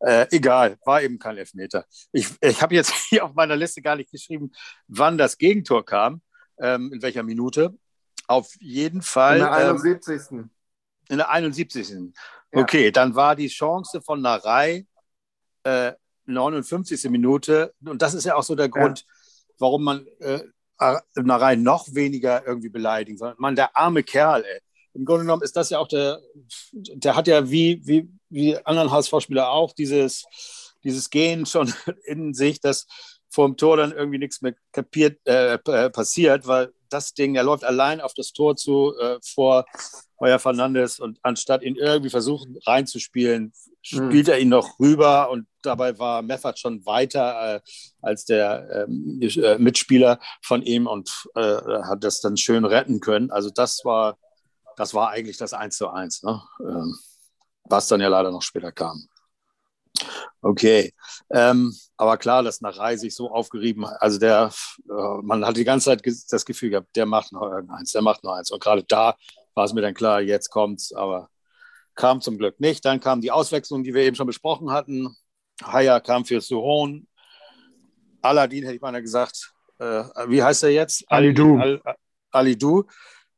Äh, 0.00 0.26
egal, 0.30 0.78
war 0.84 1.02
eben 1.02 1.18
kein 1.18 1.36
Elfmeter. 1.36 1.84
Ich, 2.12 2.28
ich 2.40 2.62
habe 2.62 2.74
jetzt 2.74 2.92
hier 3.08 3.24
auf 3.24 3.34
meiner 3.34 3.56
Liste 3.56 3.82
gar 3.82 3.96
nicht 3.96 4.10
geschrieben, 4.10 4.52
wann 4.86 5.18
das 5.18 5.38
Gegentor 5.38 5.84
kam, 5.84 6.22
ähm, 6.60 6.92
in 6.92 7.02
welcher 7.02 7.22
Minute. 7.22 7.76
Auf 8.26 8.54
jeden 8.60 9.02
Fall. 9.02 9.38
In 9.38 9.42
der 9.42 9.52
71. 9.52 10.20
Ähm, 10.30 10.50
in 11.08 11.18
der 11.18 11.30
71. 11.30 11.90
Ja. 11.90 12.60
Okay, 12.60 12.90
dann 12.90 13.14
war 13.14 13.36
die 13.36 13.48
Chance 13.48 14.00
von 14.00 14.20
Narei 14.20 14.86
äh, 15.64 15.92
59. 16.26 17.10
Minute. 17.10 17.74
Und 17.84 18.02
das 18.02 18.14
ist 18.14 18.24
ja 18.24 18.36
auch 18.36 18.42
so 18.42 18.54
der 18.54 18.68
Grund, 18.68 19.00
ja. 19.00 19.06
warum 19.58 19.84
man 19.84 20.06
äh, 20.20 20.40
Narei 21.14 21.56
noch 21.56 21.86
weniger 21.94 22.46
irgendwie 22.46 22.68
beleidigen 22.68 23.18
soll. 23.18 23.34
Man, 23.38 23.56
der 23.56 23.76
arme 23.76 24.02
Kerl, 24.02 24.44
ey. 24.44 24.60
Im 24.94 25.04
Grunde 25.04 25.24
genommen 25.24 25.42
ist 25.42 25.56
das 25.56 25.70
ja 25.70 25.78
auch 25.78 25.88
der, 25.88 26.20
der 26.72 27.14
hat 27.14 27.28
ja 27.28 27.50
wie, 27.50 27.80
wie, 27.86 28.10
wie 28.30 28.56
anderen 28.64 28.90
HSV-Spieler 28.90 29.50
auch 29.50 29.72
dieses, 29.72 30.24
dieses 30.82 31.10
Gehen 31.10 31.46
schon 31.46 31.72
in 32.04 32.34
sich, 32.34 32.60
dass 32.60 32.86
vor 33.30 33.46
dem 33.46 33.56
Tor 33.56 33.76
dann 33.76 33.92
irgendwie 33.92 34.18
nichts 34.18 34.40
mehr 34.42 34.54
kapiert, 34.72 35.18
äh, 35.26 35.58
passiert, 35.90 36.46
weil 36.46 36.72
das 36.88 37.14
Ding, 37.14 37.34
er 37.34 37.42
läuft 37.42 37.64
allein 37.64 38.00
auf 38.00 38.14
das 38.14 38.32
Tor 38.32 38.56
zu 38.56 38.94
äh, 38.98 39.18
vor 39.22 39.66
Heuer 40.20 40.38
Fernandes 40.38 40.98
und 40.98 41.18
anstatt 41.22 41.62
ihn 41.62 41.76
irgendwie 41.76 42.10
versuchen 42.10 42.58
reinzuspielen, 42.66 43.52
spielt 43.82 44.26
mhm. 44.26 44.32
er 44.32 44.38
ihn 44.40 44.48
noch 44.48 44.80
rüber 44.80 45.30
und 45.30 45.46
dabei 45.62 45.98
war 45.98 46.22
Meffert 46.22 46.58
schon 46.58 46.84
weiter 46.86 47.56
äh, 47.56 47.60
als 48.02 48.24
der 48.24 48.86
ähm, 48.88 49.20
äh, 49.20 49.58
Mitspieler 49.58 50.18
von 50.42 50.62
ihm 50.62 50.86
und 50.86 51.28
äh, 51.34 51.40
hat 51.40 52.02
das 52.02 52.20
dann 52.20 52.36
schön 52.36 52.64
retten 52.64 53.00
können. 53.00 53.30
Also 53.30 53.50
das 53.50 53.84
war, 53.84 54.18
das 54.76 54.94
war 54.94 55.10
eigentlich 55.10 55.36
das 55.36 55.52
1 55.52 55.76
zu 55.76 55.88
1, 55.88 56.22
ne? 56.24 56.42
ähm, 56.60 56.96
was 57.64 57.88
dann 57.88 58.00
ja 58.00 58.08
leider 58.08 58.30
noch 58.30 58.42
später 58.42 58.72
kam. 58.72 59.08
Okay, 60.40 60.92
ähm, 61.30 61.74
aber 61.96 62.16
klar, 62.16 62.44
dass 62.44 62.60
Narei 62.60 62.96
sich 62.96 63.14
so 63.14 63.30
aufgerieben 63.30 63.86
hat. 63.88 64.00
Also 64.00 64.18
der, 64.18 64.52
äh, 64.88 65.22
man 65.22 65.44
hat 65.44 65.56
die 65.56 65.64
ganze 65.64 65.86
Zeit 65.86 66.02
das 66.30 66.44
Gefühl 66.44 66.70
gehabt, 66.70 66.94
der 66.94 67.06
macht 67.06 67.32
noch 67.32 67.42
irgendeins, 67.42 67.92
der 67.92 68.02
macht 68.02 68.22
noch 68.22 68.34
eins. 68.34 68.50
Und 68.50 68.62
gerade 68.62 68.84
da 68.84 69.16
war 69.54 69.64
es 69.64 69.72
mir 69.72 69.80
dann 69.80 69.94
klar, 69.94 70.20
jetzt 70.20 70.50
kommt's, 70.50 70.92
aber 70.92 71.28
kam 71.96 72.20
zum 72.20 72.38
Glück 72.38 72.60
nicht. 72.60 72.84
Dann 72.84 73.00
kam 73.00 73.20
die 73.20 73.32
Auswechslung, 73.32 73.82
die 73.82 73.92
wir 73.92 74.02
eben 74.02 74.14
schon 74.14 74.28
besprochen 74.28 74.70
hatten. 74.70 75.16
Haya 75.64 75.98
kam 75.98 76.24
für 76.24 76.40
Suhon. 76.40 77.08
Aladdin 78.22 78.62
hätte 78.62 78.76
ich 78.76 78.80
mal 78.80 79.02
gesagt. 79.02 79.52
Äh, 79.78 80.04
wie 80.28 80.42
heißt 80.42 80.62
er 80.62 80.70
jetzt? 80.70 81.04
Alidou. 81.08 81.58
Al, 81.58 81.82
Alidou 82.30 82.84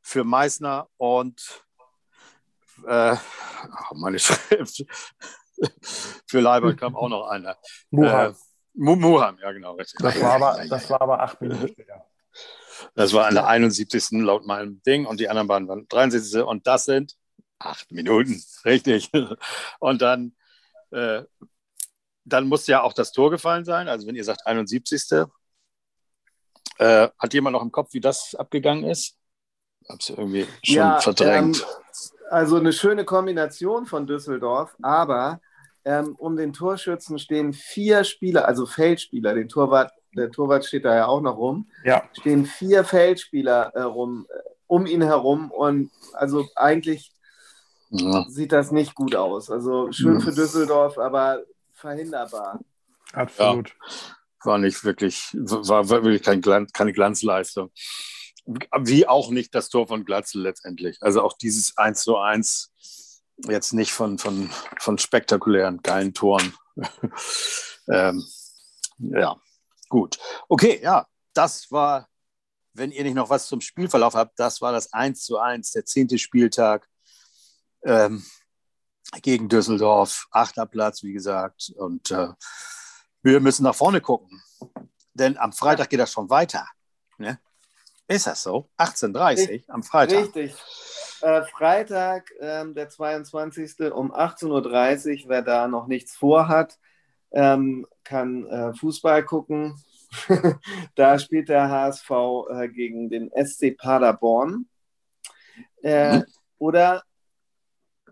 für 0.01 0.23
Meißner 0.23 0.87
und 0.97 1.63
äh, 2.87 3.15
oh, 3.15 3.95
meine 3.95 4.19
Schrift. 4.19 4.85
für 6.27 6.39
Leiber 6.39 6.73
kam 6.75 6.95
auch 6.95 7.09
noch 7.09 7.27
einer. 7.27 7.57
Muham. 7.89 8.31
Äh, 8.31 8.35
Muham, 8.73 9.37
ja 9.41 9.51
genau. 9.51 9.73
Richtig. 9.73 9.99
Das 10.01 10.21
war 10.21 10.33
aber, 10.33 10.65
das 10.67 10.89
war 10.89 11.01
aber 11.01 11.21
acht 11.21 11.41
Minuten 11.41 11.67
später. 11.67 12.05
Das 12.95 13.13
war 13.13 13.27
an 13.27 13.35
der 13.35 13.47
71. 13.47 14.23
laut 14.23 14.45
meinem 14.45 14.81
Ding 14.83 15.05
und 15.05 15.19
die 15.19 15.29
anderen 15.29 15.47
waren 15.47 15.67
dann 15.67 15.87
73. 15.87 16.41
Und 16.41 16.67
das 16.67 16.85
sind 16.85 17.15
acht 17.59 17.91
Minuten, 17.91 18.41
richtig. 18.65 19.11
Und 19.79 20.01
dann, 20.01 20.35
äh, 20.91 21.23
dann 22.23 22.47
muss 22.47 22.67
ja 22.67 22.81
auch 22.81 22.93
das 22.93 23.11
Tor 23.11 23.29
gefallen 23.29 23.65
sein. 23.65 23.87
Also 23.87 24.07
wenn 24.07 24.15
ihr 24.15 24.23
sagt 24.23 24.45
71. 24.45 25.27
Äh, 26.77 27.09
hat 27.19 27.33
jemand 27.33 27.53
noch 27.53 27.61
im 27.61 27.71
Kopf, 27.71 27.93
wie 27.93 27.99
das 27.99 28.33
abgegangen 28.33 28.85
ist? 28.85 29.17
Hab's 29.87 30.09
irgendwie 30.09 30.47
schon 30.63 30.75
ja, 30.75 30.99
verdrängt. 30.99 31.59
Ähm, 31.59 31.65
also 32.29 32.55
eine 32.55 32.71
schöne 32.71 33.03
Kombination 33.03 33.85
von 33.85 34.07
Düsseldorf, 34.07 34.75
aber 34.81 35.41
ähm, 35.85 36.15
um 36.17 36.35
den 36.35 36.53
Torschützen 36.53 37.19
stehen 37.19 37.53
vier 37.53 38.03
Spieler, 38.03 38.47
also 38.47 38.65
Feldspieler, 38.65 39.33
den 39.33 39.49
Torwart 39.49 39.91
der 40.15 40.31
Torwart 40.31 40.65
steht 40.65 40.85
da 40.85 40.95
ja 40.95 41.07
auch 41.07 41.21
noch 41.21 41.37
rum, 41.37 41.69
ja. 41.83 42.03
stehen 42.13 42.45
vier 42.45 42.83
Feldspieler 42.83 43.71
äh, 43.73 43.81
rum, 43.81 44.27
äh, 44.29 44.39
um 44.67 44.85
ihn 44.85 45.01
herum 45.01 45.51
und 45.51 45.91
also 46.13 46.47
eigentlich 46.55 47.11
ja. 47.89 48.25
sieht 48.29 48.51
das 48.51 48.71
nicht 48.71 48.95
gut 48.95 49.15
aus. 49.15 49.49
Also 49.49 49.91
schön 49.91 50.21
für 50.21 50.33
Düsseldorf, 50.33 50.97
aber 50.97 51.43
verhinderbar. 51.73 52.59
Absolut. 53.13 53.69
Ja. 53.69 53.75
War 54.43 54.57
nicht 54.57 54.83
wirklich, 54.83 55.29
war 55.33 55.89
wirklich 55.89 56.23
kein 56.23 56.41
Glanz, 56.41 56.71
keine 56.73 56.93
Glanzleistung. 56.93 57.71
Wie 58.79 59.07
auch 59.07 59.29
nicht 59.29 59.53
das 59.53 59.69
Tor 59.69 59.87
von 59.87 60.03
Glatzel 60.03 60.41
letztendlich. 60.41 60.97
Also 61.01 61.21
auch 61.21 61.33
dieses 61.33 61.77
1 61.77 62.01
zu 62.01 62.17
1 62.17 62.70
jetzt 63.47 63.73
nicht 63.73 63.93
von, 63.93 64.17
von, 64.17 64.49
von 64.79 64.97
spektakulären, 64.97 65.81
geilen 65.81 66.13
Toren. 66.13 66.53
ähm, 67.87 68.23
ja, 68.97 69.37
Gut. 69.91 70.19
Okay, 70.47 70.79
ja, 70.81 71.05
das 71.33 71.69
war, 71.69 72.07
wenn 72.73 72.93
ihr 72.93 73.03
nicht 73.03 73.13
noch 73.13 73.29
was 73.29 73.47
zum 73.47 73.59
Spielverlauf 73.59 74.15
habt, 74.15 74.39
das 74.39 74.61
war 74.61 74.71
das 74.71 74.93
1 74.93 75.25
zu 75.25 75.37
1, 75.37 75.71
der 75.71 75.83
zehnte 75.83 76.17
Spieltag 76.17 76.87
ähm, 77.83 78.25
gegen 79.21 79.49
Düsseldorf. 79.49 80.27
Achter 80.31 80.65
Platz, 80.65 81.03
wie 81.03 81.11
gesagt. 81.11 81.73
Und 81.75 82.09
äh, 82.09 82.29
wir 83.21 83.41
müssen 83.41 83.63
nach 83.63 83.75
vorne 83.75 83.99
gucken. 83.99 84.41
Denn 85.13 85.37
am 85.37 85.51
Freitag 85.51 85.89
geht 85.89 85.99
das 85.99 86.13
schon 86.13 86.29
weiter. 86.29 86.65
Ne? 87.17 87.37
Ist 88.07 88.27
das 88.27 88.43
so? 88.43 88.69
18.30 88.77 89.67
Uhr 89.67 89.75
am 89.75 89.83
Freitag. 89.83 90.23
Richtig. 90.23 90.55
Äh, 91.21 91.43
Freitag, 91.43 92.31
äh, 92.39 92.65
der 92.73 92.89
22. 92.89 93.91
um 93.93 94.11
18.30 94.13 95.23
Uhr, 95.23 95.29
wer 95.29 95.41
da 95.41 95.67
noch 95.67 95.87
nichts 95.87 96.15
vorhat, 96.15 96.79
ähm, 97.31 97.85
kann 98.03 98.45
äh, 98.47 98.73
Fußball 98.73 99.23
gucken. 99.23 99.75
da 100.95 101.19
spielt 101.19 101.49
der 101.49 101.69
HSV 101.69 102.09
äh, 102.49 102.69
gegen 102.69 103.09
den 103.09 103.31
SC 103.35 103.77
Paderborn. 103.77 104.67
Äh, 105.83 106.19
mhm. 106.19 106.25
Oder 106.57 107.03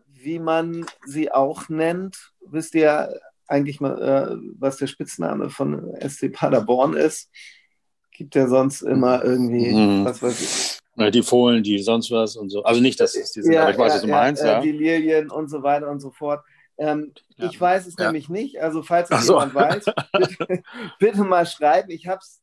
wie 0.08 0.40
man 0.40 0.86
sie 1.06 1.32
auch 1.32 1.70
nennt, 1.70 2.34
wisst 2.42 2.76
ihr 2.76 3.20
eigentlich 3.48 3.82
mal, 3.82 4.02
äh, 4.02 4.38
was 4.58 4.78
der 4.78 4.88
Spitzname 4.88 5.50
von 5.50 5.96
SC 6.08 6.32
Paderborn 6.32 6.94
ist? 6.94 7.30
Gibt 8.12 8.36
ja 8.36 8.48
sonst 8.48 8.82
immer 8.82 9.24
irgendwie, 9.24 9.72
mhm. 9.74 10.06
was 10.06 10.22
weiß 10.22 10.42
ich. 10.42 10.80
Die 11.12 11.24
Fohlen, 11.24 11.64
die 11.64 11.80
sonst 11.80 12.12
was 12.12 12.36
und 12.36 12.50
so. 12.50 12.64
Also 12.64 12.82
nicht, 12.82 13.00
dass 13.00 13.16
es 13.16 13.32
die 13.32 13.42
sind, 13.42 13.54
ja, 13.54 13.64
aber 13.64 13.72
ich 13.72 13.78
weiß, 13.78 13.90
ja, 13.90 13.96
was 13.96 14.02
du 14.02 14.08
meinst. 14.08 14.44
Ja, 14.44 14.52
ja. 14.54 14.62
Die 14.62 14.72
Lilien 14.72 15.32
und 15.32 15.50
so 15.50 15.64
weiter 15.64 15.90
und 15.90 16.00
so 16.00 16.12
fort. 16.12 16.44
Ähm, 16.78 17.14
ja. 17.36 17.48
Ich 17.48 17.60
weiß 17.60 17.88
es 17.88 17.96
ja. 17.98 18.06
nämlich 18.06 18.30
nicht. 18.30 18.62
Also 18.62 18.84
falls 18.84 19.10
es 19.12 19.26
so. 19.26 19.34
jemand 19.34 19.56
weiß, 19.56 19.86
bitte, 20.14 20.64
bitte, 21.00 21.24
mal 21.24 21.46
schreiben. 21.46 21.92
Ich 21.92 22.08
habe 22.08 22.20
es 22.22 22.42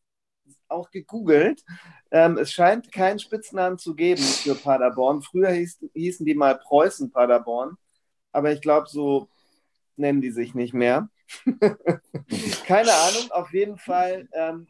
auch 0.69 0.91
gegoogelt. 0.91 1.63
Ähm, 2.11 2.39
es 2.39 2.53
scheint 2.53 2.93
keinen 2.93 3.19
Spitznamen 3.19 3.79
zu 3.79 3.95
geben 3.95 4.23
für 4.23 4.55
Paderborn. 4.55 5.23
Früher 5.23 5.51
hieß, 5.51 5.87
hießen 5.95 6.27
die 6.27 6.35
mal 6.35 6.59
Preußen 6.59 7.11
Paderborn, 7.11 7.77
aber 8.33 8.53
ich 8.53 8.61
glaube, 8.61 8.89
so 8.89 9.29
nennen 9.97 10.21
die 10.21 10.31
sich 10.31 10.55
nicht 10.55 10.75
mehr. 10.75 11.09
Keine 12.67 12.93
Ahnung, 12.93 13.31
auf 13.31 13.53
jeden 13.53 13.79
Fall. 13.79 14.29
Ähm, 14.33 14.67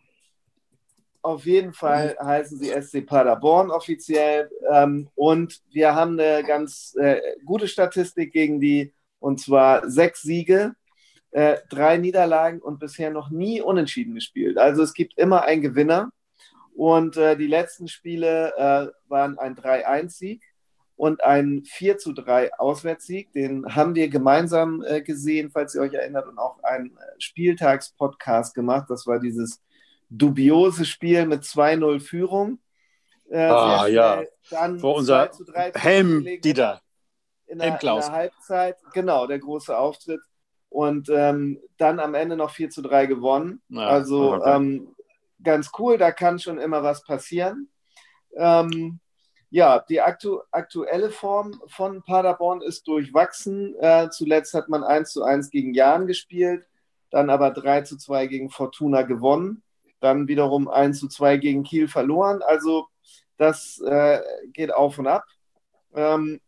auf 1.27 1.45
jeden 1.45 1.73
Fall 1.73 2.17
heißen 2.23 2.59
sie 2.59 2.71
SC 2.71 3.05
Paderborn 3.05 3.71
offiziell. 3.71 4.49
Ähm, 4.71 5.09
und 5.17 5.61
wir 5.73 5.95
haben 5.95 6.19
eine 6.19 6.45
ganz 6.45 6.95
äh, 6.99 7.21
gute 7.45 7.67
Statistik 7.67 8.33
gegen 8.33 8.61
die, 8.61 8.95
und 9.19 9.41
zwar 9.41 9.91
sechs 9.91 10.23
Siege, 10.23 10.75
äh, 11.33 11.59
drei 11.69 11.97
Niederlagen 11.97 12.61
und 12.61 12.79
bisher 12.79 13.11
noch 13.11 13.31
nie 13.31 13.61
unentschieden 13.61 14.15
gespielt. 14.15 14.57
Also 14.57 14.83
es 14.83 14.95
gibt 14.95 15.19
immer 15.19 15.43
einen 15.43 15.63
Gewinner. 15.63 16.11
Und 16.75 17.17
äh, 17.17 17.37
die 17.37 17.47
letzten 17.47 17.89
Spiele 17.89 18.53
äh, 18.57 19.11
waren 19.11 19.39
ein 19.39 19.57
3-1-Sieg 19.57 20.43
und 20.95 21.25
ein 21.25 21.65
4 21.65 21.97
3 21.97 22.55
Auswärtssieg. 22.55 23.33
Den 23.33 23.75
haben 23.75 23.95
wir 23.95 24.09
gemeinsam 24.09 24.85
äh, 24.87 25.03
gesehen, 25.03 25.51
falls 25.51 25.75
ihr 25.75 25.81
euch 25.81 25.95
erinnert, 25.95 26.29
und 26.29 26.39
auch 26.39 26.63
einen 26.63 26.97
äh, 26.97 27.01
Spieltagspodcast 27.19 28.55
gemacht. 28.55 28.87
Das 28.91 29.07
war 29.07 29.19
dieses 29.19 29.61
dubiose 30.09 30.85
Spiel 30.85 31.27
mit 31.27 31.43
2-0 31.43 32.01
Führung. 32.01 32.59
Äh, 33.31 33.39
ah, 33.39 33.87
ja. 33.87 34.23
Dann 34.51 34.79
Vor 34.79 34.97
unser 34.97 35.31
Helm, 35.75 36.25
Dieter. 36.25 36.81
In 37.47 37.59
der, 37.59 37.75
in 37.75 37.79
der 37.81 38.13
Halbzeit, 38.13 38.77
genau, 38.93 39.27
der 39.27 39.39
große 39.39 39.77
Auftritt. 39.77 40.21
Und 40.69 41.09
ähm, 41.09 41.61
dann 41.79 42.01
am 42.01 42.15
Ende 42.15 42.37
noch 42.37 42.51
4 42.51 42.71
zu 42.71 42.83
3 42.83 43.07
gewonnen. 43.07 43.63
Ja, 43.69 43.87
also 43.87 44.35
okay. 44.35 44.57
ähm, 44.57 44.95
ganz 45.43 45.71
cool, 45.79 45.97
da 45.97 46.11
kann 46.11 46.39
schon 46.39 46.59
immer 46.59 46.83
was 46.83 47.05
passieren. 47.05 47.71
Ähm, 48.37 48.99
ja, 49.49 49.79
die 49.89 50.01
aktu 50.01 50.41
aktuelle 50.51 51.11
Form 51.11 51.61
von 51.69 52.03
Paderborn 52.03 52.63
ist 52.63 52.87
durchwachsen. 52.89 53.77
Äh, 53.81 54.11
zuletzt 54.11 54.55
hat 54.55 54.69
man 54.69 54.83
1 54.83 55.13
zu 55.13 55.23
1 55.23 55.51
gegen 55.51 55.73
Jahn 55.73 56.09
gespielt, 56.09 56.67
dann 57.11 57.31
aber 57.31 57.53
3 57.53 57.83
zu 57.83 57.97
2 57.97 58.27
gegen 58.27 58.51
Fortuna 58.51 59.03
gewonnen 59.03 59.63
dann 60.07 60.29
wiederum 60.29 60.69
1 60.69 61.01
zu 61.01 61.09
2 61.09 61.37
gegen 61.39 61.65
Kiel 61.65 61.89
verloren. 61.89 62.43
Also 62.43 62.87
das 63.37 63.81
äh, 63.81 64.21
geht 64.53 64.73
auf 64.73 64.99
und 64.99 65.09
ab. 65.09 65.25
Ähm, 65.95 66.41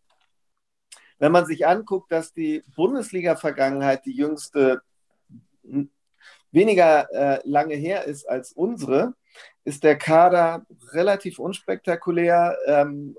wenn 1.18 1.32
man 1.32 1.46
sich 1.46 1.66
anguckt, 1.66 2.12
dass 2.12 2.32
die 2.32 2.62
Bundesliga-Vergangenheit 2.76 4.06
die 4.06 4.12
jüngste 4.12 4.80
weniger 6.52 7.12
äh, 7.12 7.40
lange 7.44 7.74
her 7.74 8.04
ist 8.04 8.28
als 8.28 8.52
unsere, 8.52 9.14
ist 9.64 9.84
der 9.84 9.98
Kader 9.98 10.64
relativ 10.92 11.38
unspektakulär 11.38 12.56
ähm, 12.66 13.16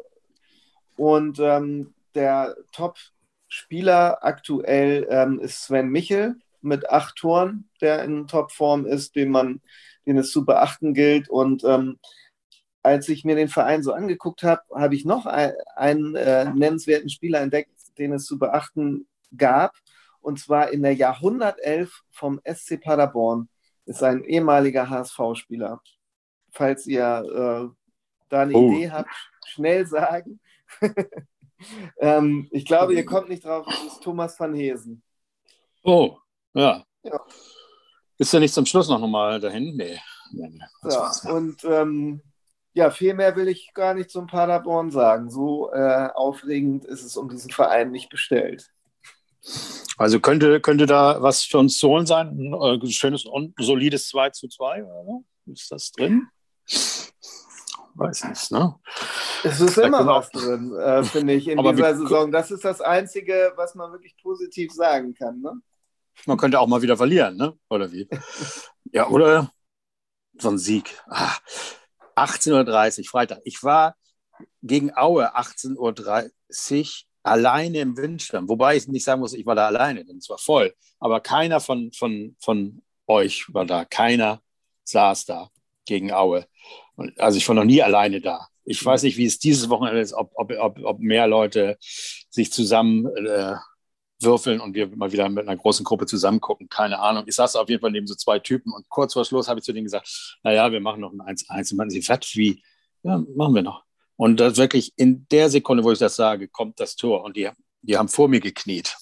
und 0.95 1.39
ähm, 1.39 1.93
der 2.15 2.55
Top-Spieler 2.71 4.23
aktuell 4.23 5.07
ähm, 5.09 5.39
ist 5.39 5.63
Sven 5.63 5.89
Michel 5.89 6.35
mit 6.61 6.89
acht 6.89 7.15
Toren, 7.17 7.69
der 7.81 8.03
in 8.03 8.27
Topform 8.27 8.85
ist, 8.85 9.15
den 9.15 9.29
man 9.29 9.61
den 10.05 10.17
es 10.17 10.31
zu 10.31 10.45
beachten 10.45 10.93
gilt. 10.93 11.29
Und 11.29 11.63
ähm, 11.63 11.99
als 12.83 13.09
ich 13.09 13.25
mir 13.25 13.35
den 13.35 13.49
Verein 13.49 13.83
so 13.83 13.93
angeguckt 13.93 14.43
habe, 14.43 14.61
habe 14.73 14.95
ich 14.95 15.05
noch 15.05 15.25
ein, 15.25 15.53
einen 15.75 16.15
äh, 16.15 16.45
nennenswerten 16.53 17.09
Spieler 17.09 17.41
entdeckt, 17.41 17.71
den 17.97 18.13
es 18.13 18.25
zu 18.25 18.39
beachten 18.39 19.07
gab. 19.35 19.75
Und 20.21 20.39
zwar 20.39 20.71
in 20.71 20.83
der 20.83 20.93
Jahrhundertelf 20.93 22.01
vom 22.11 22.39
SC 22.45 22.81
Paderborn 22.81 23.49
ist 23.85 24.03
ein 24.03 24.23
ehemaliger 24.23 24.89
HSV-Spieler. 24.89 25.81
Falls 26.51 26.85
ihr 26.87 27.01
äh, 27.01 27.75
da 28.29 28.41
eine 28.41 28.53
oh. 28.53 28.71
Idee 28.71 28.91
habt, 28.91 29.09
schnell 29.45 29.85
sagen. 29.85 30.39
ähm, 31.99 32.47
ich 32.51 32.65
glaube, 32.65 32.93
ihr 32.93 33.05
kommt 33.05 33.29
nicht 33.29 33.45
drauf, 33.45 33.65
es 33.67 33.93
ist 33.93 34.03
Thomas 34.03 34.39
van 34.39 34.53
Hesen. 34.53 35.01
Oh, 35.83 36.17
ja. 36.53 36.83
ja. 37.03 37.19
Ist 38.19 38.33
ja 38.33 38.39
nicht 38.39 38.53
zum 38.53 38.65
Schluss 38.65 38.89
noch 38.89 38.99
mal 39.07 39.39
dahin? 39.39 39.77
Nee. 39.77 39.97
nee 40.31 40.59
ja, 40.83 41.11
und 41.29 41.63
ähm, 41.63 42.21
ja, 42.73 42.91
viel 42.91 43.13
mehr 43.13 43.35
will 43.37 43.47
ich 43.47 43.73
gar 43.73 43.93
nicht 43.93 44.11
zum 44.11 44.27
Paderborn 44.27 44.91
sagen. 44.91 45.31
So 45.31 45.71
äh, 45.71 46.09
aufregend 46.13 46.83
ist 46.83 47.03
es 47.03 47.15
um 47.15 47.29
diesen 47.29 47.49
Verein 47.49 47.91
nicht 47.91 48.09
bestellt. 48.09 48.69
Also 49.97 50.19
könnte, 50.19 50.59
könnte 50.59 50.85
da 50.85 51.21
was 51.21 51.43
für 51.43 51.59
uns 51.59 51.77
zu 51.77 51.87
holen 51.87 52.05
sein? 52.05 52.27
Ein 52.27 52.81
äh, 52.81 52.91
schönes 52.91 53.25
und 53.25 53.55
solides 53.57 54.09
2 54.09 54.31
zu 54.31 54.49
2 54.49 54.83
oder? 54.83 55.23
Ist 55.45 55.71
das 55.71 55.91
drin? 55.91 56.27
Weiß 57.95 58.25
nicht, 58.25 58.51
ne? 58.51 58.75
Es 59.43 59.59
ist 59.61 59.77
immer 59.77 60.05
was 60.05 60.29
drin, 60.29 60.75
äh, 60.75 61.03
finde 61.03 61.33
ich, 61.33 61.47
in 61.47 61.57
dieser 61.57 61.95
Saison. 61.95 62.31
Das 62.31 62.51
ist 62.51 62.65
das 62.65 62.81
Einzige, 62.81 63.53
was 63.55 63.75
man 63.75 63.91
wirklich 63.93 64.15
positiv 64.21 64.73
sagen 64.73 65.13
kann. 65.13 65.39
Ne? 65.41 65.53
Man 66.25 66.37
könnte 66.37 66.59
auch 66.59 66.67
mal 66.67 66.81
wieder 66.81 66.97
verlieren, 66.97 67.37
ne? 67.37 67.57
Oder 67.69 67.91
wie? 67.91 68.07
ja, 68.91 69.07
oder 69.07 69.51
so 70.37 70.49
ein 70.49 70.57
Sieg. 70.57 70.95
Ah, 71.07 71.35
18.30 72.15 72.99
Uhr, 72.99 73.05
Freitag. 73.05 73.39
Ich 73.43 73.63
war 73.63 73.95
gegen 74.61 74.95
Aue 74.95 75.35
18.30 75.35 75.77
Uhr 75.77 77.09
alleine 77.23 77.79
im 77.79 77.97
Windsturm. 77.97 78.47
Wobei 78.47 78.75
ich 78.77 78.87
nicht 78.87 79.03
sagen 79.03 79.21
muss, 79.21 79.33
ich 79.33 79.45
war 79.45 79.55
da 79.55 79.67
alleine, 79.67 80.05
denn 80.05 80.17
es 80.17 80.29
war 80.29 80.37
voll. 80.37 80.73
Aber 80.99 81.19
keiner 81.19 81.59
von, 81.59 81.91
von, 81.93 82.35
von 82.39 82.81
euch 83.07 83.45
war 83.53 83.65
da. 83.65 83.85
Keiner 83.85 84.41
saß 84.83 85.25
da 85.25 85.49
gegen 85.85 86.11
Aue. 86.11 86.45
Also 87.17 87.37
ich 87.37 87.47
war 87.47 87.55
noch 87.55 87.63
nie 87.63 87.81
alleine 87.81 88.21
da. 88.21 88.47
Ich 88.63 88.83
weiß 88.83 89.03
nicht, 89.03 89.17
wie 89.17 89.25
es 89.25 89.39
dieses 89.39 89.69
Wochenende 89.69 90.01
ist, 90.01 90.13
ob, 90.13 90.31
ob, 90.35 90.51
ob, 90.59 90.79
ob 90.83 90.99
mehr 90.99 91.27
Leute 91.27 91.77
sich 92.29 92.51
zusammen 92.51 93.07
äh, 93.25 93.55
würfeln 94.21 94.59
und 94.59 94.73
wir 94.73 94.87
mal 94.95 95.11
wieder 95.11 95.29
mit 95.29 95.47
einer 95.47 95.57
großen 95.57 95.83
Gruppe 95.83 96.05
zusammen 96.05 96.41
gucken. 96.41 96.69
Keine 96.69 96.99
Ahnung. 96.99 97.23
Ich 97.27 97.35
saß 97.35 97.55
auf 97.55 97.69
jeden 97.69 97.81
Fall 97.81 97.91
neben 97.91 98.07
so 98.07 98.15
zwei 98.15 98.39
Typen 98.39 98.73
und 98.73 98.89
kurz 98.89 99.13
vor 99.13 99.25
Schluss 99.25 99.47
habe 99.47 99.59
ich 99.59 99.65
zu 99.65 99.73
denen 99.73 99.85
gesagt, 99.85 100.37
naja, 100.43 100.71
wir 100.71 100.81
machen 100.81 101.01
noch 101.01 101.11
ein 101.11 101.37
1-1. 101.37 101.71
Und 101.71 101.77
man 101.77 101.89
sie 101.89 102.01
fett 102.01 102.29
wie, 102.35 102.63
ja, 103.03 103.23
machen 103.35 103.55
wir 103.55 103.61
noch. 103.61 103.83
Und 104.15 104.39
das 104.39 104.57
wirklich 104.57 104.93
in 104.97 105.27
der 105.31 105.49
Sekunde, 105.49 105.83
wo 105.83 105.91
ich 105.91 105.99
das 105.99 106.15
sage, 106.15 106.47
kommt 106.49 106.79
das 106.79 106.95
Tor 106.95 107.23
und 107.23 107.37
die, 107.37 107.49
die 107.81 107.97
haben 107.97 108.09
vor 108.09 108.27
mir 108.27 108.41
gekniet. 108.41 108.97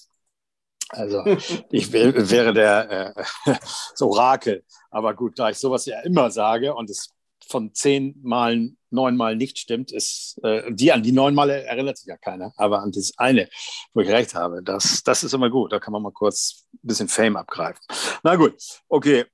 Also 0.90 1.24
ich 1.70 1.92
wäre 1.92 2.52
der 2.54 3.16
äh, 3.16 3.24
das 3.90 4.00
Orakel. 4.00 4.64
Aber 4.90 5.14
gut, 5.14 5.38
da 5.38 5.50
ich 5.50 5.58
sowas 5.58 5.86
ja 5.86 6.00
immer 6.00 6.30
sage 6.30 6.74
und 6.74 6.88
es 6.88 7.14
von 7.48 7.74
zehn 7.74 8.18
Malen 8.22 8.78
neunmal 8.90 9.36
nicht 9.36 9.58
stimmt, 9.58 9.92
ist, 9.92 10.38
äh, 10.42 10.72
die 10.72 10.92
an 10.92 11.02
die 11.02 11.12
neun 11.12 11.34
Male 11.34 11.64
erinnert 11.64 11.98
sich 11.98 12.06
ja 12.06 12.16
keiner, 12.16 12.52
aber 12.56 12.80
an 12.80 12.92
das 12.92 13.12
eine, 13.16 13.48
wo 13.92 14.00
ich 14.00 14.08
recht 14.08 14.34
habe, 14.34 14.62
das, 14.62 15.02
das 15.02 15.24
ist 15.24 15.34
immer 15.34 15.50
gut. 15.50 15.72
Da 15.72 15.78
kann 15.78 15.92
man 15.92 16.02
mal 16.02 16.12
kurz 16.12 16.66
ein 16.72 16.86
bisschen 16.86 17.08
Fame 17.08 17.36
abgreifen. 17.36 17.80
Na 18.22 18.36
gut, 18.36 18.54
okay, 18.88 19.26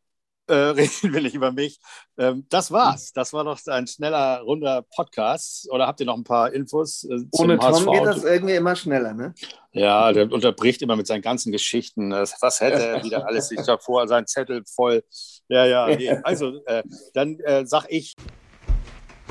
äh, 0.46 0.54
reden 0.54 1.12
will 1.12 1.26
ich 1.26 1.34
über 1.34 1.52
mich. 1.52 1.78
Ähm, 2.18 2.46
das 2.50 2.70
war's. 2.70 3.12
Das 3.12 3.32
war 3.32 3.44
doch 3.44 3.58
ein 3.66 3.86
schneller, 3.86 4.40
runder 4.42 4.82
Podcast. 4.82 5.70
Oder 5.70 5.86
habt 5.86 6.00
ihr 6.00 6.06
noch 6.06 6.16
ein 6.16 6.24
paar 6.24 6.52
Infos? 6.52 7.04
Äh, 7.04 7.20
Ohne 7.32 7.58
Tom 7.58 7.74
HSV? 7.74 7.90
geht 7.90 8.04
das 8.04 8.24
irgendwie 8.24 8.54
immer 8.54 8.76
schneller, 8.76 9.14
ne? 9.14 9.34
Ja, 9.72 10.12
der 10.12 10.30
unterbricht 10.30 10.82
immer 10.82 10.96
mit 10.96 11.06
seinen 11.06 11.22
ganzen 11.22 11.50
Geschichten. 11.50 12.12
Was 12.12 12.60
hätte 12.60 12.82
er 12.82 13.04
wieder 13.04 13.26
alles 13.26 13.48
sich 13.48 13.60
davor, 13.62 14.06
sein 14.06 14.26
Zettel 14.26 14.62
voll. 14.66 15.02
Ja, 15.48 15.64
ja. 15.64 15.86
Nee. 15.86 16.18
Also, 16.24 16.64
äh, 16.66 16.82
dann 17.12 17.38
äh, 17.40 17.66
sag 17.66 17.86
ich. 17.88 18.14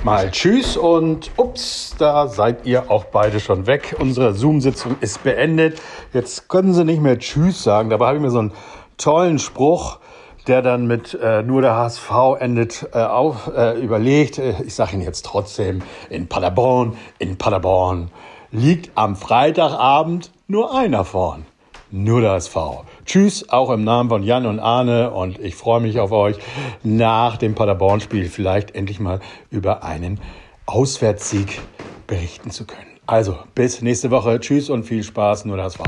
Mal 0.04 0.30
Tschüss 0.32 0.76
und 0.76 1.32
ups, 1.38 1.96
da 1.98 2.28
seid 2.28 2.66
ihr 2.66 2.92
auch 2.92 3.06
beide 3.06 3.40
schon 3.40 3.68
weg. 3.68 3.96
Unsere 4.00 4.34
Zoom-Sitzung 4.34 4.98
ist 5.00 5.24
beendet. 5.24 5.80
Jetzt 6.12 6.50
können 6.50 6.74
sie 6.74 6.84
nicht 6.84 7.02
mehr 7.02 7.18
Tschüss 7.18 7.64
sagen. 7.64 7.90
Dabei 7.90 8.08
habe 8.08 8.18
ich 8.18 8.22
mir 8.22 8.30
so 8.30 8.40
einen 8.40 8.54
tollen 8.98 9.40
Spruch 9.40 10.00
der 10.48 10.62
dann 10.62 10.88
mit 10.88 11.14
äh, 11.22 11.44
nur 11.44 11.62
der 11.62 11.76
HSV 11.76 12.12
endet, 12.40 12.88
äh, 12.94 13.00
auf, 13.00 13.52
äh, 13.56 13.80
überlegt, 13.80 14.40
äh, 14.40 14.56
ich 14.66 14.76
sage 14.76 14.96
ihn 14.96 15.02
jetzt 15.02 15.26
trotzdem, 15.26 15.82
in 16.10 16.28
Paderborn, 16.28 16.98
in 17.20 17.38
Paderborn 17.38 18.12
liegt 18.52 18.92
am 18.96 19.16
Freitagabend 19.16 20.32
nur 20.48 20.76
einer 20.78 21.06
vorn. 21.06 21.46
Nur 21.92 22.22
der 22.22 22.32
HSV. 22.32 22.56
Tschüss, 23.06 23.50
auch 23.50 23.70
im 23.70 23.84
Namen 23.84 24.10
von 24.10 24.24
Jan 24.24 24.46
und 24.46 24.60
Arne 24.60 25.12
und 25.12 25.38
ich 25.40 25.56
freue 25.56 25.80
mich 25.80 26.00
auf 26.00 26.12
euch 26.12 26.38
nach 26.82 27.38
dem 27.38 27.54
Paderborn-Spiel 27.54 28.30
vielleicht 28.30 28.74
endlich 28.74 29.00
mal 29.00 29.20
über 29.52 29.84
einen 29.84 30.20
Auswärtssieg 30.66 31.62
berichten 32.08 32.50
zu 32.50 32.66
können. 32.66 32.94
Also, 33.06 33.38
bis 33.54 33.82
nächste 33.82 34.12
Woche. 34.12 34.40
Tschüss 34.40 34.70
und 34.70 34.84
viel 34.84 35.04
Spaß, 35.04 35.46
nur 35.46 35.58
der 35.58 35.66
HSV. 35.66 35.82